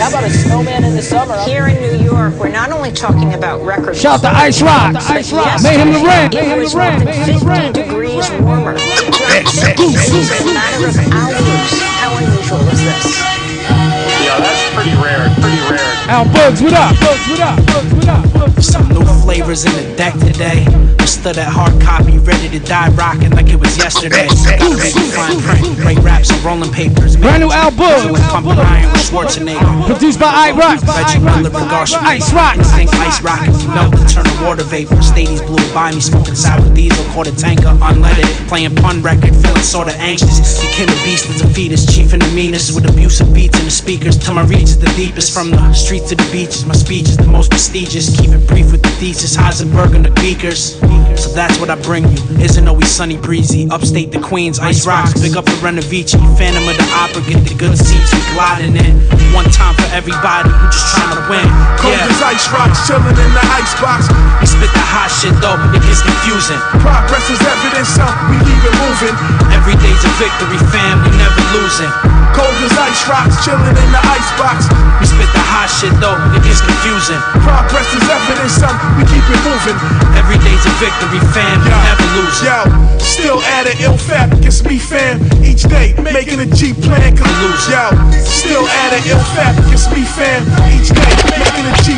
[0.00, 1.36] How about a snowman in the summer?
[1.44, 4.96] Here in New York, we're not only talking about record Shout out to Ice Rock.
[5.10, 5.60] Ice Rock.
[5.60, 6.32] Meyhem Lauren.
[6.32, 8.74] It was more than 50 degrees warmer.
[8.78, 11.80] It's a matter of hours.
[12.00, 13.29] How unusual is this?
[14.86, 15.28] Yeah, that's pretty rare.
[15.40, 15.90] Pretty rare.
[16.08, 16.96] Al Bugs, what up?
[17.00, 17.56] Bugs, what up?
[17.66, 18.62] Bugs, what up?
[18.62, 20.66] Some new flavors in the deck today.
[20.98, 24.28] I stood at hard copy, ready to die rocking like it was yesterday.
[24.28, 27.16] Gotta make it fine print, great raps on rolling papers.
[27.16, 28.10] Brand new Al Bugs.
[28.10, 29.86] With pumping iron with Schwarzenegger.
[29.86, 30.80] Produced by I Rock.
[30.82, 32.00] Reggie Miller and Garcia.
[32.00, 32.56] Ice Rock.
[32.76, 35.00] Think ice rock if you melt and turn to water vapor.
[35.02, 38.28] Stadies blew by me, smoking sour diesel, caught a tanker, unleaded.
[38.48, 40.60] Playing pun record, feeling sorta anxious.
[40.60, 42.74] Became a beast as a fetus, chief and the meanest.
[42.74, 44.16] With abusive beats in the speakers.
[44.18, 45.34] Till my reach is the deepest.
[45.34, 48.14] From the streets to the beaches, my speech is the most prestigious.
[48.18, 49.36] Keep it brief with the thesis.
[49.36, 50.78] Heisenberg and the beakers.
[51.18, 52.20] So that's what I bring you.
[52.38, 53.68] Isn't always sunny breezy.
[53.70, 55.14] Upstate the Queens, ice rocks.
[55.20, 56.18] Big up the Renovici.
[56.38, 58.10] Phantom of the Opera, get the good seats.
[58.14, 58.94] We gliding in.
[59.34, 61.46] One time for everybody who just trying to win.
[61.78, 62.10] Cold Yeah.
[62.10, 64.08] as ice rocks, chilling in the icebox.
[64.40, 66.58] We spit the hot shit though, it gets confusing.
[66.82, 69.14] Progress is evidence, so we keep it moving.
[69.54, 71.02] Every day's a victory, fam.
[71.04, 72.09] We never losing.
[72.40, 74.64] Cold as ice rocks, chilling in the icebox.
[74.96, 77.20] We spit the hot shit though, it gets confusing.
[77.44, 79.76] Progress is evidence, so we keep it moving.
[80.16, 81.60] Every day's a victory, fam.
[81.60, 82.48] We never losing.
[82.48, 82.64] Yo,
[82.96, 85.20] still at it, ill fabric, it's me, fam.
[85.44, 87.68] Each day, making a G plan, cause lose.
[87.68, 87.92] Yo,
[88.24, 90.40] still at it, ill fabric, it's me, fam.
[90.72, 91.92] Each day, making a G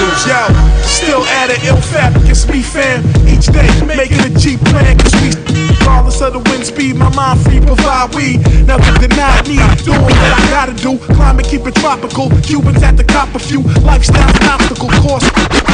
[0.00, 0.24] lose.
[0.24, 0.48] Yo,
[0.80, 3.04] still at it, ill fabric, it's me, fam.
[3.28, 5.67] Each day, making a G plan, cause we.
[5.88, 8.36] Regardless of the wind speed, my mind free, provide we
[8.68, 9.56] never deny me.
[9.88, 12.28] Doing what I gotta do, climate keep it tropical.
[12.44, 15.24] Cubans at the cop a few, lifestyle's an obstacle course.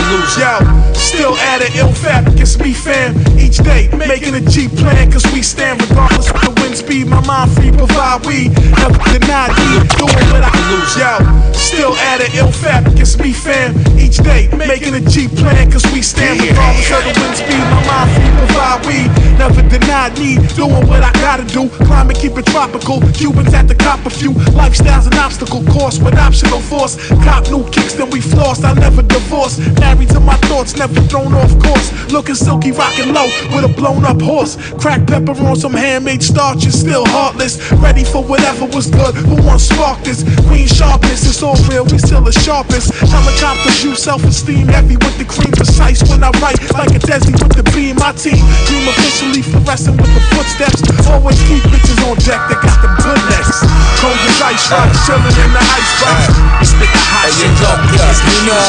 [0.04, 0.38] Lose.
[0.38, 0.60] Yo,
[0.92, 3.16] still at it, ill fabric, it's me, fam.
[3.38, 7.18] Each day, making a G plan, cause we stand regardless of the wind speed, my
[7.26, 9.82] mind free, provide we never deny me.
[9.98, 10.94] Doing what I lose.
[10.94, 11.10] Yo,
[11.52, 13.74] still at it, ill fabric, it's me, fam.
[13.98, 17.82] Each day, making a G plan, cause we stand regardless of the wind speed, my
[17.88, 18.98] mind free, provide we
[19.38, 20.40] never deny need.
[20.54, 23.00] Doing what I gotta do, climate keep it tropical.
[23.12, 26.96] Cubans at the cop a few, lifestyle's an obstacle course with optional force.
[27.24, 28.62] Cop new kicks, then we floss.
[28.64, 29.58] I never divorce.
[29.80, 31.90] Married to my thoughts, never thrown off course.
[32.12, 34.56] Looking silky, rocking low with a blown up horse.
[34.80, 37.72] Crack pepper on some handmade starch, is still heartless.
[37.72, 39.14] Ready for whatever was good.
[39.14, 40.22] Who wants spark this?
[40.46, 42.92] Queen sharpness, it's all real, we still the sharpest.
[42.94, 47.32] Helicopters, you self esteem heavy with the cream, precise when I write like a Desi
[47.32, 47.96] with the beam.
[47.96, 50.82] My team dream officially fluorescent with the footsteps.
[51.08, 53.62] Always keep bitches on deck that got them good necks.
[54.00, 56.34] Cold as ice rocks, chillin' in the icebox.
[56.60, 57.78] We spit the hot shit, dog.
[57.90, 58.66] Niggas you know.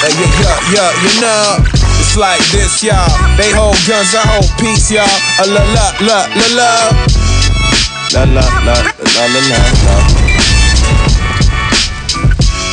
[0.00, 1.60] Hey, yeah, yeah, yeah, you know.
[2.00, 3.06] It's like this, y'all.
[3.36, 5.06] They hold guns, I hold peace, y'all.
[5.38, 6.70] Uh, la la la la la.
[8.10, 9.96] La la la la la la la.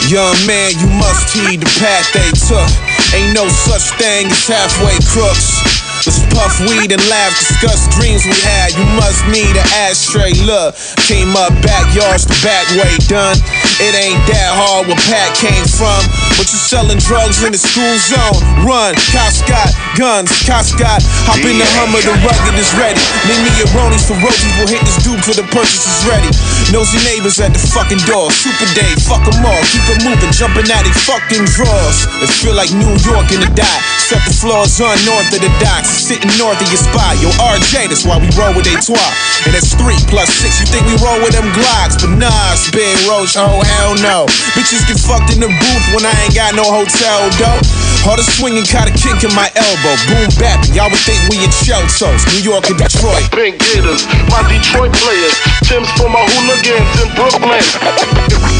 [0.07, 2.96] Young man, you must heed the path they took.
[3.15, 5.63] Ain't no such thing as halfway crooks.
[6.03, 8.75] Let's puff weed and laugh, discuss dreams we had.
[8.75, 10.35] You must need an ashtray.
[10.43, 10.75] Look,
[11.07, 13.39] came up backyards the back way done.
[13.79, 16.03] It ain't that hard where Pat came from.
[16.37, 18.37] But you selling drugs in the school zone.
[18.61, 21.01] Run, cops got guns, cops got.
[21.25, 23.01] Hop in the Hummer, the rugged is ready.
[23.25, 26.29] Leave me a Ronies for roaches, we'll hit this dude till the purchase is ready.
[26.69, 28.29] Nosy neighbors at the fucking door.
[28.29, 29.61] Super day, fuck them all.
[29.73, 32.05] Keep it moving, jumping out they fucking drawers.
[32.21, 33.79] It feel like New York in the dot.
[33.97, 35.89] Set the floors on north of the docks.
[35.89, 37.17] Sitting north of your spot.
[37.19, 39.13] Yo, RJ, that's why we roll with a twat.
[39.49, 40.61] And that's three plus six.
[40.61, 41.97] You think we roll with them Glocks?
[41.99, 43.35] But nah, it's Big Roach.
[43.35, 44.29] Oh, hell no.
[44.55, 47.59] Bitches get fucked in the booth when I ain't got no hotel, though.
[48.07, 49.93] Hard to swing and caught a kick in my elbow.
[50.07, 53.27] Boom bap, y'all would think we in Chelsos, New York and Detroit.
[53.35, 55.35] Pink Gators, my Detroit players.
[55.67, 57.59] Tim's for my hooligans in Brooklyn.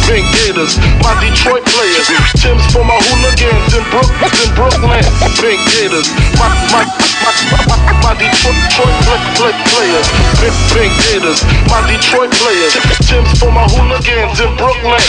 [0.04, 2.08] Pink Gators, my Detroit players.
[2.40, 5.04] Tim's for my hooligans in, Brook, in Brooklyn.
[5.40, 7.32] Pink Gators, my my my,
[7.72, 10.08] my, my Detroit, Detroit play, play, players.
[10.44, 11.40] Pink, Pink Gators,
[11.72, 12.76] my Detroit players.
[13.08, 15.00] Tim's for my hooligans in Brooklyn.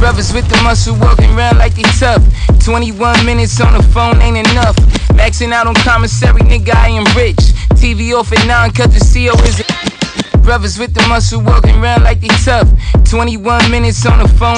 [0.00, 2.24] Brothers with the muscle walking around like they tough.
[2.64, 4.74] 21 minutes on the phone ain't enough.
[5.12, 7.36] Maxing out on commissary, nigga, I am rich.
[7.76, 10.38] TV off at 9, cut the CO is a.
[10.40, 12.66] Brothers with the muscle walking around like they tough.
[13.04, 14.56] 21 minutes on the phone.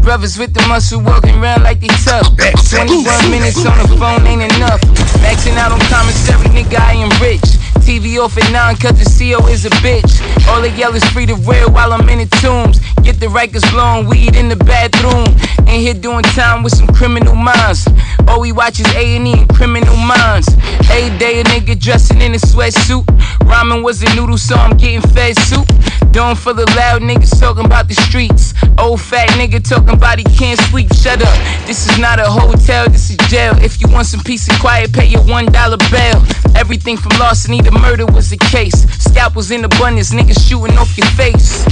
[0.00, 2.24] Brothers with the muscle walking around like they tough.
[2.32, 4.80] 21 minutes on the phone ain't enough.
[5.20, 7.59] Maxing out on commissary, nigga, I am rich.
[7.80, 10.20] TV off at 9, cut the CO is a bitch.
[10.48, 12.78] All they yell is free to real while I'm in the tombs.
[13.02, 15.26] Get the Rikers blowing weed in the bathroom.
[15.66, 17.86] In here doing time with some criminal minds.
[18.28, 20.48] All we watch is A&E and criminal minds.
[20.90, 23.04] Every day a nigga dressing in a sweatsuit.
[23.48, 25.66] Ramen was a noodle, so I'm getting fed soup.
[26.12, 28.52] Doing for the loud niggas talking about the streets.
[28.78, 30.92] Old fat nigga talking about he can't sleep.
[30.92, 31.38] Shut up.
[31.66, 33.54] This is not a hotel, this is jail.
[33.62, 36.20] If you want some peace and quiet, pay your one dollar bail.
[36.56, 38.82] Everything from larceny to murder was the case.
[38.98, 41.64] Scalp was in abundance, niggas shooting off your face.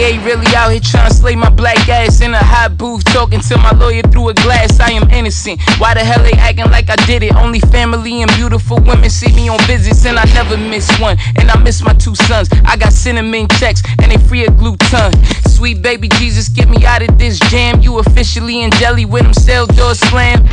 [0.00, 3.38] DA really out here trying to slay my black ass in a hot booth, talking
[3.38, 4.80] to my lawyer through a glass.
[4.80, 5.60] I am innocent.
[5.76, 7.34] Why the hell they acting like I did it?
[7.34, 11.18] Only family and beautiful women see me on visits, and I never miss one.
[11.36, 12.48] And I miss my two sons.
[12.64, 15.12] I got cinnamon checks, and they free a gluten.
[15.44, 17.82] Sweet baby Jesus, get me out of this jam.
[17.82, 20.48] You officially in jelly with them cell doors slam.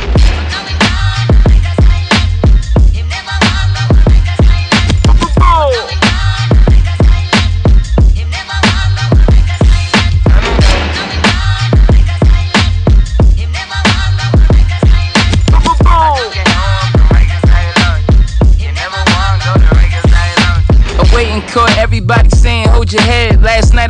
[5.40, 6.07] Awaiting
[22.92, 23.27] your head.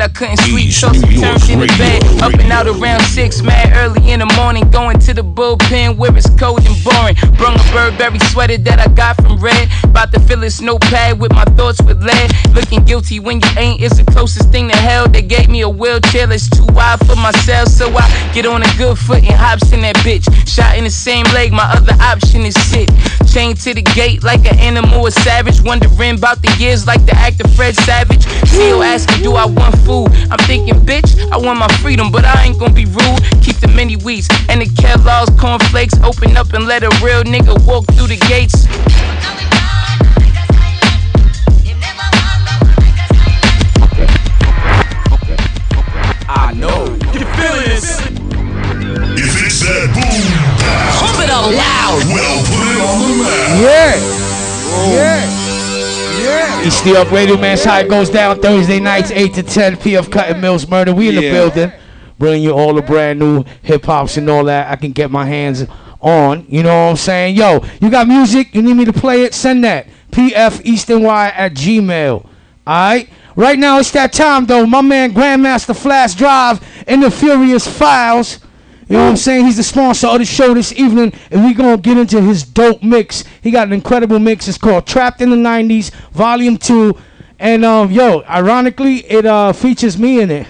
[0.09, 2.03] I couldn't sleep, so some turned in the bed.
[2.23, 4.71] Up and out around six, mad early in the morning.
[4.71, 7.15] Going to the bullpen where it's cold and boring.
[7.37, 9.69] Brung a Burberry sweater that I got from Red.
[9.85, 12.33] About to fill this notepad with my thoughts with lead.
[12.55, 15.09] Looking guilty when you ain't is the closest thing to hell.
[15.09, 18.77] They gave me a wheelchair that's too wide for myself, so I get on a
[18.79, 20.25] good foot and hops in that bitch.
[20.49, 22.89] Shot in the same leg, my other option is sit.
[23.29, 25.61] Chained to the gate like an animal, a savage.
[25.61, 28.25] Wondering about the years like the actor Fred Savage.
[28.49, 29.98] Still asking, do I want food?
[30.07, 33.21] I'm thinking, bitch, I want my freedom, but I ain't gonna be rude.
[33.43, 35.95] Keep the mini wheats and the Kellogg's cornflakes.
[36.03, 38.67] Open up and let a real nigga walk through the gates.
[46.31, 46.85] I know.
[47.13, 48.01] You feeling this?
[49.19, 50.23] If it's that boom,
[51.01, 52.03] Pump it up loud.
[52.13, 53.61] well, put it on the map.
[53.61, 53.95] Yeah.
[54.95, 55.38] Yeah.
[56.29, 56.67] Yeah.
[56.67, 57.57] East New York Radio, man.
[57.57, 60.05] That's how it goes down Thursday nights, 8 to 10 p.m.
[60.05, 60.95] Cutting Mills Murder.
[60.95, 61.73] We in the building.
[62.19, 65.25] Bringing you all the brand new hip hops and all that I can get my
[65.25, 65.65] hands
[66.01, 66.47] on.
[66.49, 67.37] You know what I'm saying?
[67.37, 68.55] Yo, you got music?
[68.55, 69.35] You need me to play it?
[69.35, 69.87] Send that.
[70.11, 72.29] PF Easton Y at Gmail.
[72.67, 73.09] Alright?
[73.37, 74.67] Right now it's that time though.
[74.67, 78.41] My man Grandmaster Flash Drive in the Furious Files
[78.89, 79.45] You know what I'm saying?
[79.45, 82.83] He's the sponsor of the show this evening, and we gonna get into his dope
[82.83, 83.23] mix.
[83.43, 84.49] He got an incredible mix.
[84.49, 86.97] It's called "Trapped in the '90s" Volume Two,
[87.39, 90.47] and um, yo, ironically, it uh features me in it,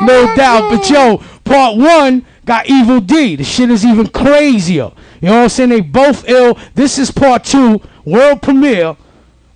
[0.00, 0.70] no doubt.
[0.70, 3.34] But yo, Part One got Evil D.
[3.34, 4.92] The shit is even crazier.
[5.20, 5.70] You know what I'm saying?
[5.70, 6.56] They both ill.
[6.76, 8.96] This is Part Two, world premiere,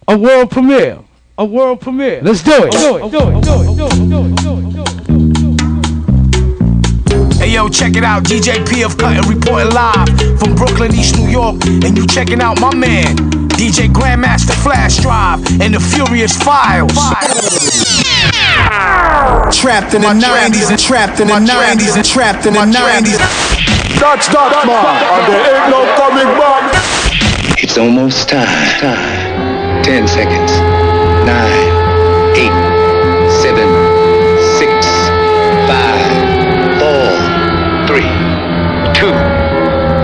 [0.09, 0.99] a world premiere,
[1.39, 2.21] a world premiere.
[2.21, 2.73] Let's do it.
[2.73, 3.13] Do it.
[3.13, 3.45] Do it.
[3.45, 3.77] Do it.
[3.77, 4.09] Do it.
[4.11, 4.37] Do it.
[4.43, 5.07] Do it.
[5.07, 5.22] Do it.
[7.43, 8.23] Hey yo, check it out.
[8.23, 10.07] DJ PF Cuttin reporting live
[10.39, 11.57] from Brooklyn, East New York.
[11.83, 13.17] And you checking out my man,
[13.59, 16.95] DJ Grandmaster Flash Drive and the Furious Files.
[19.59, 23.19] Trapped in the 90s and trapped in the 90s and trapped in the 90s.
[23.99, 27.59] That's that man, and there ain't no coming back.
[27.61, 28.47] It's almost time.
[28.79, 29.83] time.
[29.83, 30.53] Ten seconds.
[31.27, 32.72] Nine, eight,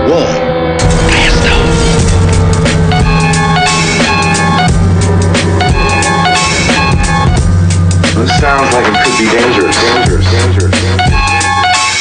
[0.09, 0.25] one.
[8.15, 10.88] This sounds like it could be dangerous, dangerous, dangerous.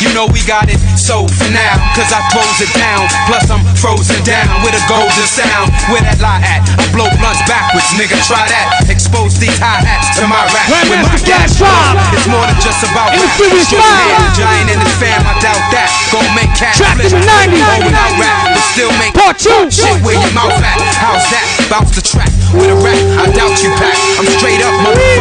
[0.09, 3.05] You know we got it, so for now, cause I throws it down.
[3.29, 5.69] Plus I'm frozen down with a golden sound.
[5.93, 6.65] Where that lie at?
[6.81, 8.89] I blow blunts backwards, nigga, try that.
[8.89, 10.65] Expose these high hats to my rap.
[11.05, 11.93] My gas drop.
[12.17, 13.37] It's more than just about In the rap.
[13.37, 14.33] Straight Five.
[14.33, 15.93] Giant and his fam, I doubt that.
[16.09, 17.61] Gon' make cash Trapped in the 90s.
[17.61, 19.69] Oh, without rap, but still make Part two.
[19.69, 20.81] shit where your mouth at.
[20.97, 21.45] How's that?
[21.69, 22.98] Bounce the track with a rap.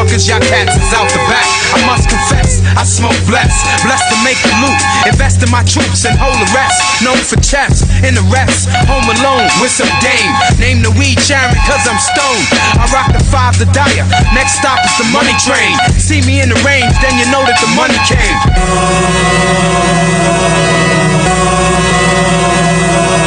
[0.07, 0.27] Motherfuckers.
[0.27, 1.45] Y'all cats is out the back.
[1.75, 4.79] I must confess, I smoke blessed, blessed to make the loot.
[5.07, 6.79] Invest in my troops and hold the rest.
[7.03, 8.69] Known for chefs in the rest.
[8.87, 10.31] Home alone with some dame.
[10.59, 12.45] Name the weed Sharon, cause I'm stoned.
[12.79, 14.07] I rock the five the dyer.
[14.33, 15.75] Next stop is the money train.
[15.99, 18.37] See me in the range, then you know that the money came.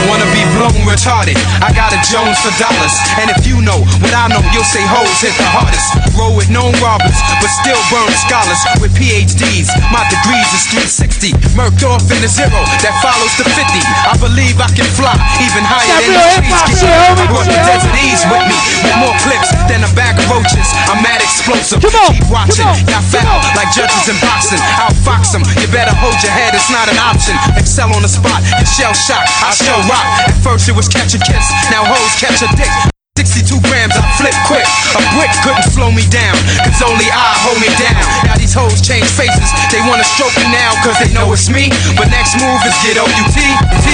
[0.09, 1.37] Wanna be blown retarded.
[1.61, 2.95] I got a Jones for dollars.
[3.21, 6.17] And if you know what I know, you'll say hoes hit the hardest.
[6.17, 9.69] Roll with known robbers, but still burn scholars with PhDs.
[9.93, 11.37] My degrees is 360.
[11.57, 13.61] Murked off in the zero that follows the 50.
[14.09, 15.13] I believe I can fly
[15.45, 16.81] even higher than the trees.
[16.89, 17.29] homie.
[17.29, 20.69] Brought the desert ease with me with more clips than a bag of roaches.
[20.89, 21.85] I'm mad explosive.
[21.85, 22.65] Keep watching.
[22.89, 24.63] Y'all foul like judges in boxing.
[24.81, 25.45] Outfox them.
[25.61, 26.57] You better hold your head.
[26.57, 27.37] It's not an option.
[27.61, 28.41] Excel on the spot.
[28.65, 29.27] Shell shock.
[29.45, 30.30] I shell rock.
[30.31, 31.47] At first it was catch a kiss.
[31.75, 32.71] Now hoes catch a dick.
[33.19, 34.63] 62 grams, I flip quick.
[34.95, 37.99] A brick couldn't slow me down, cause only I hold me down.
[38.23, 41.75] Now these hoes change faces, they wanna stroke me now, cause they know it's me.
[41.99, 43.11] But next move is get OUT.
[43.35, 43.43] T,
[43.83, 43.87] T.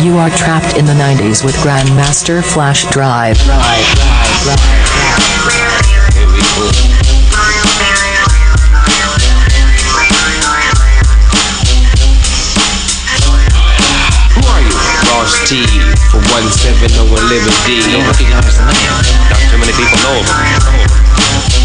[0.00, 3.36] You are trapped in the 90s with Grandmaster Flash Drive.
[3.44, 3.84] Drive,
[4.40, 5.80] drive, drive.
[6.56, 7.09] Who
[15.50, 15.66] T
[16.12, 17.82] for 170 Living D.
[17.90, 18.86] Don't recognize the name.
[19.34, 21.59] Not too many people know of him.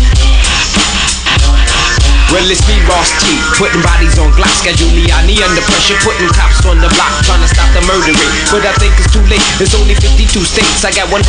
[2.33, 6.65] Well, it's me, Ras T, putting bodies on Glocks, got Giuliani under pressure, putting cops
[6.65, 8.35] on the block, trying to stop the murder rate.
[8.49, 9.45] But I think it's too late.
[9.61, 10.83] There's only 52 states.
[10.83, 11.23] I got 108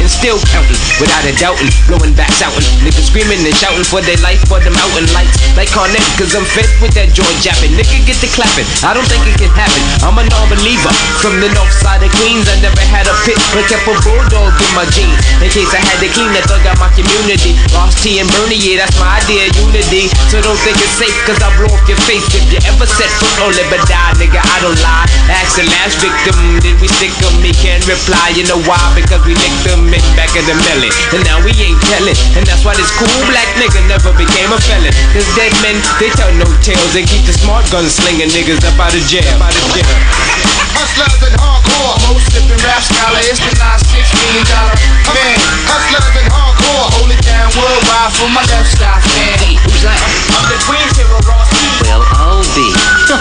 [0.00, 4.18] and still counting, without a doubting, blowing back shouting, niggas screaming and shouting for their
[4.24, 7.76] life for the mountain lights, like Cornet, cause I'm fed with that joint japping.
[7.76, 8.66] Nigga, get the clapping.
[8.80, 9.82] I don't think it can happen.
[10.02, 12.48] I'm a non-believer from the north side of Queens.
[12.48, 15.20] I never had a pit, but kept a bulldog in my jeans.
[15.44, 17.54] In case I had to clean the thug out my community.
[17.76, 20.10] Ras T and Bernie, yeah, that's my idea, unity.
[20.32, 22.24] So don't think it's safe, cause I blow off your face.
[22.34, 25.06] If you ever set foot on die, nigga, I don't lie.
[25.30, 27.34] Ask the last victim, did we stick him?
[27.44, 28.80] He can't reply, you know why?
[28.96, 30.92] Because we licked him in back of the melon.
[31.14, 32.16] And now we ain't telling.
[32.36, 34.92] And that's why this cool black nigga never became a felon.
[35.12, 36.92] Cause dead men, they tell no tales.
[36.92, 39.24] They keep the smart guns slinging niggas up out of jail.
[39.40, 40.53] Out of jail.
[40.74, 43.22] Hustlers and hardcore, most flipping rap scholar.
[43.22, 44.74] It's the 96 million dollar
[45.14, 45.38] man.
[45.70, 49.38] Hustlers and hardcore, hold it down worldwide for my left side fan.
[49.38, 49.98] Hey, who's that?
[50.34, 51.48] I'm the twin hero, Ross
[51.86, 52.68] Well, I'll be.
[53.06, 53.18] No,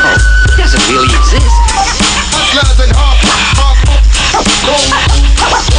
[0.50, 1.54] he doesn't really exist.
[2.34, 3.74] Hustlers and hardcore,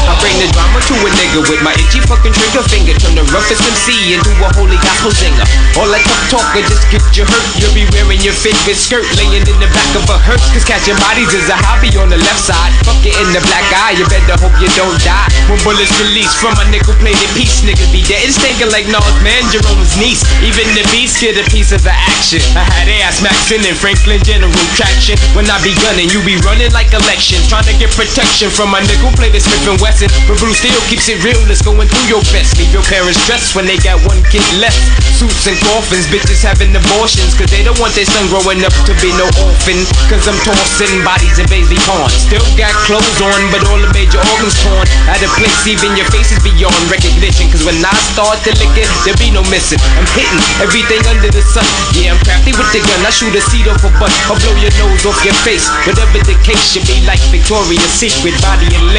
[0.04, 2.92] I bring the drama to a nigga with my itchy fucking trigger finger.
[3.00, 5.46] Turn the roughest MC into a holy gospel singer.
[5.80, 7.44] All that tough talker just get you hurt.
[7.56, 10.44] You'll be wearing your favorite skirt, laying in the back of a hearse.
[10.52, 12.72] Cause catching bodies is a hobby on the left side.
[12.84, 15.28] Fuck it in the black eye, you better hope you don't die.
[15.48, 18.20] When bullets release from a nickel plated piece, niggas be dead.
[18.28, 20.20] It's thinking like Nas man, Jerome's niece.
[20.44, 22.44] Even the beast get a piece of the action.
[22.52, 25.16] I had ass Maxin and Franklin General traction.
[25.32, 27.48] When I be gunning, you be running like elections.
[27.48, 30.10] Trying to get protection from my nickel plated Smith and Wesson.
[30.26, 32.58] But Bruce still keeps it real, it's going through your best.
[32.58, 34.78] Leave your parents stressed when they got one kid left.
[35.14, 37.38] Suits and coffins, bitches having abortions.
[37.38, 39.78] Cause they don't want their son growing up to be no orphan.
[40.10, 42.10] Cause I'm tossing bodies in baby pawns.
[42.26, 44.86] Still got clothes on, but all the major organs torn.
[45.06, 47.46] At a place, even your face is beyond recognition.
[47.54, 49.78] Cause when I start to lick it, there'll be no missing.
[49.94, 51.66] I'm hitting everything under the sun.
[51.94, 53.06] Yeah, I'm crafty with the gun.
[53.06, 54.10] I shoot a seed off a butt.
[54.26, 55.70] I'll blow your nose off your face.
[55.86, 58.90] Whatever the case should be like Victoria's Secret, body and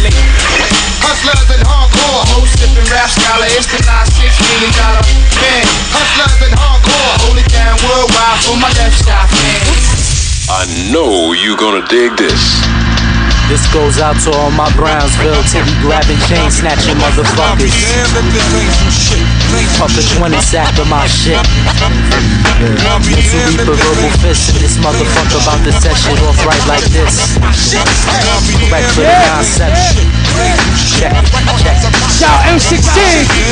[0.00, 0.16] link.
[1.02, 3.48] Hustlers and hardcore, most sipping rap scholar.
[3.52, 4.16] It's the 96
[4.48, 5.02] million dollar
[5.42, 5.66] man.
[5.92, 10.48] Hustlers and hardcore, hold it down worldwide for my lifestyle fans.
[10.48, 12.62] I know you're gonna dig this.
[13.48, 17.68] This goes out to all my Brownsville titty grabbing, chain snatching motherfuckers.
[17.68, 21.36] Puff a 20 sack of my shit.
[22.62, 27.36] Mental Reaper verbal fist in this motherfucker about to set shit off right like this.
[28.70, 29.76] Back for the concept.
[30.96, 31.12] Check,
[31.60, 31.82] check.
[32.16, 32.96] Shout M16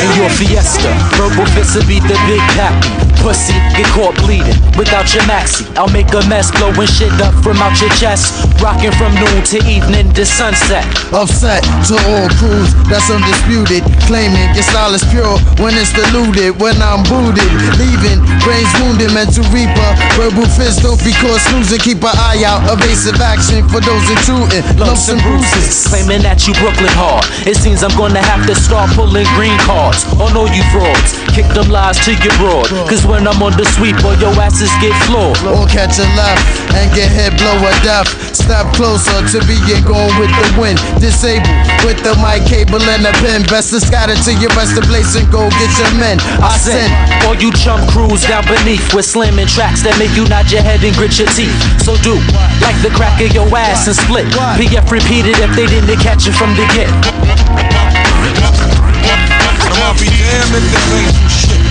[0.00, 0.94] And your fiesta.
[1.16, 3.09] Verbal fists will beat the big pappy.
[3.20, 5.68] Pussy, get caught bleeding without your maxi.
[5.76, 8.32] I'll make a mess, blowing shit up from out your chest.
[8.64, 10.88] Rocking from noon to evening to sunset.
[11.12, 11.60] Upset
[11.92, 13.84] to all crews that's undisputed.
[14.08, 16.56] Claiming your style is pure when it's diluted.
[16.56, 17.44] When I'm booted,
[17.76, 19.90] leaving brains wounded, mental reaper.
[20.16, 21.80] Verbal fist don't be caught snoozing.
[21.84, 24.64] Keep an eye out, evasive action for those intruding.
[24.80, 25.84] Lumps and bruises.
[25.92, 27.28] Claiming that you Brooklyn hard.
[27.44, 31.20] It seems I'm gonna have to start pulling green cards oh, on all you frauds.
[31.36, 32.68] Kick them lies to your broad.
[32.88, 35.34] Cause when I'm on the sweep, all your asses get floored.
[35.42, 36.46] Or catch a left
[36.78, 38.06] and get hit, blow a death.
[38.30, 40.78] Step closer to being going with the wind.
[41.02, 41.50] Disabled
[41.82, 43.42] with the mic cable and a pen.
[43.50, 46.22] Best to scatter to your rest of place and go get your men.
[46.38, 46.94] I send
[47.26, 50.80] all you chump crews down beneath with slamming tracks that make you nod your head
[50.86, 51.52] and grit your teeth.
[51.82, 52.14] So do
[52.62, 54.30] like the crack of your ass and split.
[54.54, 56.88] PF repeated if they didn't catch it from the get.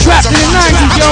[0.00, 1.10] Trapped in the 90s, yo.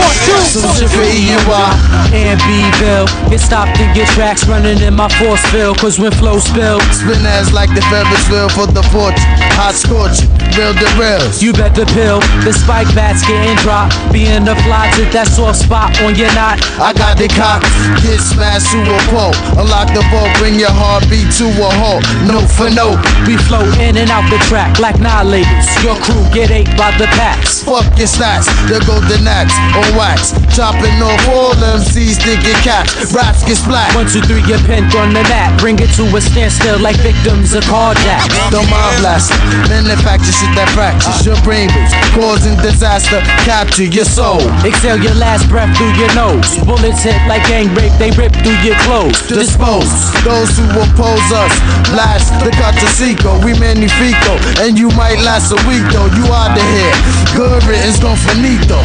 [0.00, 0.40] Part two.
[0.48, 2.04] Solution for EUI.
[2.14, 3.06] And Bville.
[3.30, 5.78] Get stopped and get tracks running in my force field.
[5.78, 9.26] Cause when flow spill, Spin ass like the Ferris wheel for the fortune.
[9.58, 11.42] Hot scorching, real the rails.
[11.42, 12.20] you bet the pill.
[12.46, 13.94] The spike bats getting dropped.
[14.12, 16.62] Being the fly to that soft spot on your knot.
[16.78, 17.62] I got the cock,
[18.02, 19.34] get smashed to a pole.
[19.58, 22.06] Unlock the vault, bring your heartbeat to a halt.
[22.30, 22.94] No for no.
[23.26, 25.66] We flow in and out the track like labels.
[25.82, 27.62] Your crew get ate by the packs.
[27.62, 30.30] Fuck your the golden axe on wax.
[30.54, 33.10] Chopping off all MCs, thinking cats.
[33.10, 33.90] Raps get splat.
[33.98, 35.58] One, two, three, get pinned on the mat.
[35.58, 38.30] Bring it to a standstill like victims of carjacks.
[38.54, 39.34] Don't mind blast.
[39.66, 41.90] Manufacture shit that fractures your brain waves.
[42.14, 44.46] Causing disaster, capture your soul.
[44.62, 46.46] Exhale your last breath through your nose.
[46.62, 49.18] Bullets hit like gang rape, they rip through your clothes.
[49.26, 49.90] Dispose
[50.22, 51.54] those who oppose us.
[51.90, 54.38] Blast the Catasico, we magnifico.
[54.62, 56.06] And you might last a week though.
[56.14, 56.94] You out of here.
[57.34, 58.76] Good riddance, don finito.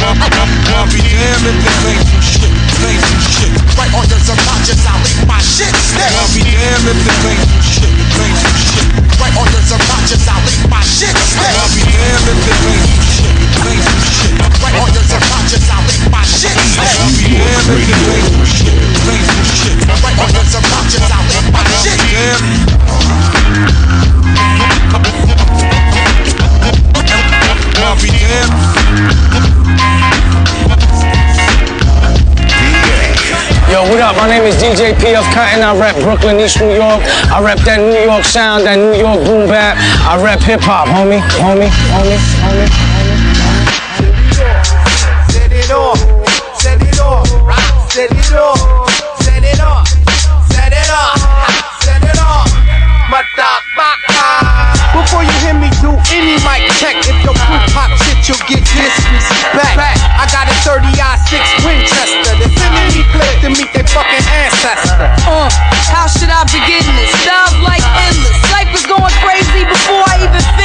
[0.00, 2.48] I'll be damned if this ain't some shit.
[2.80, 3.52] This some shit.
[3.76, 6.08] Right on your subconscious, I'll leave my shit stick.
[6.08, 7.92] I'll be damned if this ain't some shit.
[7.92, 8.88] This some shit.
[9.20, 11.52] Right on your subconscious, I'll leave my shit stick.
[11.52, 13.36] I'll be damned if this ain't some shit.
[13.60, 14.40] This some shit.
[14.64, 16.96] Right on your subconscious, I'll leave my shit stick.
[16.96, 18.72] I'll be damned if this ain't some shit.
[19.04, 19.84] This some shit.
[20.00, 22.00] Right on your subconscious, I'll leave my shit.
[27.82, 28.52] I'll be damned.
[33.72, 34.14] Yo, what up?
[34.16, 35.62] My name is DJ PF Cuttin.
[35.64, 37.00] I rap Brooklyn, East New York.
[37.32, 39.76] I rap that New York sound, that New York boom bap.
[40.06, 42.68] I rap hip hop, homie, homie, homie, homie.
[45.32, 45.98] Set it off,
[46.60, 47.26] set it off,
[47.90, 48.60] set it off,
[49.24, 49.88] set it off,
[50.52, 51.18] set it off,
[51.82, 52.46] set it off.
[53.08, 54.11] Motherfucker.
[55.12, 58.64] Before you hear me do any mic check, if your crew pop shit, you'll get
[58.64, 59.76] disrespect.
[60.08, 61.36] I got a 30 I6
[61.68, 62.32] Winchester.
[62.40, 65.12] They're sending me clips to meet their fucking ancestor.
[65.28, 65.52] Uh,
[65.92, 67.12] how should I begin this?
[67.28, 68.40] Styles like endless.
[68.56, 70.61] Life is going crazy before I even finish.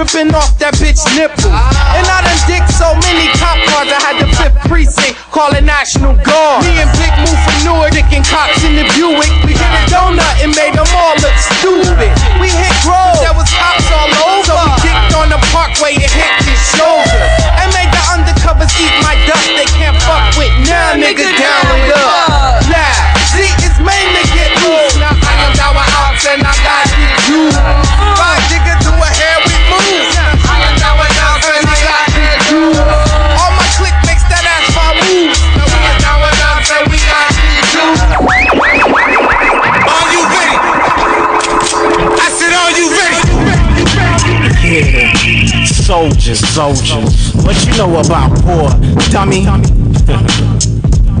[0.00, 1.52] Dripping off that bitch nipple.
[1.52, 6.16] And I done dick so many cop cars, I had the fifth precinct calling National
[6.24, 6.64] Guard.
[6.64, 9.28] Me and Big move from Newark, dicking cops in the Buick.
[9.44, 12.08] We hit a donut and made them all look stupid.
[12.40, 14.48] We hit Grove, there was cops all over.
[14.48, 17.20] So we dicked on the parkway and hit his shoulder.
[17.60, 21.92] And made the undercovers eat my dust, they can't fuck with now, nigga, down with
[21.92, 22.39] up.
[46.34, 47.44] Soldiers, soldiers.
[47.44, 48.70] What you know about war,
[49.10, 49.44] dummy?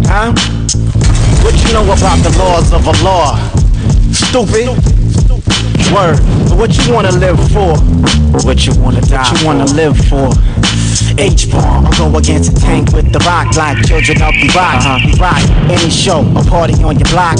[0.06, 0.32] huh?
[1.42, 3.36] What you know about the laws of a law?
[4.12, 4.68] Stupid.
[5.92, 6.20] Word.
[6.56, 7.76] What you wanna live for?
[8.46, 9.18] What you wanna die?
[9.18, 10.30] What you wanna live for?
[11.18, 14.84] H bomb, I go against a tank with the rock like children of the rock.
[14.84, 15.16] Uh-huh.
[15.18, 17.38] Rock any show, a party on your block.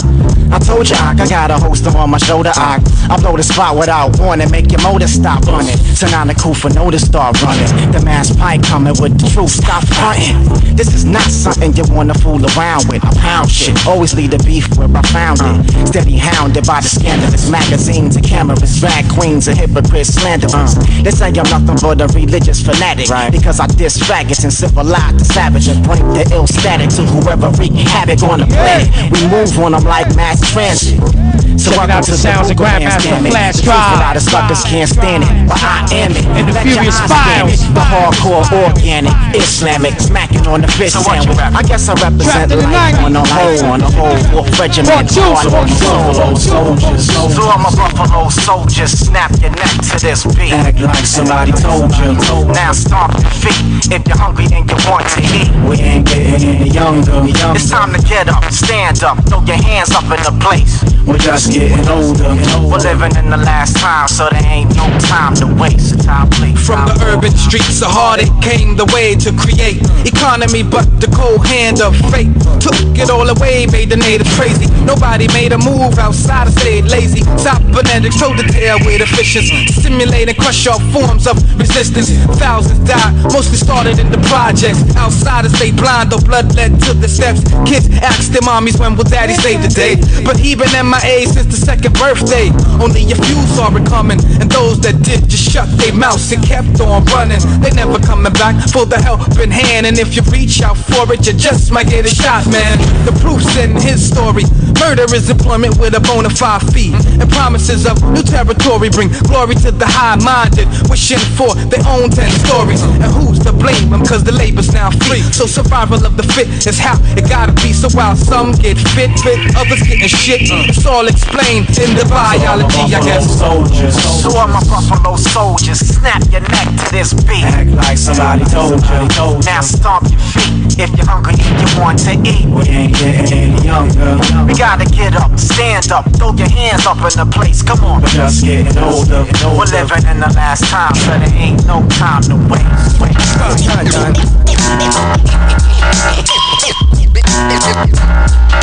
[0.51, 2.51] I told you I, got a holster on my shoulder.
[2.55, 5.79] I, I blow the spot without warning, make your motor stop running.
[5.95, 7.71] Turn on the cool for no to start running.
[7.93, 10.43] The Maspyke coming with the truth, stop fronting.
[10.75, 13.05] This is not something you wanna fool around with.
[13.05, 15.87] I pound shit, always lead the beef where I found it.
[15.87, 20.75] Steady hounded by the scandalous magazines and cameras, drag queens and hypocrites, slanderers.
[21.03, 23.31] They say I'm nothing but a religious fanatic right.
[23.31, 27.51] because I diss faggots and civilize the savage and bring the ill static to whoever
[27.55, 28.91] wreak havoc on the planet.
[29.15, 31.31] We move on them like mass friends transit.
[31.61, 34.01] So Check it out, the sounds of Grandmaster Flash Drive.
[34.01, 36.25] A lot of suckers can't stand it, but I am it.
[36.33, 37.61] And the Let Furious eyes Files.
[37.77, 41.37] The hardcore organic, Islamic, smacking on the fish sandwich.
[41.37, 43.05] I guess I represent the life 90s.
[43.05, 44.89] on the whole, on the whole wolf regiment.
[44.89, 47.05] Part two, hard part solo soldiers.
[47.13, 50.57] So I'm a buffalo soldier, snap your neck to this beat.
[50.57, 52.17] Act like somebody told you.
[52.57, 55.53] Now stomp your feet if you're hungry and you want to eat.
[55.69, 57.21] We ain't getting any younger.
[57.53, 60.80] It's time to get up, stand up, throw your hands up in the place.
[61.07, 62.37] We're just getting older.
[62.63, 66.01] We're living in the last time, so there ain't no time to waste.
[66.05, 66.59] Time, please.
[66.65, 71.09] From the urban streets of hard, it came the way to create economy, but the
[71.11, 72.31] cold hand of fate
[72.61, 74.71] took it all away, made the natives crazy.
[74.85, 77.23] Nobody made a move outside of stayed lazy.
[77.37, 82.11] Cybernetics toe the tail with efficiency, stimulate and crush all forms of resistance.
[82.39, 84.81] Thousands died, mostly started in the projects.
[84.97, 87.43] Outsiders stay blind, though blood led to the steps.
[87.67, 89.97] Kids ask their mommies when will daddy save the day.
[90.25, 92.51] But he been MIA since the second birthday.
[92.81, 96.43] Only a few saw it coming, and those that did just shut their mouths and
[96.43, 97.41] kept on running.
[97.61, 101.27] They never coming back for the helping hand, and if you reach out for it,
[101.27, 102.79] you just might get a shot, man.
[103.05, 104.45] The proof's in his story.
[104.81, 109.55] Murder is employment with a bona fide fee, and promises of new territory bring glory
[109.67, 112.83] to the high-minded, wishing for their own ten stories.
[112.83, 114.05] And who's to blame them?
[114.05, 115.23] Cause the labor's now free.
[115.33, 117.73] So survival of the fit is how it gotta be.
[117.73, 120.60] So while some get fit, fit, others getting shit.
[120.69, 123.39] It's all explained in the biology, I guess.
[123.39, 123.95] Soldiers.
[124.23, 125.81] So I'm a buffalo soldiers?
[125.81, 127.45] snap your neck to this beat.
[127.45, 129.41] Act like somebody told you.
[129.45, 132.47] Now stomp your feet if you're hungry and you want to eat.
[132.49, 134.17] We ain't getting any younger.
[134.47, 137.63] We gotta get up, stand up, throw your hands up in the place.
[137.63, 138.03] Come on.
[138.03, 139.25] We're just getting older.
[139.57, 143.01] We're living in the last time, so there ain't no time to waste.
[143.01, 143.21] waste.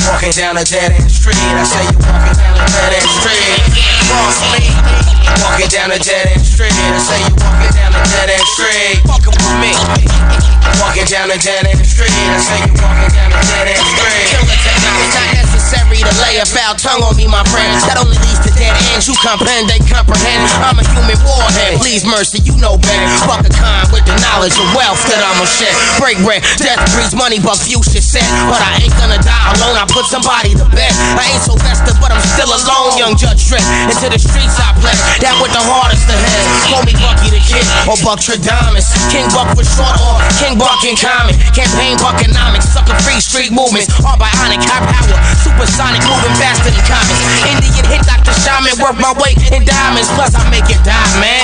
[0.06, 3.58] Walking down a dead end street, I say you walking down a dead end street.
[4.06, 4.70] Cross me.
[5.42, 9.02] Walking down a dead end street, I say you walking down a dead end street.
[9.10, 9.74] Fucking with me.
[10.78, 14.30] Walking down a dead end street, I say you walking down a dead end street.
[14.38, 17.84] It's not necessary to lay a foul tongue on me, my friends.
[17.88, 19.08] That only leads to dead ends.
[19.08, 20.48] You comprehend, they comprehend.
[20.64, 21.76] I'm a human warhead.
[21.80, 23.08] Please, mercy, you know better.
[23.28, 25.76] Fuck a con with the knowledge of wealth that I'ma share.
[26.00, 28.24] Break bread, death breeds money, but few shit said.
[28.48, 29.76] But I ain't gonna die alone.
[29.76, 30.92] I put somebody to bed.
[31.20, 32.96] I ain't so vested, but I'm still alone.
[32.96, 33.64] Young Judge Dredd.
[33.92, 34.96] Into the streets I play.
[35.20, 36.46] That with the hardest to head.
[36.72, 38.88] Call me Bucky the Kid or Buck Tradamus.
[39.12, 41.36] King Buck for short or King Buck in common.
[41.52, 42.72] Campaign Buckonomics.
[42.72, 43.92] Sucker free street movements.
[44.04, 45.18] All bionic high power.
[45.58, 47.18] Supersonic moving faster than comets.
[47.50, 48.30] Indian hit Dr.
[48.46, 48.78] Shaman.
[48.78, 50.06] Worth my weight in diamonds.
[50.14, 51.42] Plus I make it die, man.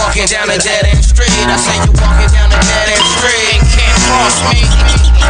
[0.00, 3.60] Walking down a dead end street, I say you walking down a dead end street.
[3.76, 4.64] Can't cross me.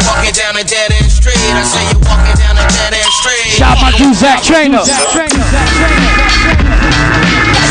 [0.06, 3.50] Walking down a dead end street, I say you walking down a dead end street.
[3.50, 4.86] Shout out my dude Zach Trainer.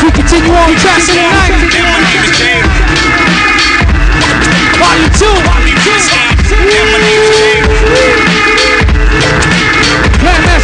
[0.04, 1.64] We continue on with tracks in the night.
[4.76, 5.16] Volume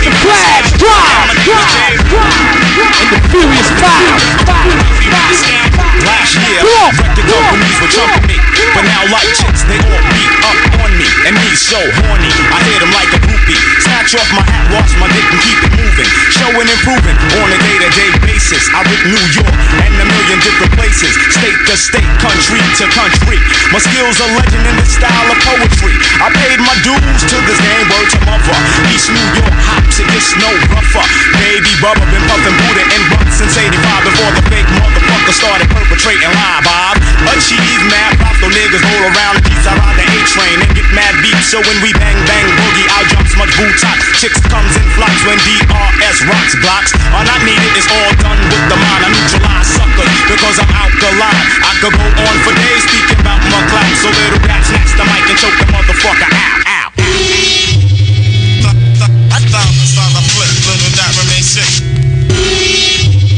[0.02, 2.50] with the flash drive, drive, drive,
[2.98, 4.18] and the furious five.
[6.02, 8.38] Last year, record companies were jumping me,
[8.74, 12.32] but now like chicks, they all beat up on me, and me so horny.
[12.50, 13.80] I hit them like a groupie.
[13.82, 16.08] Snatch off my hat, wash my dick and keep it moving.
[16.32, 18.64] Showing improving on a day-to-day basis.
[18.72, 21.12] I rip New York and a million different places.
[21.32, 23.38] State to state, country to country.
[23.72, 25.94] My skills are legend in the style of poetry.
[26.20, 28.58] I paid my dues to this game, word to mother.
[28.92, 31.06] East New York hops, it gets no rougher.
[31.38, 36.32] Baby Bubba been puffin' Buddha and rock since 85 before the fake motherfucker started perpetrating
[36.32, 36.96] lie, Bob.
[37.32, 39.66] Achieve mad pop, niggas roll around jeeps.
[39.66, 41.36] I ride the A train mad beat.
[41.44, 43.96] So when we bang bang boogie, I'll jump smudge boot top.
[44.20, 46.92] Chicks comes in flocks when DRS rocks blocks.
[47.12, 49.04] Are not needed, it's all done with the mind.
[49.04, 51.46] I neutralize suckers because I'm alkaline.
[51.64, 53.94] I could go on for days speaking about my clout.
[54.00, 56.92] So little rap snatch the mic and choke the motherfucker out, out.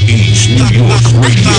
[0.05, 1.48] East New York Radio.
[1.48, 1.55] No,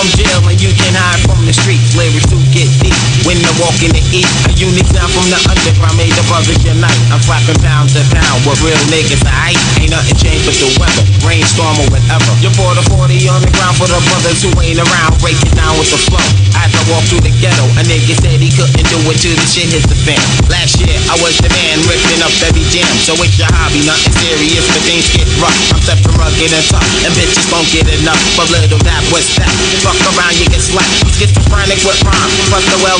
[0.00, 1.94] from jail and you can hide from the streets.
[1.94, 2.89] Lyrics do get deep
[3.30, 4.26] when you walk in the east.
[4.50, 6.98] A unique sound from the underground made the brothers unite.
[7.14, 9.22] I'm flapping pound to pound with real niggas.
[9.22, 12.26] I ain't nothing changed but the weather, rainstorm or whatever.
[12.42, 15.14] You pour the 40 on the ground for the brothers who ain't around.
[15.22, 16.26] Break it down with the flow.
[16.58, 17.70] As I walk through the ghetto.
[17.78, 20.18] A nigga said he couldn't do it till the shit hit the fan.
[20.50, 22.90] Last year I was the man ripping up every jam.
[23.06, 25.54] So it's your hobby, nothing serious, but things get rough.
[25.70, 28.18] I'm for rugged and tough, and bitches won't get enough.
[28.34, 29.54] But little that was that.
[29.86, 30.90] Fuck around, you get slapped.
[31.14, 32.98] Schizophrenic with rhyme, but the well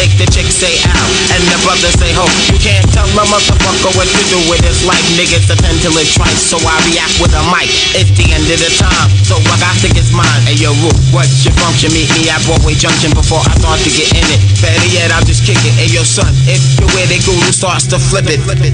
[0.00, 2.24] Make the chick say ow, and the brother say ho.
[2.48, 5.04] You can't tell my motherfucker what to do with his life.
[5.12, 7.68] Niggas attend till it twice, so I react with a mic.
[7.92, 10.40] It's the end of the time, so I got to get mine.
[10.48, 11.92] Hey yo, Root, what's your function?
[11.92, 14.40] Meet me at Broadway Junction before I start to get in it.
[14.64, 15.74] Better yet, I'll just kick it.
[15.76, 18.40] Hey yo, son, if you're with it, Guru starts to flip it.
[18.40, 18.72] Flip it.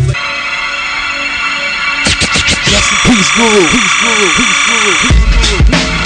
[3.02, 3.66] Peace Guru.
[3.66, 4.26] Peace Guru.
[4.38, 4.90] Peace Guru.
[4.94, 5.26] Peace
[5.66, 6.01] Guru.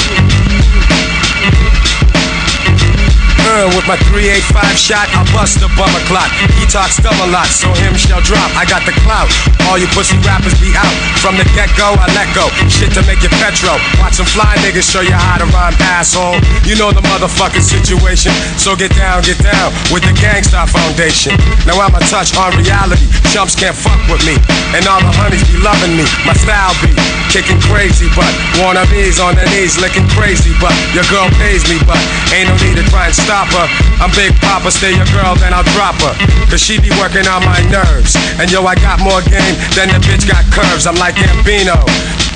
[3.46, 6.26] Uh, with my 385 shot, I bust the bummer clock.
[6.58, 8.50] He talks dumb a lot, so him shall drop.
[8.58, 9.30] I got the clout.
[9.70, 10.90] All you pussy rappers be out.
[11.22, 12.50] From the get go, I let go.
[12.66, 13.78] Shit to make it petro.
[14.02, 16.42] Watch some fly niggas show you how to rhyme, asshole.
[16.66, 18.34] You know the motherfucking situation.
[18.58, 21.38] So get down, get down with the Gang Starr Foundation.
[21.70, 23.06] Now I'm a touch on reality.
[23.30, 24.34] Chumps can't fuck with me.
[24.74, 26.02] And all the honeys be loving me.
[26.26, 26.90] My style be
[27.30, 28.26] kicking crazy, but
[28.58, 30.50] wannabes on their knees licking crazy.
[30.58, 31.98] But your girl pays me, but
[32.34, 33.68] ain't no need to try and stop her.
[34.00, 36.16] I'm Big Papa, stay your girl, then I'll drop her.
[36.48, 38.16] Cause she be working on my nerves.
[38.40, 40.88] And yo, I got more game than the bitch got curves.
[40.88, 41.76] I'm like Gambino.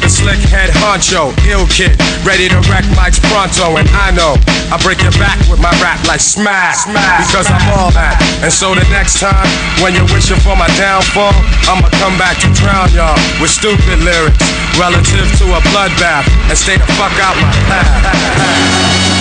[0.00, 1.92] The slick head honcho, ill kid,
[2.24, 4.32] ready to wreck mics pronto, and I know
[4.72, 8.16] I break your back with my rap like smash, because I'm all that.
[8.40, 9.44] And so the next time
[9.84, 11.36] when you're wishing for my downfall,
[11.68, 13.12] I'ma come back to drown y'all
[13.44, 14.40] with stupid lyrics
[14.80, 19.19] relative to a bloodbath, and stay the fuck out my path.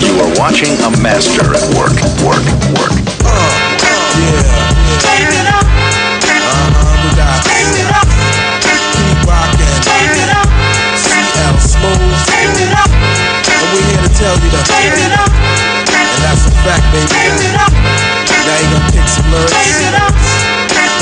[0.00, 1.94] You are watching a master at work,
[2.24, 2.44] work,
[2.74, 2.92] work.
[4.18, 4.68] Yeah
[4.98, 5.66] Send it up
[6.22, 7.88] Send it
[12.74, 12.90] up
[13.74, 14.66] We need to tell you that,
[15.94, 17.06] and that's a fact, baby.
[17.06, 17.72] Turn it up.
[18.48, 20.37] Now you gonna pick some lyrics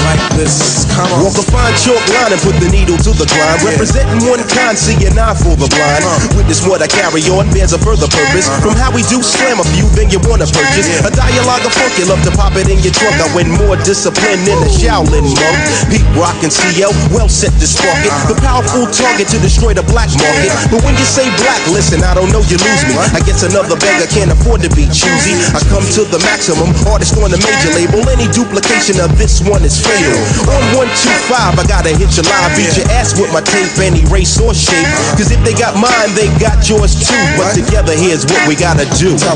[0.07, 0.87] like this.
[0.95, 1.27] Come on.
[1.27, 3.59] Walk a fine chalk line and put the needle to the grind.
[3.67, 6.03] Representing one kind, see an eye for the blind.
[6.07, 6.39] Uh.
[6.39, 8.47] Witness what I carry on bears a further purpose.
[8.47, 8.63] Uh.
[8.63, 11.93] From how we do slam a few, then you wanna purchase a dialogue of funk.
[11.99, 13.19] You love to pop it in your trunk.
[13.19, 15.59] I win more discipline than a Shaolin monk.
[15.91, 18.13] Pete Rock and CL, well set to spark it.
[18.13, 18.31] Uh.
[18.31, 20.53] The powerful target to destroy the black market.
[20.71, 22.95] But when you say black, listen, I don't know, you lose me.
[23.13, 25.35] I guess another beggar can't afford to be choosy.
[25.57, 28.05] I come to the maximum, artist on the major label.
[28.09, 30.21] Any duplication of this one is fatal.
[30.53, 34.37] On 125, I gotta hit your line, beat your ass with my tape, any race
[34.41, 34.87] or shape.
[35.17, 37.25] Cause if they got mine, they got yours too.
[37.41, 39.17] But together, here's what we gotta do.
[39.17, 39.33] Oh,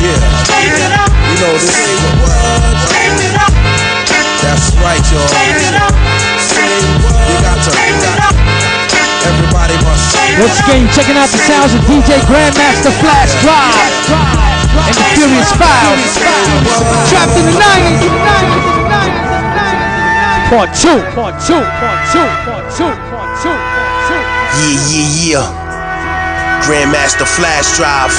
[0.00, 0.20] yeah.
[0.62, 2.52] You know, this ain't what was.
[4.42, 5.28] That's right, y'all.
[7.28, 7.70] You got to.
[9.22, 10.18] Everybody must.
[10.40, 16.16] Once again, checking out the sounds of DJ Grandmaster Flash Drive and the Furious Files.
[17.08, 19.12] Trapped in the 90s.
[20.48, 24.22] Part two, part two, part two, part two, part two, part two.
[24.52, 26.62] Yeah, yeah, yeah.
[26.64, 28.12] Grandmaster Flash Drive.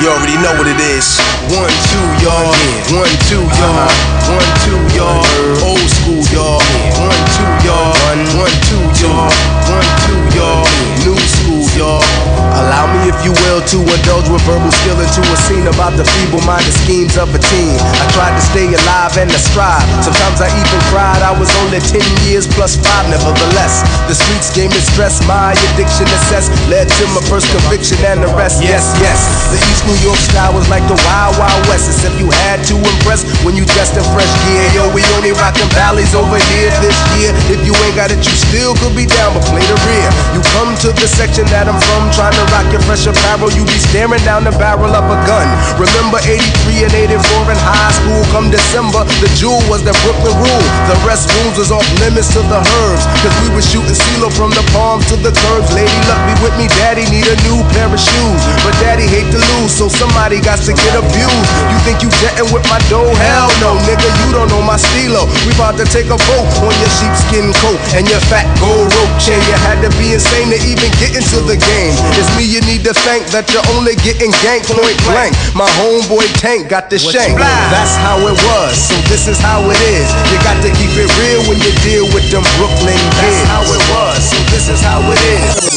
[0.00, 1.16] You already know what it is.
[1.56, 2.52] One, two, y'all.
[2.92, 3.88] One, two, y'all.
[4.28, 5.24] One, two, y'all.
[5.64, 6.60] Old school, y'all.
[7.00, 7.96] One, two, y'all.
[8.36, 9.32] One, two, y'all.
[9.72, 10.66] One, two, y'all.
[11.06, 12.33] New school, y'all.
[12.54, 16.06] Allow me, if you will, to indulge with verbal skill into a scene about the
[16.06, 17.74] feeble-minded schemes of a team.
[17.82, 19.82] I tried to stay alive and to strive.
[20.06, 21.18] Sometimes I even cried.
[21.18, 21.98] I was only 10
[22.30, 23.82] years plus five, nevertheless.
[24.06, 25.18] The streets gave me stress.
[25.26, 28.62] My addiction assessed led to my first conviction and arrest.
[28.62, 29.18] Yes, yes.
[29.50, 31.90] The East New York style was like the Wild Wild West.
[31.90, 34.62] Except you had to impress when you dressed in fresh gear.
[34.78, 37.34] Yo, we only rockin' valleys over here this year.
[37.50, 40.08] If you ain't got it, you still could be down, but play the rear.
[40.30, 43.50] You come to the section that I'm from, trying to rock your fresh apparel.
[43.52, 45.46] You be staring down the barrel of a gun.
[45.80, 48.22] Remember 83 and 84 in high school.
[48.34, 50.66] Come December, the jewel was the Brooklyn rule.
[50.90, 53.04] The restrooms was off limits to the herbs.
[53.22, 55.70] Cause we was shooting CeeLo from the palms to the curbs.
[55.72, 58.42] Lady, luck be with me, daddy need a new pair of shoes.
[58.66, 61.50] But daddy hate to lose, so somebody got to get abused.
[61.70, 63.12] You think you jetting with my dough?
[63.16, 65.24] Hell no, nigga, you don't know my stilo.
[65.46, 69.14] We about to take a vote on your sheepskin coat and your fat gold rope
[69.22, 69.38] chain.
[69.46, 71.94] You had to be insane to even get into the game.
[72.18, 75.34] It's me you need to thank that you're only getting ganked point blank.
[75.54, 77.38] My homeboy Tank got the shank.
[77.38, 80.08] That's how it was, so this is how it is.
[80.30, 83.42] You got to keep it real when you deal with them Brooklyn kids.
[83.42, 85.74] That's how it was, so this is how it is.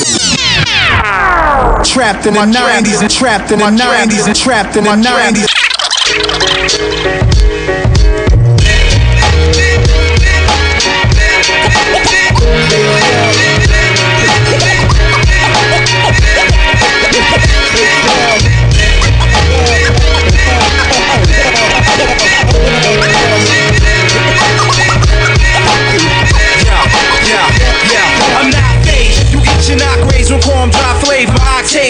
[1.86, 5.46] Trapped in the 90s and trapped in the 90s and trapped in the 90s.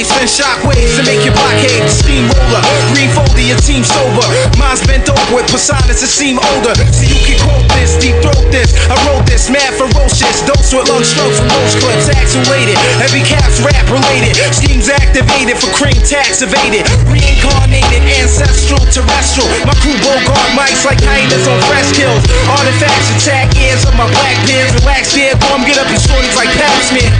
[0.08, 1.84] Spin shockwaves to make your blockade.
[1.84, 2.64] The steamroller,
[2.96, 4.24] green folder, your team sober.
[4.56, 6.72] Mine's bent over with personas that seem older.
[6.96, 8.72] So you can quote this, deep throat this.
[8.88, 10.48] I wrote this, mad ferocious.
[10.48, 12.08] Dose with lung strokes from those clips.
[12.08, 14.40] Actuated, every cap's rap related.
[14.56, 16.88] Schemes activated for cream tax evaded.
[17.12, 19.52] Reincarnated, ancestral, terrestrial.
[19.68, 22.24] My crew Bogart mics like hyenas on fresh kills.
[22.48, 24.72] Artifacts attack ears of my black beers.
[24.80, 27.12] Relax, dear, come get up your shorties like pap smear.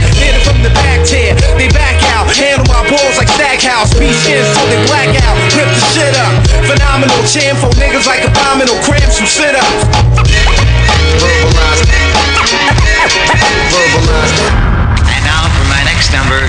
[0.48, 2.24] From the back tier, they back out.
[2.32, 3.90] Handle my balls like Stackhouse.
[3.98, 5.34] Beat skins till they black out.
[5.58, 6.30] Rip the shit up.
[6.70, 9.82] Phenomenal champ for niggas like abominal cramps from sit ups.
[15.10, 16.46] And now for my next number.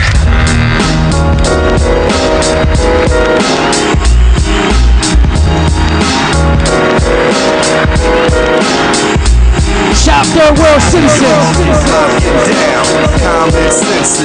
[7.90, 8.76] Shout
[10.10, 11.46] out to world citizens.
[12.50, 12.86] down.
[13.22, 13.72] Common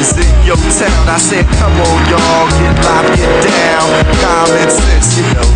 [0.00, 1.04] is in your town.
[1.08, 3.88] I said, come on, y'all, get live, get down.
[4.24, 5.48] Common sense, you know.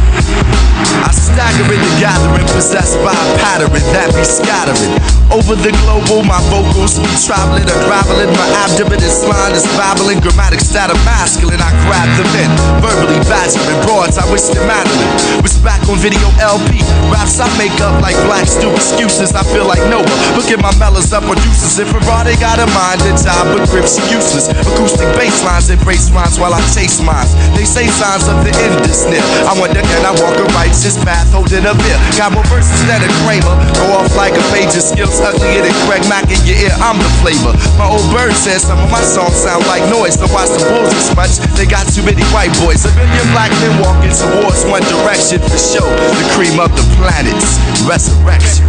[1.04, 4.96] I stagger in the gathering, possessed by a pattern that be scattering.
[5.28, 8.32] Over the global, my vocals be traveling, unraveling.
[8.32, 10.24] My abdomen is line is babbling.
[10.24, 12.50] Grammatic stat of masculine, I grab them in.
[12.80, 15.44] Verbally badgering broads, I wish them Madeline.
[15.44, 16.80] Was back on video LP.
[17.12, 19.36] Raps I make up like black stew excuses.
[19.36, 20.08] I feel like Noah.
[20.32, 21.76] Look at my mellows up producers.
[21.76, 24.48] If Ferrari got a mind, the job but grips useless.
[24.48, 27.36] Acoustic bass lines embrace rhymes while I chase mines.
[27.52, 29.20] They say signs of the end is near.
[29.44, 31.98] I wonder can I walk a righteous path holding a beer?
[32.16, 33.56] Got more verses than a Kramer.
[33.76, 36.74] Go off like a page of skills uglier than Craig Mack in your ear.
[36.80, 37.52] I'm the flavor.
[37.76, 40.18] My old bird says some of my songs sound like noise.
[40.18, 41.40] So watch the bulls as much.
[41.56, 42.84] They got too many white boys.
[42.84, 45.86] A billion black men walking towards one direction for show.
[45.86, 47.58] The cream of the planets.
[47.88, 48.68] Resurrection.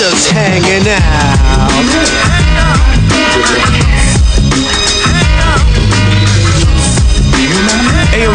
[0.00, 2.39] Just hanging out.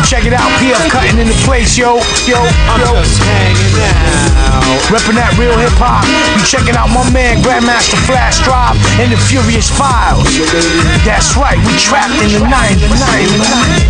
[0.06, 0.46] Check it out.
[0.62, 1.98] PF Cuttin in the place, yo.
[2.30, 2.38] Yo,
[2.70, 2.94] I'm yo.
[2.94, 4.46] just hanging out.
[4.94, 6.06] Reppin' that real hip hop.
[6.06, 10.30] You checking out my man Grandmaster Flash Drive and the Furious Files.
[11.02, 12.86] That's right, we trapped in the 90s.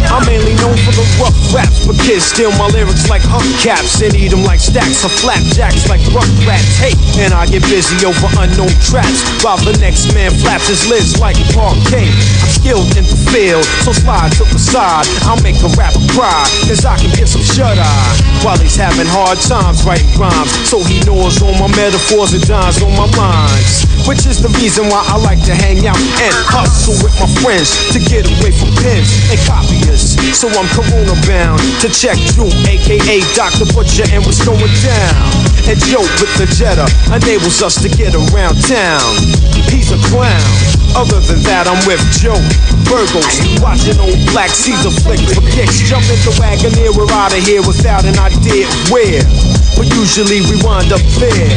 [0.08, 4.16] I'm mainly known for the rough raps, but kids steal my lyrics like hubcaps and
[4.16, 6.80] eat them like stacks of flapjacks like rough rats.
[6.80, 11.20] Hey, and I get busy over unknown traps while the next man flaps his lids
[11.20, 12.08] like parquet.
[12.08, 15.04] I'm skilled in the field, so slide to the side.
[15.28, 18.14] I'll make a rapper cry, cause I can get some shut eye
[18.44, 20.52] while he's having hard times writing rhymes.
[20.68, 23.86] So he knows all my metaphors and dimes on my lines.
[24.06, 27.74] Which is the reason why I like to hang out and hustle with my friends
[27.90, 30.14] to get away from pens and copyists.
[30.38, 33.66] So I'm corona bound to check Doom, aka Dr.
[33.74, 35.26] Butcher, and what's going down.
[35.66, 39.10] And Joe with the Jetta enables us to get around town.
[39.74, 40.54] He's a clown.
[40.94, 42.40] Other than that, I'm with Joe.
[42.88, 45.82] Virgos, watching old black Caesar flicks for kicks.
[45.96, 49.24] Jump in the Wagoneer, we're out of here without an idea where.
[49.80, 51.56] But usually we wind up there.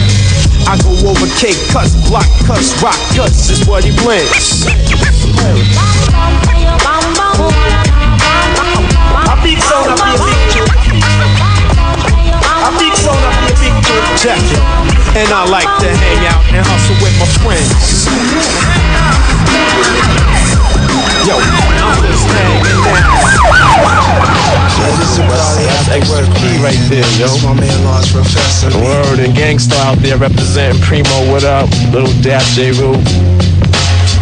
[0.62, 4.62] I go over cake cuts, block cuts, rock cuts is what he blends.
[4.62, 4.78] A
[9.42, 10.70] big sound up big tune.
[12.62, 13.82] A big sound up big tune.
[14.22, 14.62] Check it.
[15.18, 18.06] And I like to hang out and hustle with my friends.
[21.28, 22.64] Yo, I'm just hanging
[25.68, 27.28] That's extra key right there, yo.
[27.44, 28.70] my man Large Professor.
[28.70, 31.30] The word and Gang Starr out there representing Primo.
[31.30, 31.68] What up?
[31.92, 32.96] Little Dap Jeru.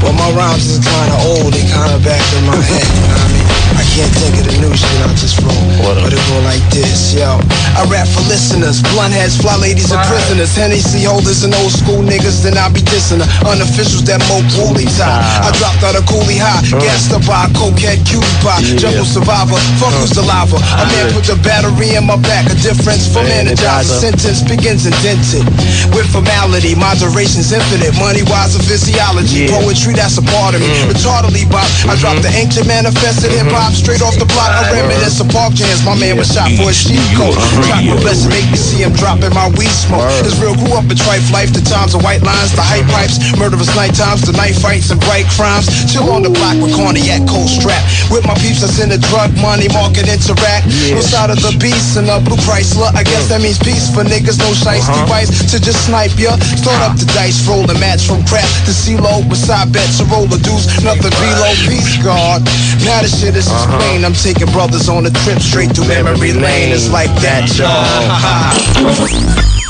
[0.02, 3.22] But my rhymes is kinda old, they kinda back in my head, you know what
[3.22, 3.65] I mean?
[3.86, 5.54] I can't think of the new shit I just wrote.
[5.80, 7.38] But it go like this, yo.
[7.78, 10.52] I rap for listeners, blunt heads, fly ladies, and prisoners.
[10.58, 14.90] Hennessy holders and old school niggas, then I be dissing the unofficials that mo coolie
[14.98, 15.22] tie.
[15.46, 18.60] I dropped out of Cooley High, gassed up by a cokehead cutie pie.
[18.76, 20.58] Jungle survivor, fuck who's the lava.
[20.58, 23.96] A man put the battery in my back, a difference from energizer.
[24.02, 25.46] Sentence begins indented
[25.94, 26.74] with formality.
[26.74, 29.48] Moderation's infinite, money wise and physiology.
[29.48, 30.74] Poetry, that's a part of me.
[30.90, 34.48] Retardedly bop, I dropped the ancient manifested hip hop straight off the block.
[34.48, 35.84] I reminisce of park jams.
[35.84, 37.36] My man was shot for a sheep coat.
[37.68, 40.08] Track my blessing, make me see him dropping my weed smoke.
[40.24, 43.20] His real grew up in trife life, the times of white lines, the hype pipes,
[43.36, 45.68] murderous night times, the night fights and bright crimes.
[45.92, 47.84] Chill on the block with cognac, cold strap.
[48.08, 50.66] With my peeps that's in the drug money market interact.
[50.88, 52.88] Inside of the beast and a blue Chrysler.
[52.96, 56.38] I guess that means peace for niggas, no shiesty device to just snipe ya.
[56.56, 59.26] Start up the dice, roll the match from crap to CeeLo.
[59.28, 61.52] Beside bets, a roll of dudes, nothing below.
[61.66, 62.40] Peace, God.
[62.86, 63.76] Now the shit is Uh-huh.
[63.76, 64.06] explained.
[64.06, 66.72] I'm taking brothers on a trip straight to memory lane.
[66.72, 69.56] It's like that, y'all.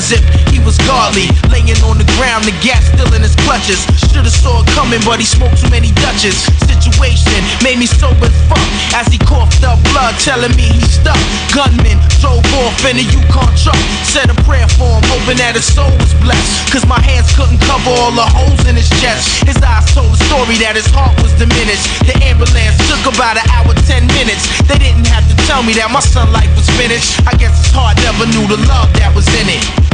[0.00, 1.28] as if he was godly.
[1.52, 3.84] Laying on the ground, the gas still in his clutches.
[4.08, 6.40] Should've saw it coming, but he smoked too many Dutches.
[6.64, 8.64] Situation made me sober as fuck.
[8.96, 11.20] As he coughed up blood, telling me he stuck.
[11.52, 13.76] Gunman drove off in a Yukon truck.
[14.08, 16.72] Said a prayer for him, hoping that his soul was blessed.
[16.72, 19.44] Cause my hands couldn't cover all the holes in his chest.
[19.44, 21.84] His eyes told a story that his heart was diminished.
[22.08, 24.48] The ambulance took about an hour, ten minutes.
[24.64, 27.20] They didn't have to tell me that my son life was finished.
[27.28, 29.89] I guess his heart never knew the love that was in it.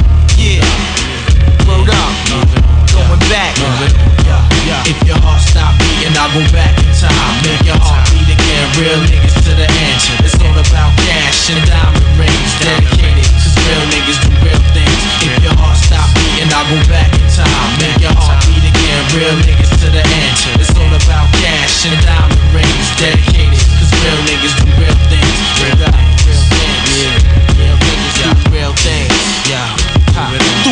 [0.46, 0.62] Yeah.
[1.66, 2.14] Word up.
[2.94, 3.58] Going back.
[4.86, 7.34] If your heart stop beating, I'll go back in time.
[7.42, 8.62] Make your heart beat again.
[8.78, 9.98] Real niggas to the end.
[10.22, 12.52] It's all about cash and diamond rings.
[12.62, 15.02] Dedicated, cause real niggas do real things.
[15.26, 17.70] If your heart stop beating, I'll go back in time.
[17.82, 19.02] Make your heart beat again.
[19.18, 20.34] Real niggas to the end.
[20.62, 22.86] It's all about cash and diamond rings.
[22.94, 25.95] Dedicated, cause real niggas do real things.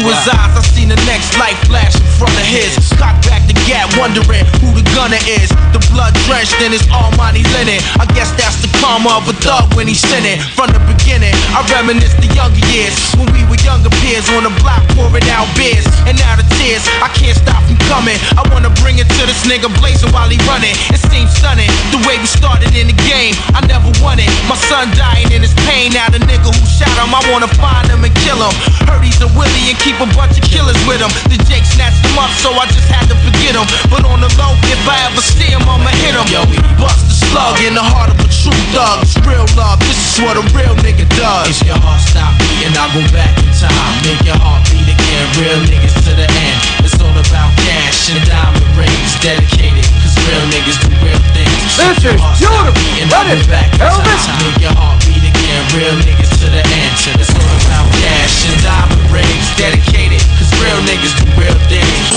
[0.05, 2.77] His eyes, I seen the next light flash in front of his.
[3.01, 5.64] Cock back the gap, wondering who the gunner is.
[5.95, 7.79] Blood drenched in his almighty linen.
[8.03, 10.43] I guess that's the karma of a thug when he's sinning.
[10.59, 14.51] From the beginning, I reminisce the younger years when we were younger peers on the
[14.59, 15.87] block pouring out beers.
[16.11, 18.19] And now the tears, I can't stop from coming.
[18.35, 20.75] I wanna bring it to this nigga blazing while he running.
[20.91, 23.39] It seems stunning the way we started in the game.
[23.55, 24.27] I never won it.
[24.51, 25.95] My son dying in his pain.
[25.95, 28.55] Now the nigga who shot him, I wanna find him and kill him.
[28.91, 31.15] Heard he's a willie and keep a bunch of killers with him.
[31.31, 33.67] The Jake snatched him up, so I just had to forget him.
[33.87, 36.25] But on the low, if I ever see him, I'ma hit him.
[36.33, 36.41] Yo,
[36.81, 39.05] bust the slug in the heart of a true thug.
[39.05, 39.77] It's real love.
[39.85, 41.61] This is what a real nigga does.
[41.61, 43.93] If your heart stop beating, I'll go back in time.
[44.01, 45.25] Make your heart beat again.
[45.37, 46.59] Real niggas to the end.
[46.89, 49.13] It's all about cash and diamond rings.
[49.21, 51.53] Dedicated, cause real niggas do real things.
[51.77, 52.33] This is beautiful.
[52.33, 54.25] I'll it- back Elvis.
[54.25, 54.41] time.
[54.41, 55.61] Make your heart beat again.
[55.77, 56.97] Real niggas to the end.
[57.21, 59.53] It's all about cash and diamond rings.
[59.61, 62.09] Dedicated, cause real niggas do real things.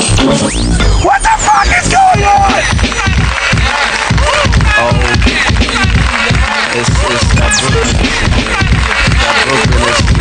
[1.04, 3.27] What the fuck is going on?
[4.80, 4.92] Oh,
[6.76, 7.98] it's, it's that Brooklyn,
[9.18, 9.42] that
[9.74, 10.17] Brooklyn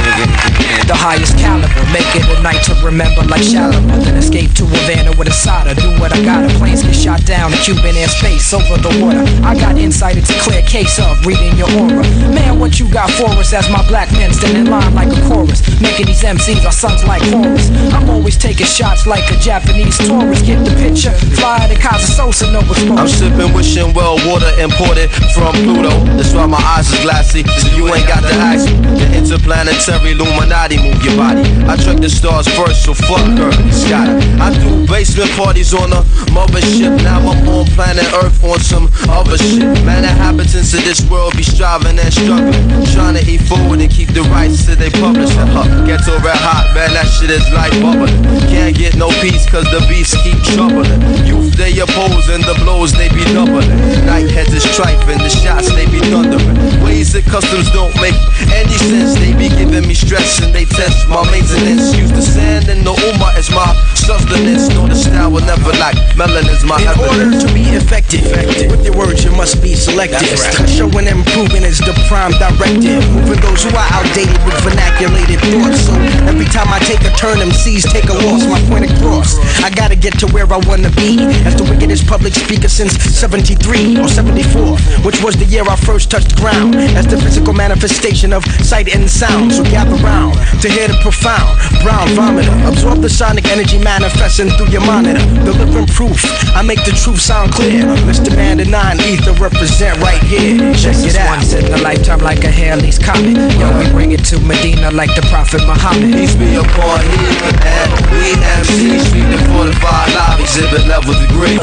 [0.86, 1.82] The highest caliber.
[1.90, 3.98] Make it a night to remember like Shalimar.
[4.04, 5.74] Then escape to Havana with a soda.
[5.74, 6.48] Do what I gotta.
[6.58, 9.24] Planes get shot down in Cuban airspace over the water.
[9.42, 12.06] I got insight, a clear case of reading your aura.
[12.30, 15.20] Man, what you got for us as my black men stand in line like a
[15.26, 15.60] chorus.
[15.80, 17.70] Making these MCs our sons like Horus.
[17.92, 20.46] I'm always taking shots like a Japanese tourist.
[20.46, 21.12] Get the picture.
[21.34, 22.94] Fly to Casa Sosa, no exposure.
[22.94, 25.90] I'm sipping wishing well water imported from Pluto.
[26.14, 27.42] That's why my eyes are glassy.
[27.58, 28.76] So you ain't got ask me.
[28.96, 31.42] The interplanetary Illuminati move your body.
[31.66, 34.14] I track the stars first, so fuck her, Scotty.
[34.38, 36.94] I do basement parties on a mothership.
[37.02, 39.66] Now I'm on planet Earth on some other shit.
[39.84, 42.62] Man, inhabitants of this world be striving and struggling.
[42.94, 45.50] Trying to eat forward and keep the rights to they publishing.
[45.50, 45.66] Huh.
[45.84, 48.14] Get to red hot, man, that shit is like bubbling.
[48.46, 51.02] Can't get no peace cause the beasts keep troubling.
[51.26, 53.68] Youth they oppose and the blows they be doubling.
[54.06, 56.56] Night heads is trifling, the shots they be thundering.
[56.84, 58.16] Ways that customs don't make
[58.54, 59.18] any sense.
[59.18, 61.96] They be giving me stress and they test my maintenance.
[61.96, 63.64] Use the sand and the umma as my
[63.96, 64.68] sustenance.
[64.74, 65.96] Know the style will never lack.
[66.20, 67.16] Melanin is my In evidence.
[67.16, 68.22] order to be effective,
[68.70, 70.36] with your words you must be selective.
[70.68, 73.00] Showing improvement is the prime directive.
[73.16, 75.88] Moving those who are outdated with vernaculated thoughts.
[75.88, 75.94] So
[76.28, 78.44] every time I take a turn, MCs take a loss.
[78.46, 79.38] My point across.
[79.64, 81.24] I gotta get to where I wanna be.
[81.48, 86.10] As the wickedest public speaker since 73 or 74, which was the year I first
[86.10, 86.74] touched ground.
[86.98, 89.52] As the physical manifestation of sight and sound.
[89.52, 91.56] So gather round to hear the profound
[91.86, 92.50] brown vomiter.
[92.66, 95.22] Absorb the sonic energy manifesting through your monitor.
[95.44, 96.18] Delivering proof.
[96.54, 97.84] I make the truth sound clear.
[98.02, 98.34] Mr.
[98.34, 100.74] Man, the nine ether represent right here.
[100.74, 101.38] Check it out.
[101.38, 103.36] once in a lifetime like a Halley's comet.
[103.54, 106.12] Yo, we bring it to Medina like the Prophet Muhammad.
[106.12, 111.58] Peace be upon him and we MC Street the fortified live exhibit level degree.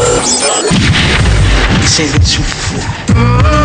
[1.85, 3.62] Say the truth.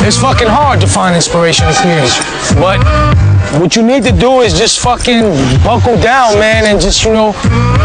[0.00, 2.24] It's fucking hard to find inspiration in creation.
[2.60, 2.80] But
[3.60, 5.22] what you need to do is just fucking
[5.62, 7.32] buckle down, man, and just, you know,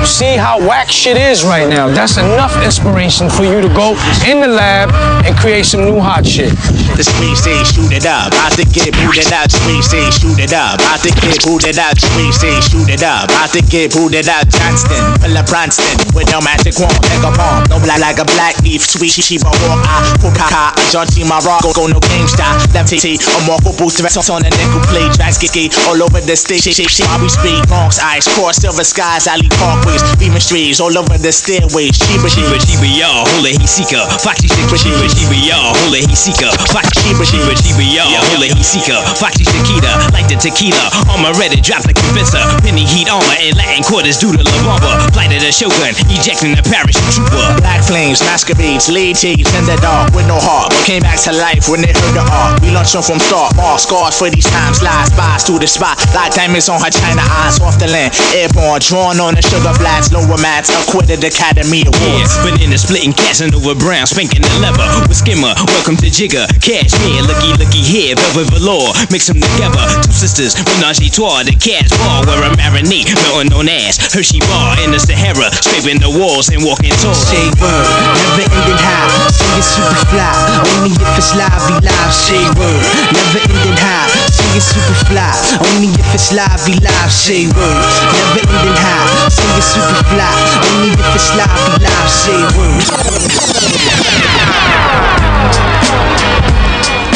[0.03, 1.87] see how whack shit is right now.
[1.87, 3.93] That's enough inspiration for you to go
[4.27, 4.89] in the lab
[5.25, 6.49] and create some new hot shit.
[6.97, 9.51] The screen say shoot it up, about to get booted out.
[9.51, 11.95] Screen say shoot it up, about to get booted out.
[11.97, 14.49] Screen say shoot it up, about to get booted out.
[14.49, 18.57] Johnston, Philip Branston, with no magic wand, like a palm, no black like a black
[18.65, 19.55] leaf, sweet she she walk.
[19.85, 21.21] I pull kaka, John T.
[21.27, 22.57] My rock, go no game style.
[22.73, 22.97] Left T,
[23.37, 23.61] I'm off
[24.01, 25.05] rest on the nickel play.
[25.13, 26.63] Tracks get all over the stage.
[26.63, 27.07] Shit, shit, shit.
[27.11, 31.31] While we speak, Bronx ice, cross silver skies, alley parkways, beaming streets all over the
[31.31, 31.97] stairways.
[31.97, 34.01] Sheba, Shiba Shiba y'all, holy he seeker.
[34.21, 36.49] Foxy Shiba Shiba Shiba y'all, holy he seeker.
[36.69, 38.97] Foxy Shiba Shiba Shiba y'all, holy he seeker.
[39.17, 40.93] Foxy Shakita, like the tequila.
[41.11, 42.41] Armor ready, drop the convincer.
[42.61, 45.01] Penny heat armor in Latin quarters due to La Bamba.
[45.13, 47.41] Flight of the Shogun, ejecting the parachute trooper.
[47.57, 50.69] Black flames, masquerades, lead cheese in the dark with no heart.
[50.69, 52.61] But came back to life when they heard the art.
[52.61, 54.85] We launched them from start, bar scars for these times.
[54.85, 55.97] Lies, spies to the spot.
[56.13, 58.13] Like diamonds on her China eyes off the land.
[58.37, 60.69] Airborne, drawn on the sugar flats, lower mats.
[60.69, 62.37] Acquitted Academy Awards.
[62.45, 64.85] Yeah, in the splitting, casting over brown, spanking the lever.
[65.09, 65.53] with skimmer.
[65.73, 68.93] Welcome to Jigger, cashmere, looky looky here, velvet velour.
[69.09, 73.53] Mix them together, two sisters, menage a trois, the cash bar where I marinate, melting
[73.55, 73.95] on ass.
[74.11, 77.15] Hershey bar in the Sahara, scraping the walls and walking tall.
[77.15, 77.87] Say word,
[78.19, 79.07] never ending high.
[79.31, 80.35] Sing it super fly,
[80.75, 82.11] only if it's live, be live.
[82.11, 82.83] Say word,
[83.15, 84.11] never ending high.
[84.27, 85.31] Sing it super fly,
[85.63, 87.11] only if it's live, be live.
[87.11, 87.79] Say word,
[88.11, 89.31] never ending high.
[89.31, 90.27] Sing it super fly,
[90.67, 92.11] only if it's live, be live.
[92.11, 92.83] Say word.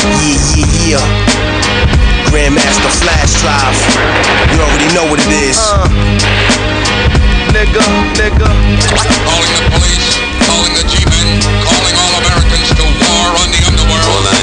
[0.06, 2.15] Yeah, yeah, yeah.
[2.36, 3.80] Grandmaster Flash Drive.
[4.52, 5.56] You already know what it is.
[5.56, 5.88] Uh,
[7.56, 7.80] nigga,
[8.20, 8.52] nigga.
[9.24, 14.35] Calling the police, calling the G-men, calling all Americans to war on the underworld.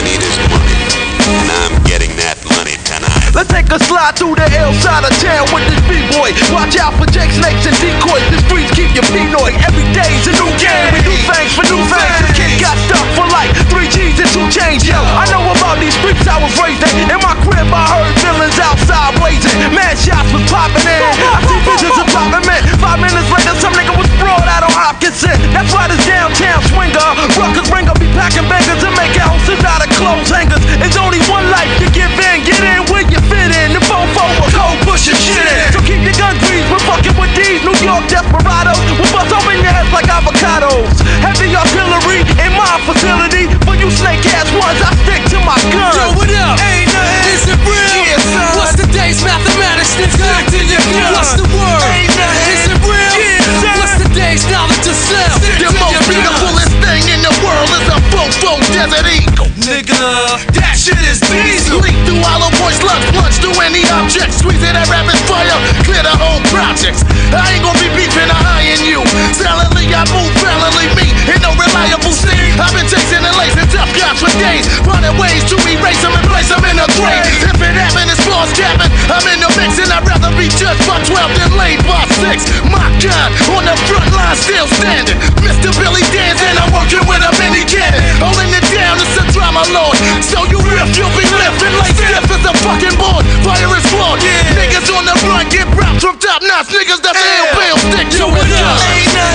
[3.33, 6.37] Let's take a slide through the L side of town with this B-boy.
[6.53, 8.21] Watch out for Jake snakes and decoys.
[8.29, 9.57] The streets keep you Pinoy.
[9.65, 10.93] Every day's a new game.
[10.93, 12.13] We do things for new things.
[12.29, 14.85] This kid got stuck for like three G's and two chains.
[14.85, 17.09] Yo, I know about these streets I was raised in.
[17.09, 19.57] In my crib, I heard villains outside blazing.
[19.73, 21.01] Man, shots was popping in.
[21.01, 22.61] I see visions of popping men.
[22.85, 25.41] Five minutes later, some nigga was sprawled out on Hopkinson.
[25.57, 27.09] That's why this downtown swinger.
[27.41, 30.61] Ruckers ringer be packing bangers and make houses out of clothes hangers.
[30.85, 32.45] It's only one life to give in.
[32.45, 33.74] Get in with you fit in.
[33.74, 35.73] The fofo will cold pushing shit in.
[35.74, 36.66] So keep your gun grease.
[36.70, 38.78] We're fucking with these New York desperados.
[38.99, 40.90] We bust open your heads like avocados.
[41.23, 43.51] Heavy artillery in my facility.
[43.66, 45.94] For you snake ass ones, I stick to my gun.
[45.99, 46.59] Yo, what up?
[46.62, 47.35] Ain't nothing.
[47.35, 47.94] Is it real?
[48.07, 48.51] Yeah, son.
[48.59, 51.11] What's the day's mathematics that's locked in your gun?
[51.16, 51.82] What's the word?
[51.90, 52.55] Ain't nothing.
[52.55, 53.15] Is it real?
[53.19, 53.74] Yeah, son.
[53.82, 55.39] What's the day's knowledge to of self?
[55.59, 59.49] The most beautiful thing in the world is a fofo desert eagle.
[59.62, 61.79] Nigga, that shit is beastly.
[61.79, 64.35] Leak through hollow points, lunch, lunch through any object.
[64.35, 65.55] Squeeze it at rapid fire,
[65.87, 67.07] clear the whole project.
[67.31, 69.07] I ain't gonna be beefing a high in you.
[69.31, 72.59] Silently, I move valiantly, me in no reliable state.
[72.59, 74.67] I've been chasing and lacing tough guys for days.
[74.83, 77.23] Finding ways to erase them and place them in a grave.
[77.47, 78.91] If it happened, it's false cabin.
[79.07, 82.43] I'm in the mix and I'd rather be just by 12 than laid by 6.
[82.75, 85.19] My God, on the front line, still standing.
[85.47, 85.71] Mr.
[85.79, 88.03] Billy Dan's and I'm working with a mini cannon.
[88.19, 89.95] Holding it down, it's a drama, Lord.
[90.27, 93.24] So you riff, you'll be lifting like stiff as a fucking board.
[93.44, 94.19] Fire is flawed.
[94.57, 95.15] Niggas on the
[95.53, 96.73] get rapped from top notch.
[96.73, 98.57] Niggas that's ill, bill, stick to Yo, what it.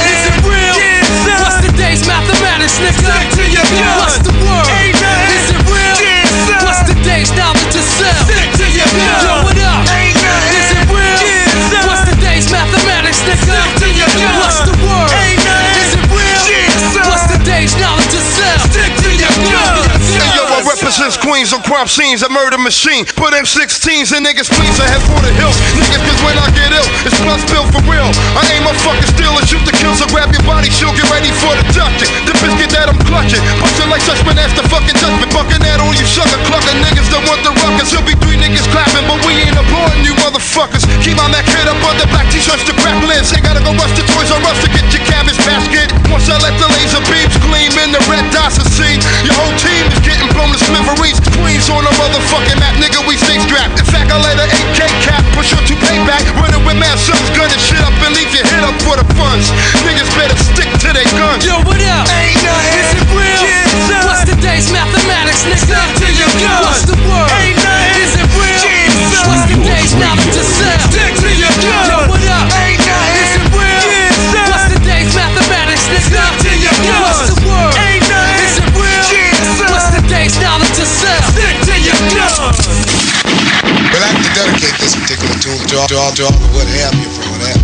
[0.09, 0.75] Is it real?
[1.43, 3.05] What's the day's mathematics, nigga?
[3.05, 4.01] Stick to your guns.
[4.01, 4.65] What's the word?
[4.65, 5.97] Is it real?
[6.65, 8.25] What's the day's knowledge itself?
[8.25, 9.26] Stick to your guns.
[21.47, 23.07] Queens on crime scenes, a murder machine.
[23.15, 25.55] Put M16s and niggas please, I head for the hills.
[25.79, 28.11] Niggas, cause when I get ill, it's blood spill for real.
[28.35, 31.07] I ain't my fucking still and shoot the kill, so grab your body, she'll get
[31.07, 32.11] ready for the ducking.
[32.27, 35.31] The biscuit that I'm clutching, busting like judgment, ask the fucking judgment.
[35.31, 37.95] Bucking at all you sucker clucking niggas that want the ruckus.
[37.95, 40.83] He'll be three niggas clapping, but we ain't applauding you motherfuckers.
[40.99, 43.31] Keep my Mac head up under black t-shirts to crack lids.
[43.31, 45.95] Ain't gotta go rush the Toys R Us to get your cabbage basket.
[46.11, 49.55] Once I let the laser beams gleam in the red dots and see, your whole
[49.55, 51.36] team is getting blown to smithereens.
[51.41, 53.77] Queens on a motherfucking map, nigga, we stay strapped.
[53.77, 56.25] In fact, I let an 8K cap push your two payback.
[56.37, 59.53] Running with mad sons, gunning shit up and leave your head up for the funds.
[59.85, 61.45] Niggas better stick to their guns.
[61.45, 62.09] Yo, what up?
[62.09, 62.73] Ain't nothing.
[62.81, 63.43] Is it real?
[64.05, 65.61] What's the day's mathematics, nigga?
[65.61, 66.65] Stick to your guns.
[66.65, 67.29] What's the word?
[67.37, 67.66] Ain't
[86.11, 87.09] tune to all, to all, to all the what have you.
[87.09, 87.61] From what have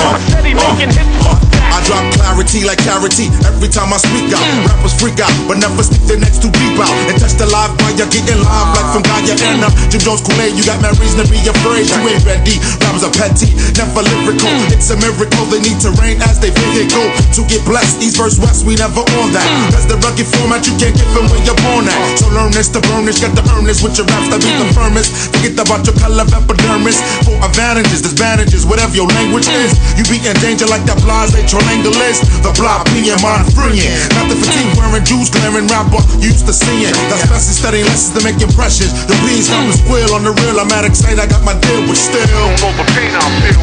[0.00, 1.40] oh.
[1.72, 3.28] I drop clarity like charity.
[3.44, 4.40] every time I speak out.
[4.64, 6.92] Rappers freak out, but never stick their necks too deep out.
[7.12, 10.56] And touch the live wire, getting live like from Gaia and uh, Jim Jones Kool-Aid.
[10.56, 11.92] You got mad reason to be afraid.
[11.92, 12.56] You ain't ready.
[12.80, 14.48] Rappers are petty, never lyrical.
[14.72, 18.00] It's a miracle they need terrain as they vehicle to get blessed.
[18.00, 19.48] East verse West, we never on that.
[19.68, 22.00] That's the rugged format you can't get from where you're born at.
[22.16, 24.48] So learn this to burn this, got the earn this with your raps that be
[24.56, 25.36] the firmest.
[25.36, 26.96] Forget about your color of epidermis.
[27.28, 29.76] For advantages, disadvantages, whatever your language is.
[30.00, 32.21] You be in danger like that blase triangle is.
[32.42, 33.92] The block being mind freeing.
[34.18, 36.92] Not the fatigue wearing Jews glaring rapper you used to seeing.
[37.10, 38.92] That's best in studying lessons to make impressions.
[39.06, 40.58] The bees come to squeal on the real.
[40.58, 42.26] I'm at excited, I got my deal, but still.
[42.26, 43.58] Don't know the pain I feel.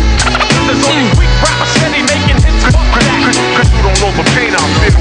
[0.69, 2.61] There's only weak rappers steady making hits.
[2.69, 4.95] Fuck that, cause, you don't know the pain I feel.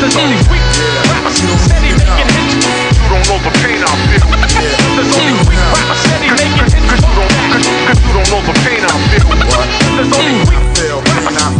[0.00, 0.66] There's only weak
[1.10, 2.54] rappers steady making hits.
[2.96, 4.26] You don't know the pain I feel.
[4.96, 6.86] There's only weak rappers steady making hits.
[6.86, 9.26] Cause you don't, cause, cause you don't know the pain I feel.
[9.94, 11.55] There's only weak rappers steady making hits.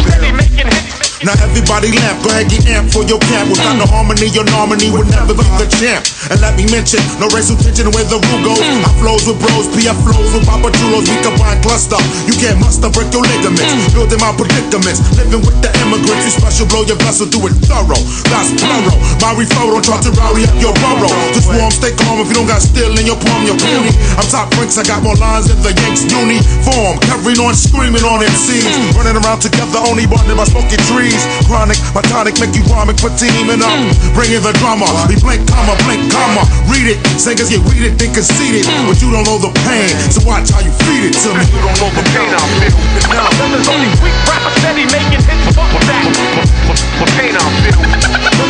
[1.26, 3.50] Now everybody laugh, go ahead get amped for your camp.
[3.50, 6.06] Without no harmony, your nominee would never be the champ.
[6.30, 8.62] And let me mention, no racial tension where the rule goes.
[8.62, 11.02] I flows with bros, PF flows with Papa Chulos.
[11.02, 11.98] We combine cluster.
[12.30, 13.58] You can't muster, break your ligaments.
[13.58, 13.90] Mm.
[13.98, 16.30] Building my predicaments, living with the immigrants.
[16.30, 17.98] You special, blow your vessel, do it thorough.
[18.30, 18.94] That's plural.
[19.18, 21.10] My referral, don't try to rally up your burrow.
[21.34, 23.90] Just warm, stay calm if you don't got steel in your palm, you're puny.
[23.90, 24.22] Mm.
[24.22, 27.02] I'm top ranks, I got more lines than the Yanks uniform.
[27.02, 28.62] Carrying on, screaming on MCs.
[28.62, 28.94] Mm.
[28.94, 31.15] Running around together, only bonded by smoky trees.
[31.46, 33.78] Chronic, my tonic, make you vomit for teaming up.
[34.12, 36.42] Bringing the drama, we blink, comma, blink, comma.
[36.68, 38.66] Read it, singers get weeded, then conceited.
[38.84, 41.44] But you don't know the pain, so watch how you feed it to me.
[41.48, 42.76] You don't know the pain I feel.
[43.06, 45.54] But there's only weak rappers steady making hits.
[45.56, 47.80] Fuck that, the pain I feel.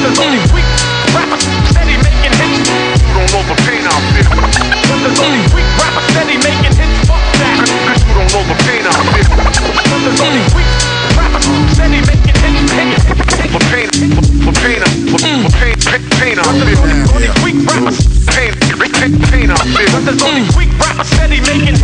[0.03, 0.69] There's only weak
[1.15, 2.67] rappers steady making hits.
[3.03, 4.33] You don't know the pain I feel.
[5.03, 6.97] There's only weak rappers steady making hits.
[7.07, 9.31] Fuck that, cause, you don't know the pain I feel.
[10.03, 10.71] There's only weak
[11.17, 12.36] rappers steady making
[12.85, 13.05] hits.
[13.05, 13.15] The
[13.71, 13.89] pain,
[14.45, 15.66] the pain, the
[16.19, 16.83] pain, I feel.
[17.15, 18.53] Only weak rappers, pain,
[19.31, 19.49] pain.
[19.49, 21.79] But there's only weak rappers steady making.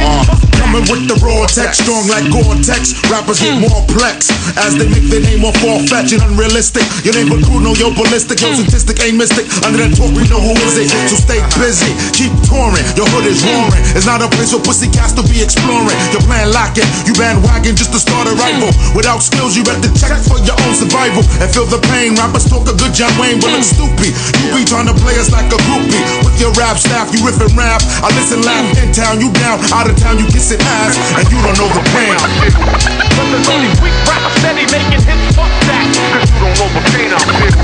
[0.59, 2.97] Coming with the raw text, strong like Gore-Tex.
[3.13, 6.83] Rappers get more plex as they make their name more far-fetched and unrealistic.
[7.05, 7.15] Your
[7.45, 9.45] crew know you're ballistic, your statistic ain't mystic.
[9.63, 10.89] Under that talk, we know who is it.
[11.13, 12.87] So stay busy, keep touring.
[12.97, 13.85] Your hood is roaring.
[13.93, 15.95] It's not a place for pussy cats to be exploring.
[16.11, 18.73] Your plan locking, you bandwagon just to start a rival.
[18.97, 22.17] Without skills, you better check for your own survival and feel the pain.
[22.17, 23.92] Rappers talk a good John Wayne, but look stupid.
[24.01, 26.01] You be trying to play us like a groupie.
[26.25, 27.85] With your rap staff, you riff and rap.
[28.01, 31.39] I listen, laugh in town, you down, out of town, you kissing ass, and you
[31.45, 32.17] don't know the pain.
[32.17, 35.37] But there's only weak rappers steady making hits.
[35.37, 35.85] Fuck that,
[36.17, 37.57] cause you don't know the pain I feel.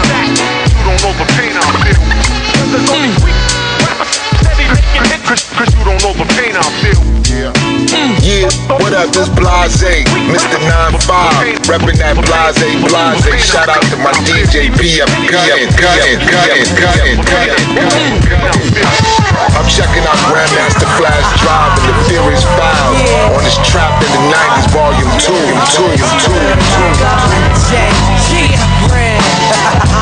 [0.08, 0.26] that.
[0.72, 1.52] You don't know the pain
[1.84, 2.00] feel.
[2.56, 3.38] Cause there's only weak
[4.40, 5.20] steady making.
[5.28, 6.42] Cause, cause you don't know the pain.
[8.22, 8.46] Yeah.
[8.78, 10.54] What up, this Blahzay, Mr.
[10.54, 13.34] 9-5, reppin' that Blahzay, Blahzay.
[13.34, 17.58] Shout out to my DJ P, I'm cutting, cutting, cutting, cutting, cutting,
[19.58, 23.02] I'm checking out Grandmaster Flash Drive and the Furious Files
[23.34, 25.34] on this Trap in the 90s, Volume 2,
[25.82, 25.98] 2,
[29.82, 29.98] 2, 2.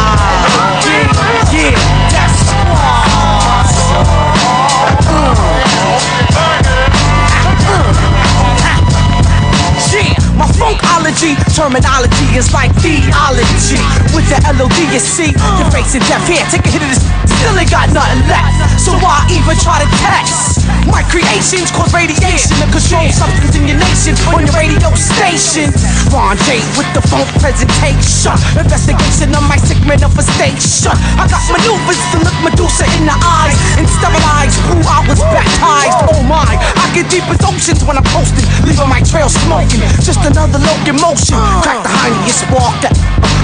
[11.61, 13.77] terminology is like theology.
[14.17, 16.41] With the LOD, you're facing death here.
[16.49, 18.81] Take a hit of this, still ain't got nothing left.
[18.81, 20.67] So why even try to test?
[20.89, 25.71] My creations cause radiation and control substance in your nation on your radio station.
[26.11, 28.35] Ron J with the funk presentation.
[28.57, 30.95] Investigation of my sick manifestation.
[31.21, 35.99] I got maneuvers to look Medusa in the eyes and sterilize who I was baptized.
[36.11, 39.85] Oh my, I get deep as oceans when I'm posting, leaving my trail smoking.
[40.01, 41.37] Just another locomotion.
[41.63, 42.95] Crack the honeyest walk that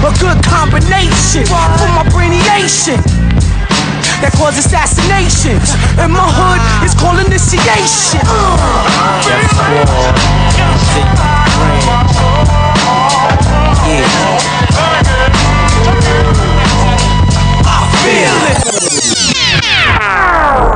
[0.05, 3.26] a good combination for my brainiation
[4.21, 5.73] that cause assassinations.
[6.01, 8.23] And my hood is called initiation.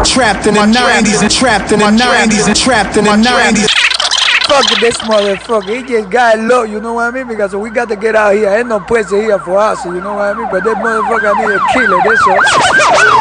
[0.06, 3.68] Trapped in the 90s and trapped in the 90s and trapped in the 90s.
[4.48, 5.78] Fuck this motherfucker.
[5.78, 7.28] He just got low, you know what I mean?
[7.28, 8.50] Because we got to get out here.
[8.50, 10.48] Ain't no place here for us, you know what I mean?
[10.52, 11.98] But that motherfucker need a killer.
[11.98, 13.21] it, that's all.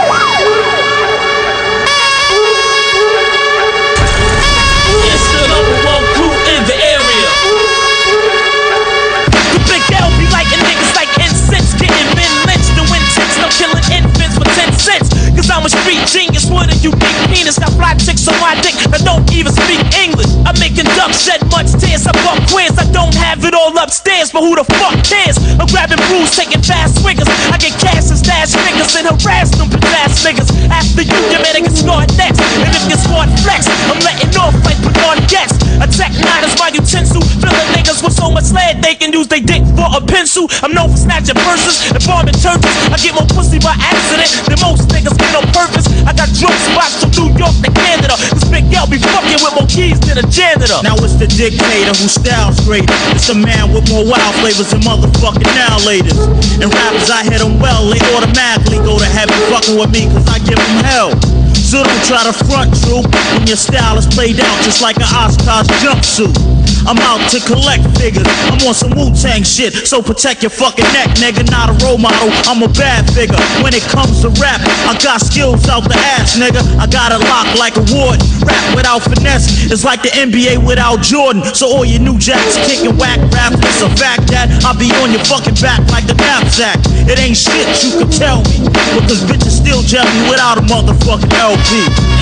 [15.61, 17.61] I'm a street genius with a unique penis.
[17.61, 20.33] Got fly chicks on my dick that don't even speak English.
[20.49, 20.57] I'm
[20.97, 22.07] ducks shed much tears.
[22.07, 22.77] I fuck queers.
[22.79, 25.37] I don't have it all upstairs, but who the fuck cares?
[25.59, 27.29] I'm grabbing brews, taking fast swiggers.
[27.53, 29.69] I get cash and stash niggas and harass them
[30.01, 30.49] ass niggas.
[30.71, 32.41] After you, you better get scored next.
[32.61, 35.57] And if you scored flex, I'm letting off like Bernhard Goetz.
[35.81, 37.25] Attack nine is my utensil.
[37.41, 40.47] Filling niggas with so much lead they can use they dick for a pencil.
[40.63, 42.69] I'm known for snatching purses and bombing churches.
[42.93, 45.89] I get more pussy by accident than most niggas get on purpose.
[46.05, 48.15] I got drug spots from New York to Canada.
[48.37, 50.70] This Big L be fucking with more keys than a janitor.
[50.79, 52.87] Now it's the dictator who styles great.
[53.11, 56.15] It's a man with more wild flavors than motherfucking now laters.
[56.63, 60.31] And rappers, I hit them well, they automatically go to heaven fucking with me cause
[60.31, 61.11] I give them hell.
[61.59, 63.03] So don't try to front true
[63.35, 66.60] when your style is played out just like an Oscar's jumpsuit.
[66.89, 68.27] I'm out to collect figures.
[68.49, 71.45] I'm on some Wu Tang shit, so protect your fucking neck, nigga.
[71.51, 73.41] Not a role model, I'm a bad figure.
[73.61, 76.63] When it comes to rap, I got skills out the ass, nigga.
[76.81, 78.21] I got it locked like a ward.
[78.47, 81.45] Rap without finesse is like the NBA without Jordan.
[81.55, 85.13] So all your new jacks kicking whack rap, it's a fact that I'll be on
[85.13, 86.81] your fucking back like the knapsack.
[87.05, 88.65] It ain't shit you can tell me,
[88.97, 91.71] But because bitches still gel me without a motherfucking LP.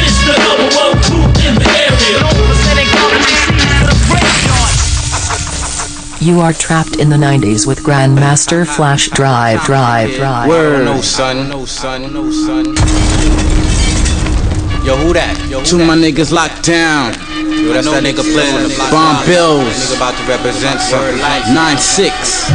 [0.03, 2.19] It's the number one crew in the area.
[6.21, 10.49] You are trapped in the 90s with Grandmaster Flash Drive, Drive, Drive.
[10.49, 10.85] Word.
[10.85, 12.75] No son, no son, no son.
[14.85, 15.39] Yo, who that?
[15.49, 15.87] Yo, who Two that?
[15.87, 17.13] my niggas locked down.
[17.15, 19.63] Yo, that's that nigga playing the Bomb bills.
[19.63, 21.19] Nigga about to represent something.
[21.55, 22.49] Nine six.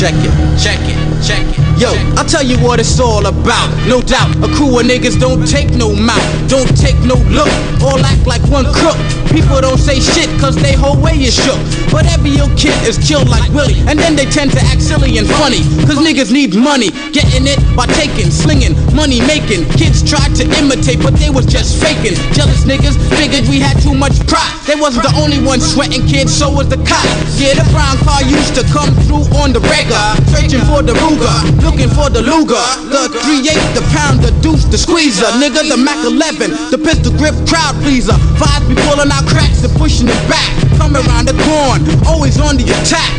[0.00, 1.65] Check it, check it, check it.
[1.76, 3.68] Yo, I'll tell you what it's all about.
[3.86, 7.52] No doubt, a crew of niggas don't take no mouth, don't take no look,
[7.84, 8.96] all act like one crook.
[9.28, 11.60] People don't say shit cause they whole way is shook.
[11.92, 15.18] But every ill kid is killed like Willie, and then they tend to act silly
[15.18, 15.60] and funny.
[15.84, 19.68] Cause niggas need money, getting it by taking, slinging, money making.
[19.76, 22.16] Kids tried to imitate, but they was just faking.
[22.32, 24.48] Jealous niggas figured we had too much pride.
[24.64, 27.04] They wasn't the only ones sweating kids, so was the cop.
[27.36, 31.36] Yeah, the brown car used to come through on the regular, searching for the Ruger,
[31.66, 35.98] looking for the Luger, the 3-8, the pound, the deuce, the squeezer, nigga, the Mac
[36.06, 38.14] 11, the pistol grip crowd pleaser.
[38.38, 40.46] Fives be pulling out cracks and pushing it back.
[40.78, 43.10] Come around the corn, always on the attack.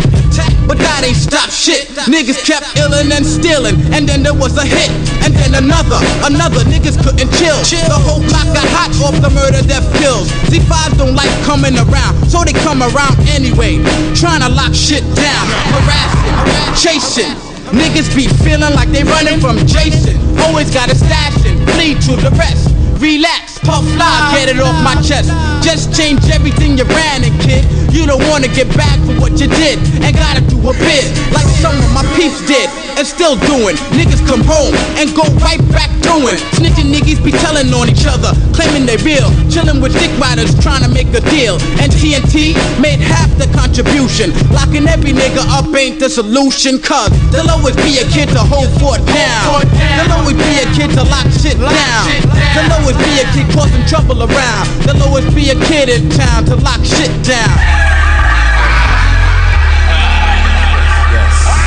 [0.63, 1.91] But that ain't stop shit.
[2.07, 4.91] Niggas kept illin' and stealing, and then there was a hit,
[5.23, 6.63] and then another, another.
[6.67, 7.57] Niggas couldn't chill.
[7.87, 10.29] The whole block got hot off the murder, death kills.
[10.47, 13.81] Z5s don't like coming around, so they come around anyway,
[14.15, 15.43] trying to lock shit down,
[15.73, 17.56] harassing, chasing.
[17.75, 20.15] Niggas be feeling like they running from Jason.
[20.47, 22.71] Always got a stash and bleed to the rest.
[23.01, 25.29] Relax, Puff fly, get it off my chest.
[25.61, 27.67] Just change everything you ran and kid.
[27.93, 29.77] You don't wanna get back for what you did.
[30.01, 32.69] And gotta do a bit like some of my peeps did.
[32.97, 33.75] And still doing.
[33.93, 36.35] Niggas come home and go right back doing.
[36.59, 39.31] Snitching niggas be telling on each other, claiming they real.
[39.47, 41.55] Chilling with dick riders trying to make a deal.
[41.79, 44.35] And TNT made half the contribution.
[44.51, 46.77] Locking every nigga up ain't the solution.
[46.83, 49.63] Cause there'll always be a kid to hold fort down.
[49.95, 52.05] There'll always be a kid to lock shit down.
[52.53, 54.67] There'll always be a kid causing trouble around.
[54.83, 57.55] There'll always be a kid in town to lock shit down.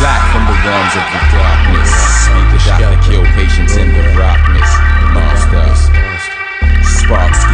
[0.01, 1.49] Black from the realms of the darkness.
[7.11, 7.49] Sparks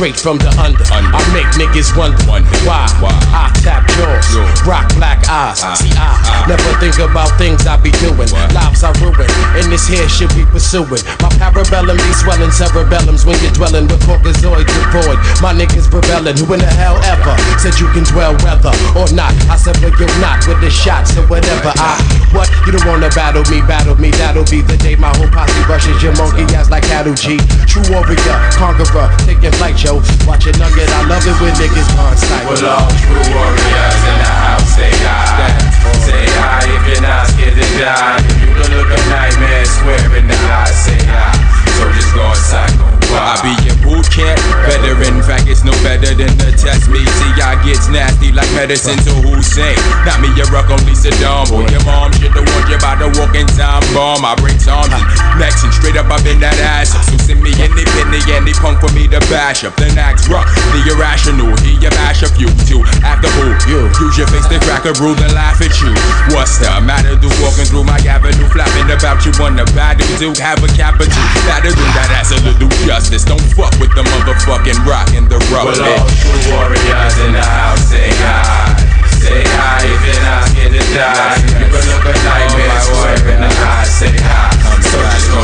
[0.00, 0.80] Straight from the under.
[0.88, 2.16] I make niggas wonder,
[2.64, 2.88] why.
[3.04, 4.32] why I tap jaws,
[4.64, 5.60] rock black eyes.
[5.76, 8.32] See, I never think about things I be doing.
[8.56, 9.28] Lives I ruin,
[9.60, 11.04] and this here should be pursuing.
[11.20, 15.20] My parabellum be swelling cerebellums when you're dwelling with cortizoids devoid.
[15.44, 16.40] My niggas rebelling.
[16.40, 19.36] Who in the hell ever said you can dwell weather or not?
[19.52, 21.76] I said, but you're not with the shots or whatever.
[21.76, 22.00] I
[22.32, 24.16] what you don't wanna battle me, battle me.
[24.16, 27.36] That'll be the day my whole posse rushes your monkey ass like cattle G.
[27.68, 29.89] True warrior, conqueror, taking flight, yo.
[29.90, 32.46] Watch it nugget, I love it when niggas on sight.
[32.46, 35.50] Well, all true warriors in the house, say hi.
[36.06, 38.22] Say hi if you're not scared to die.
[38.38, 41.34] You can look a nightmare square in the eye, say hi.
[41.74, 44.38] So just go inside, go I be your boot camp.
[45.00, 47.02] In fact, it's no better than the test me.
[47.02, 49.76] See, I gets nasty like medicine to Hussein.
[50.06, 51.50] Not me, your rock only Saddam.
[51.50, 54.22] Boy, your mom should have warned you about the walking time bomb.
[54.22, 55.04] I bring and
[55.40, 56.94] necks and straight up up in that ass.
[57.08, 59.74] So send me any penny, any punk for me to bash up.
[59.76, 61.50] Then axe rock the irrational.
[61.64, 63.50] Hear you mash a few to act the who.
[63.66, 65.92] You use your face to crack a rule and laugh at you.
[66.36, 67.16] What's the matter?
[67.18, 71.10] Do walking through my avenue, flapping about you on the battle to have a capital.
[71.48, 72.70] That'll do that ass a little
[73.00, 73.24] justice.
[73.24, 75.64] Don't fuck with the motherfucking rock and the rock.
[75.64, 78.89] Well, all true warriors in the house, say hi.
[79.20, 81.36] Say hi if you're not to die.
[81.60, 84.48] You can look a nightmare square in the eye, say hi.
[84.80, 85.40] So just go.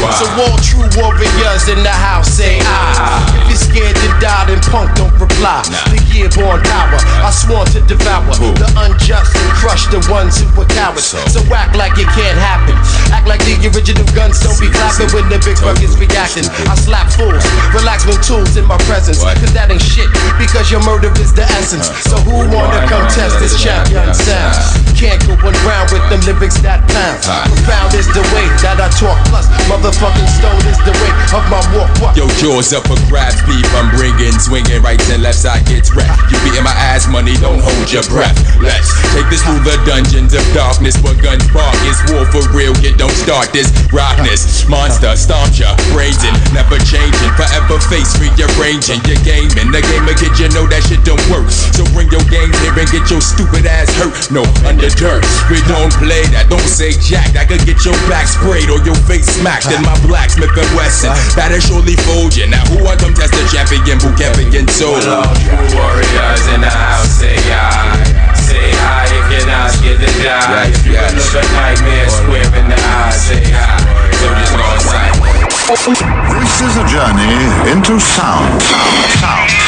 [0.00, 3.20] So all true warriors in the house say I.
[3.44, 5.60] If you're scared to die, then punk don't reply.
[5.92, 10.48] The year born power, I sworn to devour the unjust and crush the ones who
[10.56, 11.12] were cowards.
[11.12, 12.74] So act like it can't happen.
[13.12, 16.48] Act like the original guns don't be clapping when the big buckets reacting.
[16.68, 17.44] I slap fools,
[17.76, 19.20] relax when tools in my presence.
[19.20, 20.08] Cause that ain't shit,
[20.40, 21.92] because your murder is the essence.
[22.08, 24.54] So who wanna contest this champion sound?
[24.94, 27.18] Can't go one round with them lyrics that pound.
[27.24, 31.60] Profound is the way that I talk, plus motherfucking stone is the way of my
[31.72, 31.88] walk.
[32.12, 36.12] Yo, jaws up for grabs, beef I'm bringing, swinging right and left side gets wrecked.
[36.28, 38.36] You beating my ass, money, don't hold your breath.
[38.60, 41.74] Let's take this through the dungeons of darkness where guns bark.
[41.88, 44.68] It's war for real, you don't start this rockness.
[44.68, 49.00] Monster, stomp ya, brazen, never changing, forever face rearranging.
[49.08, 51.48] Your game in the game kid, you know that shit don't work.
[51.48, 54.30] So bring your game here and get your stupid ass hurt.
[54.30, 57.34] No, under dirt, we don't play that, don't say jack.
[57.34, 61.14] I could get your back sprayed or your face smacked in my blacksmith and Wesson.
[61.34, 62.46] That'll surely fold you.
[62.46, 64.92] Now who want come test the champion who can't begin so?
[64.92, 68.34] Well, all true warriors in the house say hi.
[68.36, 70.70] Say hi if you're not scared to die.
[70.70, 73.78] If you can look a nightmare square in the eye, say hi.
[74.20, 75.14] So just go inside.
[75.70, 77.34] This is a journey
[77.70, 78.58] into sound.
[78.62, 78.90] Sound,
[79.22, 79.59] sound, sound,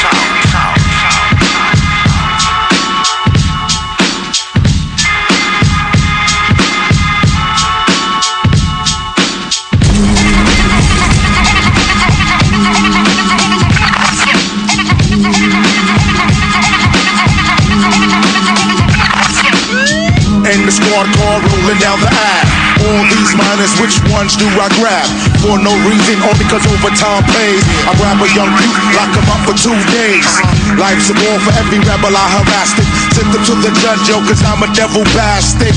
[21.03, 22.47] Car rolling down the aisle.
[22.83, 25.07] All these minors, which ones do I grab?
[25.43, 27.63] For no reason, or because overtime pays.
[27.87, 30.27] I grab a young youth, lock him up for two days.
[30.79, 32.87] Life's a war for every rebel I harassed it.
[33.19, 35.75] Send them to the judge, yo, cause I'm a devil bastard.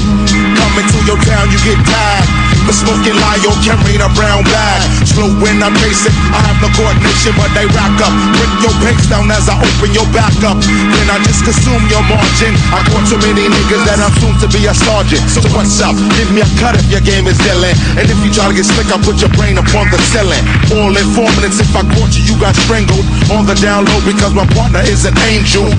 [0.58, 2.45] Coming to your town, you get tired.
[2.66, 3.14] The smoking
[3.46, 4.82] yo, carrying a brown bag.
[5.06, 8.10] Slow when I'm racing, I have no coordination, but they rack up.
[8.42, 10.58] Bring your pace down as I open your back up.
[10.66, 12.58] Then I just consume your margin.
[12.74, 15.22] I caught so many niggas that I'm soon to be a sergeant.
[15.30, 15.94] So what's up?
[16.18, 17.78] Give me a cut if your game is dealing.
[18.02, 20.42] And if you try to get slick, I put your brain upon the ceiling.
[20.74, 23.06] All in four minutes, if I caught you, you got strangled.
[23.30, 25.70] On the down low because my partner is an angel.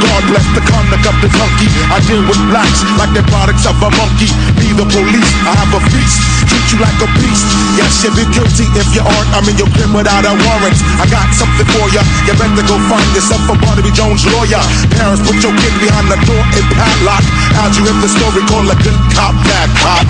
[0.00, 1.68] God bless the conduct of this hunky.
[1.92, 4.32] I deal with blacks like they're products of a monkey.
[4.56, 6.13] Be the police, I have a feast.
[6.14, 7.46] Police treat you like a beast.
[7.76, 9.30] Yes, you'll be guilty if you aren't.
[9.34, 10.78] I'm in your crib without a warrant.
[11.00, 12.02] I got something for ya.
[12.26, 14.62] You better go find yourself a Barnaby Jones lawyer.
[14.94, 17.24] Parents, put your kid behind the door and padlock.
[17.58, 20.06] How'd you hit the story called a good cop, bad cop?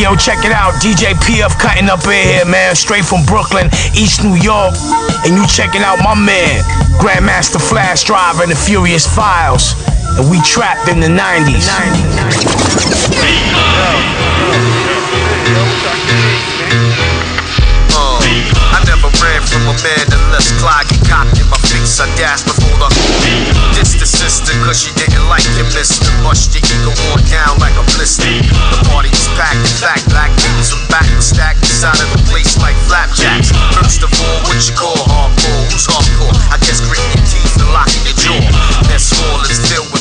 [0.00, 0.72] Yo, check it out.
[0.80, 2.74] DJ PF Cuttin up in here, man.
[2.74, 4.72] Straight from Brooklyn, East New York.
[5.28, 6.64] And you checking out my man,
[6.96, 9.76] Grandmaster Flash Driver and the Furious Files.
[10.16, 11.68] And we trapped in the 90s.
[17.92, 18.24] Uh,
[18.72, 22.00] I never ran from a man unless Clyde cocked in my face.
[22.00, 22.88] I dashed before the
[23.80, 26.12] Ditched the sister cause she didn't like him, mister.
[26.20, 28.28] Mushed the ego on down like a blister.
[28.28, 32.20] The party was packed, in fact, black niggas were back and stacked inside of the
[32.28, 33.48] place like flapjacks.
[33.72, 35.64] First of all, what you call hardcore?
[35.72, 36.36] Who's hardcore?
[36.52, 38.44] I guess gritting your teeth and locking your jaw.
[38.92, 39.99] Mess hall is filled with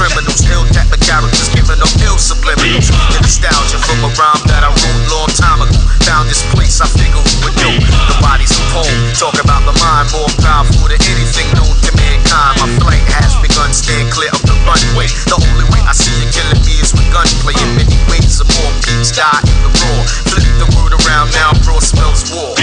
[0.00, 0.40] criminals.
[0.48, 2.88] Ill type of characters giving up ill subliminals.
[3.12, 5.76] The nostalgia from a rhyme that I wrote long time ago.
[6.08, 7.76] Found this place, I figure who would know.
[8.08, 8.96] The body's a poem.
[9.12, 12.64] Talk about the mind more powerful than anything known to mankind.
[12.64, 13.76] My flight has begun.
[13.76, 15.04] Stand clear of the runway.
[15.28, 17.52] The only way I see you killing me is with gunplay.
[17.60, 20.00] In many ways, some more peeps die in the raw.
[20.32, 22.56] Flip the word around now, bro smells war.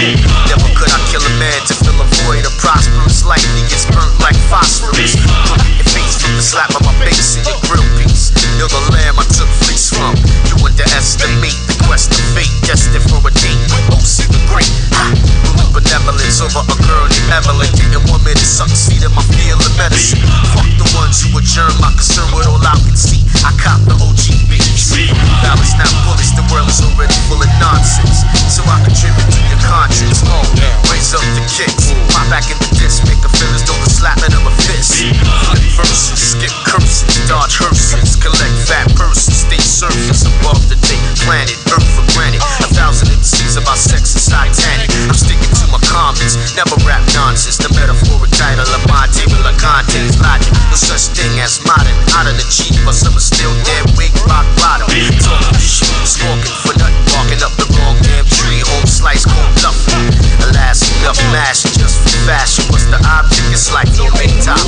[0.50, 2.50] Never could I kill a man to fill a void.
[2.50, 5.14] A prosperous life, he gets burnt like phosphorus.
[5.46, 8.32] Put your face from the slap of my face in your grill piece.
[8.56, 10.16] You're the lamb I took fleece from.
[10.48, 14.72] You underestimate the quest of fate, destined for a date with OC the Great.
[14.96, 15.12] Ha!
[15.44, 17.68] Ruling benevolence over a girl named Evelyn.
[17.76, 20.22] Didn't want me to succeed in my field of medicine.
[20.56, 23.20] Fuck the ones who adjourn my concern with all I can see.
[23.44, 24.47] I cop the OG
[24.94, 25.14] beats.
[25.42, 28.22] Balance not bullish, the world is already full of nonsense.
[28.46, 30.22] So I contribute to your conscience.
[30.26, 30.42] Oh,
[30.90, 31.90] raise up the kicks.
[32.14, 34.98] Pop back in the disc, make the feelings do the slapping of a fist.
[34.98, 41.00] Flip verses, skip curses, dodge hearses, collect fat purses, stay surface above the day.
[41.26, 42.42] Planet Earth for granted.
[42.62, 44.90] A thousand MCs about sex is Titanic.
[45.08, 47.58] I'm sticking to my comments, never rap nonsense.
[47.58, 50.52] The metaphoric title of my table of contents, logic.
[50.70, 51.94] No such thing as modern.
[52.16, 53.84] Out of the cheap, but some are still dead.
[53.98, 54.86] Wig rock bottom.
[55.24, 58.60] Talking shit, smoking for nothing, barking up the wrong damn tree.
[58.68, 60.12] Home slice, cold nothing.
[60.44, 62.68] Alas, enough mash just for fashion.
[62.68, 63.48] What's the object?
[63.48, 64.60] It's like no big top.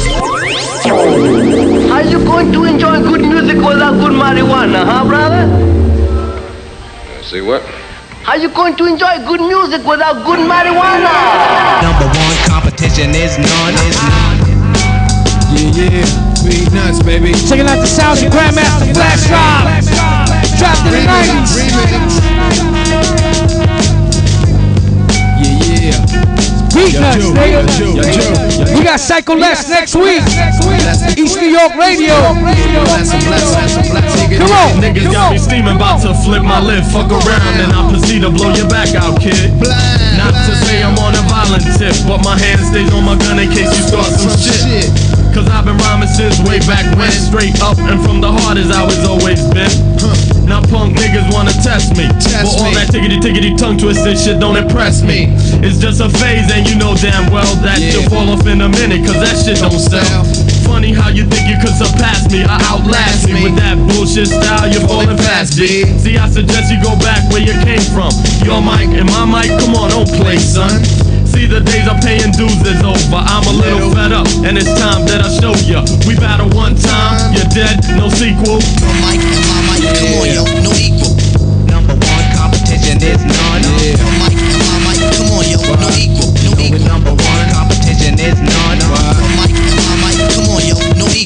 [1.93, 5.45] Are you going to enjoy good music without good marijuana, huh, brother?
[7.23, 7.63] See what?
[8.25, 11.13] How you going to enjoy good music without good marijuana?
[11.85, 14.39] Number one competition is none, is none.
[15.53, 16.30] Yeah, yeah.
[16.45, 17.33] Beatnuts, baby.
[17.49, 19.27] Checking out the sounds of Grandmaster Flash.
[20.59, 22.61] Trapped in the 90s.
[25.41, 25.99] Yeah, yeah.
[26.71, 27.51] Beat Yo, nuts, nigga.
[27.51, 28.79] yo, Joe, yo, Joe.
[28.79, 30.23] We got Psycho Les next week.
[31.19, 32.15] East New York Radio.
[34.39, 34.81] Come on.
[34.81, 36.85] Niggas got me steaming, about to flip my lid.
[36.87, 39.51] Fuck around and I proceed to blow your back out, kid.
[40.17, 43.39] Not to say I'm on a violent tip, but my hand stays on my gun
[43.39, 45.20] in case you start some shit.
[45.31, 47.13] Cause I've been rhyming since way back when.
[47.13, 49.71] Straight up and from the heart as I was always been.
[50.51, 52.11] Now punk niggas wanna test me.
[52.11, 55.31] but all that tickety tickety tongue twisting shit don't impress me.
[55.31, 55.63] Mm.
[55.63, 58.69] It's just a phase and you know damn well that you'll fall off in a
[58.69, 60.27] minute cause that shit don't sell.
[60.67, 63.43] Funny how you think you could surpass me or outlast me.
[63.47, 65.87] With that bullshit style, you're falling fast, B.
[65.99, 68.11] See, I suggest you go back where you came from.
[68.43, 71.10] Your mic and my mic, come on, don't play, son.
[71.31, 73.23] See, the days of paying dues is over.
[73.23, 75.87] I'm a little fed up, and it's time that I show ya.
[76.03, 78.59] We battle one time, you're dead, no sequel.
[78.59, 81.15] Your mic and my mic, come on, yo, no equal.
[81.71, 83.63] Number one competition is none.
[83.63, 86.83] Your mic and my mic, come on, yo, no equal, no equal.
[86.83, 88.83] Number one competition is none.
[88.83, 89.40] Your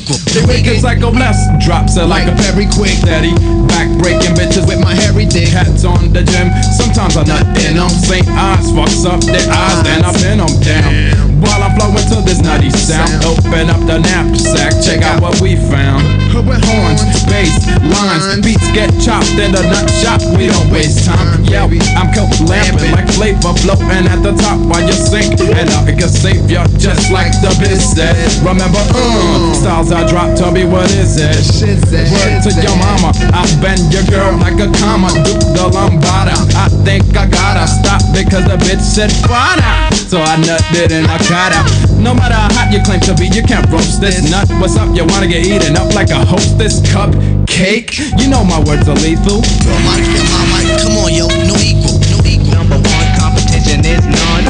[0.04, 0.18] equal.
[0.32, 1.48] They make it a bless.
[1.64, 3.32] Drops it like a very quick daddy.
[3.66, 5.48] Back breaking bitches with my hairy dick.
[5.48, 6.52] Hats on the gym.
[6.76, 7.88] Sometimes I'm nut in them.
[7.88, 8.26] St.
[8.28, 11.33] Eyes fucks up their eyes, then I pin them down.
[11.46, 13.24] While I'm flowing to this nutty sound.
[13.24, 14.80] Open up the knapsack.
[14.82, 16.02] Check out what we found.
[16.34, 20.20] Horns, bass, lines, beats get chopped in the nut shop.
[20.36, 21.44] We don't waste time.
[21.44, 25.38] Yo, I'm coke lamping like flavor floating at the top while you sink.
[25.40, 28.16] And I can save ya just like the said.
[28.42, 31.38] Remember, uh, styles I drop, tell me what is it?
[31.62, 35.12] Word to your mama, I bend your girl like a comma.
[35.22, 36.34] Duke the lumbada.
[36.58, 39.94] I think I gotta stop because the bitch said fada.
[39.94, 41.66] So I nutted and I cut out.
[41.98, 44.46] No matter how hot you claim to be, you can't roast this nut.
[44.60, 44.94] What's up?
[44.94, 47.98] You wanna get eaten up like a hostess cupcake?
[48.20, 49.42] You know my words are lethal.
[49.66, 52.54] Your mic and my mic, come on, yo, no equal, no equal.
[52.54, 54.44] number one competition is none.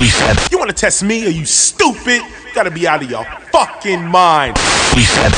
[0.00, 0.38] We said.
[0.50, 1.26] You wanna test me?
[1.26, 2.22] Are you stupid?
[2.22, 4.54] You gotta be out of your fucking mind.
[4.94, 5.32] We said.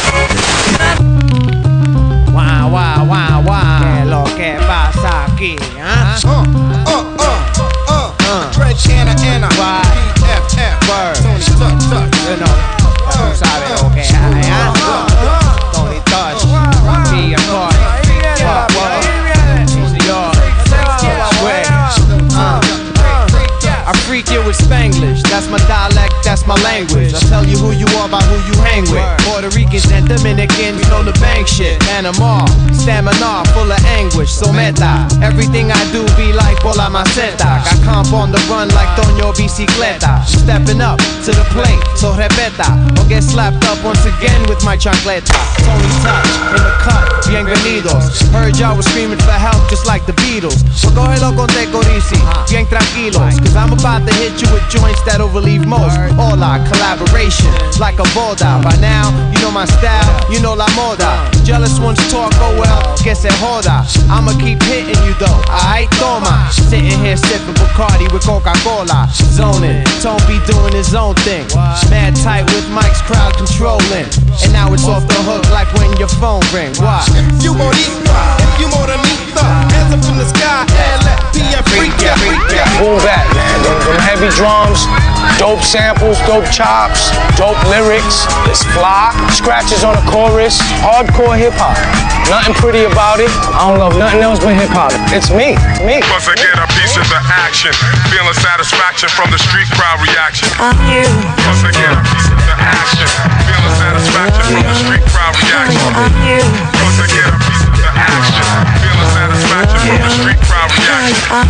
[2.29, 3.81] Guau, guau, guau, guau.
[3.81, 5.57] ¿Qué es lo que pasa aquí?
[5.81, 6.19] ¿ah?
[6.25, 6.45] Uh,
[6.89, 8.53] uh, uh, uh.
[8.53, 9.49] Fred Anna, Anna.
[9.49, 10.22] F,
[10.89, 12.09] Tony Touch, Tuck.
[12.29, 12.55] You know,
[13.11, 14.07] tú sabes lo que hay.
[15.73, 16.43] Tony Touch,
[17.11, 17.35] P.
[17.35, 17.75] Accord,
[18.43, 19.01] What, what?
[19.75, 20.37] New York,
[21.39, 21.63] Sway.
[22.35, 22.61] Uh.
[23.85, 27.13] I freak you with Spanglish, that's my dialect, that's my language.
[27.15, 29.05] I tell you who you are by who you hang with.
[29.29, 31.79] Puerto Ricans and Dominicans know the bank shit.
[31.85, 35.09] Panama, stamina full of anguish, so meta.
[35.21, 37.61] Everything I do be like por la maceta.
[37.65, 40.25] Got comp on the run like Doño Bicicleta.
[40.25, 42.69] Stepping up to the plate, so repeta.
[42.99, 45.37] Or get slapped up once again with my chancleta.
[45.61, 48.25] Tony Touch, in the cut, bienvenidos.
[48.33, 50.65] Heard y'all was screaming for help just like the Beatles.
[50.73, 53.37] So cógelo con Tecorisi, bien tranquilos.
[53.41, 55.99] Cause I'm about to hit you with joints that'll relieve most.
[56.19, 58.62] All our collaboration, like a boda.
[58.63, 61.27] By now, you know my style, you know la moda.
[61.45, 63.83] Jealous ones talk, oh well, que se joda.
[64.09, 66.49] I'ma keep hitting you though, alright, toma.
[66.53, 69.11] Sitting here sipping Bacardi with Coca Cola.
[69.11, 71.45] Zoning, Tone be doing his own thing.
[71.91, 74.07] Mad tight with Mike's crowd controlling.
[74.47, 76.71] And now it's off the hook like when your phone ring.
[76.79, 77.03] Why?
[77.11, 79.43] If you bonita, if you morenita,
[79.75, 81.02] hands up in the sky
[81.37, 82.65] and let freak ya, freak ya.
[82.81, 83.57] Boom back, man.
[83.63, 84.85] Them, them heavy drums,
[85.39, 88.27] dope samples, dope chops, dope lyrics.
[88.49, 89.13] It's fly.
[89.33, 90.59] Scratches on the chorus.
[90.83, 91.77] Hardcore hip hop.
[92.31, 93.31] Nothing pretty about it.
[93.53, 94.95] I don't love nothing else but hip hop.
[95.11, 95.59] It's me.
[95.83, 96.01] Me.
[96.09, 97.75] Once I get a piece of the action,
[98.09, 100.49] feeling satisfaction from the street crowd reaction.
[100.59, 103.09] Once I get a piece of the action,
[103.45, 105.81] feeling satisfaction from the street crowd reaction.
[105.93, 107.42] Once I get a piece of the
[108.03, 108.47] action,
[108.83, 111.43] feeling satisfaction from the street crowd reaction.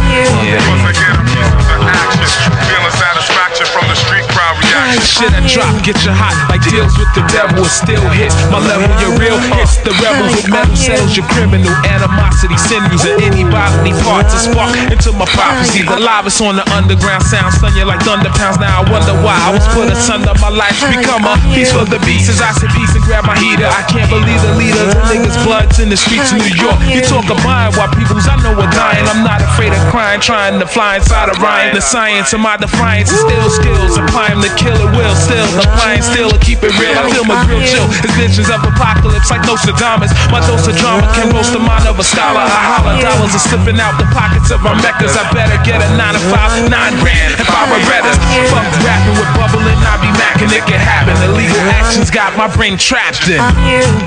[0.68, 5.02] Once I get a piece of the action, feeling satisfaction from the street crowd reaction.
[5.02, 7.62] Shit I drop, get you hot like deals with the devil.
[7.62, 9.78] It still hits my level, your real hits.
[9.86, 12.58] The rebel with metal settles your criminal animosity.
[12.58, 15.86] Sinews and any bodily parts to spark into my prophecy.
[15.86, 18.58] The live is on the underground sound, stun you like thunder pounds.
[18.58, 20.34] Now I wonder why I was put asunder.
[20.42, 22.32] My life become a piece for the beast.
[22.32, 25.38] As I said peace and grab my heater, I can't believe the leaders and niggas'
[25.46, 26.78] bloods in the streets of New York.
[26.88, 29.04] You talk of mine while people's I know are dying.
[29.06, 31.74] I'm not afraid of crying, trying to fly inside of Ryan.
[31.74, 34.00] The science of my defiance is still skills.
[34.00, 35.44] Applying the killer will still.
[35.60, 36.96] Applying still to keep it real.
[36.96, 37.84] I feel my grill chill.
[38.00, 40.10] It's visions of apocalypse like Nostradamus.
[40.32, 42.42] My dose of drama can roast the mind of a scholar.
[42.42, 45.12] I holler dollars are slipping out the pockets of my mechas.
[45.14, 48.12] I better get a 9 to 5, 9 grand if I were better.
[48.48, 50.50] Fuck rapping with bubbling, I be macking.
[50.52, 51.14] It can happen.
[51.28, 53.40] Illegal actions got my brain trapped in.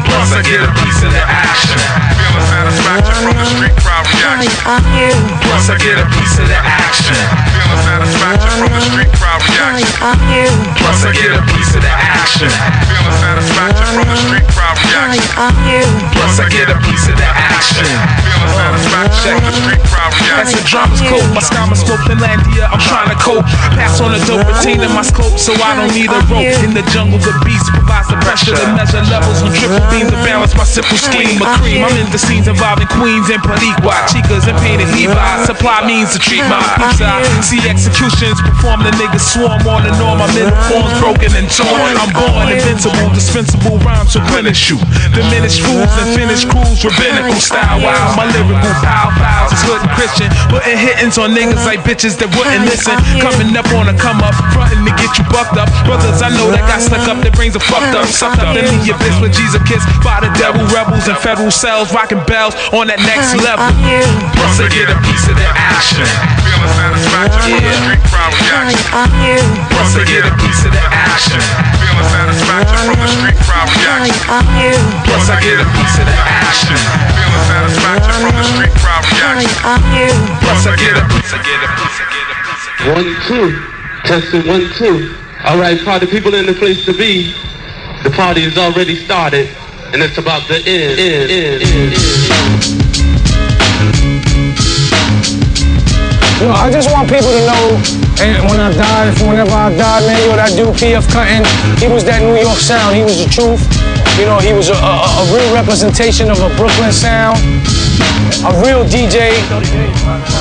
[0.09, 1.80] Plus I get a piece of the action.
[2.17, 4.49] Feeling satisfaction from the street crowd reaction.
[5.45, 7.15] Plus I get a piece of the action.
[7.53, 10.51] Feeling satisfaction from the street crowd reaction.
[10.79, 12.51] Plus I get a piece of the action.
[12.87, 15.87] Feeling satisfaction from the street crowd reaction.
[16.15, 17.87] Plus I get a piece of the action.
[18.23, 20.59] Feeling satisfaction from the street crowd That's reaction.
[20.59, 21.29] a drama's cope.
[21.35, 22.65] My scammer scope Finlandia.
[22.71, 23.45] I'm trying to cope.
[23.75, 26.47] Pass on the dope, retain in my scope, so I don't need a rope.
[26.63, 30.19] In the jungle, the beast provides the pressure to measure levels on triple beams to
[30.23, 31.83] balance my simple scheme of cream.
[31.83, 35.47] I'm in the scenes involving queens and Paniqua, chicas and painted Levi's.
[35.47, 37.09] Supply means to treat my pizza.
[37.43, 40.19] See executions perform the niggas swarm on and on.
[40.19, 41.95] My middle form's broken and torn.
[41.95, 44.77] I'm born invincible, dispensable rhymes to replenish you.
[45.15, 47.79] Diminished fools and finished crews, rabbinical style.
[47.79, 50.29] Wow, my lyrical pow pows is hood and Christian.
[50.51, 52.95] Putting hittings on niggas like bitches that wouldn't listen.
[53.23, 55.71] Coming up on a come up, frontin' to get you bucked up.
[55.87, 58.07] Brothers I know that got stuck up, their brains are fucked up.
[58.07, 60.61] Sucked up into your bitch with Jesus kiss by the devil.
[60.75, 63.65] Rebels and federal cells, rocking bells on that next level.
[64.35, 66.03] Plus I get a piece of the action.
[66.43, 69.05] Feeling satisfaction from the street crowd reaction.
[69.69, 71.41] Plus I get a piece of the action.
[71.77, 74.77] Feeling satisfaction from the street crowd reaction.
[75.06, 76.80] Plus I get a piece of the action.
[77.14, 80.15] Feeling satisfaction from the street crowd reaction.
[80.41, 82.65] Plus I get a piece, I get a piece, I get a piece.
[82.94, 83.76] One, two.
[84.06, 85.15] Testing one, two.
[85.45, 87.34] All right, party people in the place to be.
[88.03, 89.49] The party has already started,
[89.94, 90.99] and it's about to end.
[90.99, 92.84] end, end, end, end.
[96.35, 97.63] You know, I just want people to know,
[98.19, 101.47] and when I die, if whenever I die, man, yo, that dude PF Cuttin,
[101.79, 102.91] he was that New York sound.
[102.91, 103.63] He was the truth.
[104.19, 107.39] You know, he was a, a, a real representation of a Brooklyn sound,
[108.43, 109.31] a real DJ,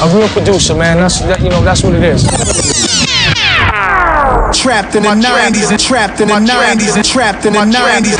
[0.02, 0.98] a real producer, man.
[0.98, 2.26] That's that, you know, that's what it is.
[4.50, 8.18] Trapped in the 90s and trapped in the 90s and trapped in the 90s.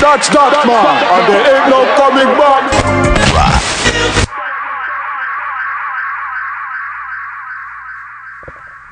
[0.00, 0.80] That's that man,
[1.12, 4.25] and there ain't no coming back.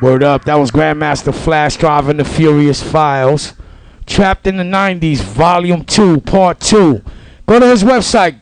[0.04, 0.44] Word up.
[0.44, 3.54] That was Grandmaster Flash Drive and the Furious Files.
[4.04, 7.02] Trapped in the 90s, Volume 2, Part 2.
[7.46, 8.38] Go to his website,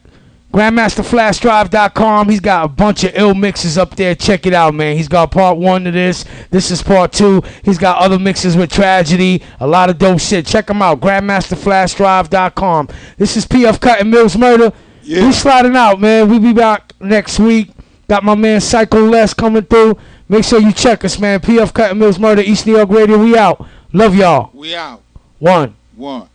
[0.53, 2.29] GrandmasterFlashDrive.com.
[2.29, 4.17] He's got a bunch of ill mixes up there.
[4.17, 4.97] Check it out, man.
[4.97, 6.25] He's got part one of this.
[6.51, 7.45] This is part two.
[7.65, 9.41] He's got other mixes with tragedy.
[9.61, 10.45] A lot of dope shit.
[10.45, 10.99] Check him out.
[10.99, 12.89] GrandmasterFlashDrive.com.
[13.19, 14.73] This is PF Cut and Mills Murder.
[15.05, 15.27] Yeah.
[15.27, 16.29] We sliding out, man.
[16.29, 17.71] We be back next week.
[18.09, 19.97] Got my man Psycho Les coming through.
[20.33, 21.41] Make sure you check us, man.
[21.41, 23.19] PF Cut and Mills Murder, East New York Radio.
[23.19, 23.67] We out.
[23.93, 24.49] Love y'all.
[24.55, 25.03] We out.
[25.39, 25.77] One.
[25.95, 26.27] One.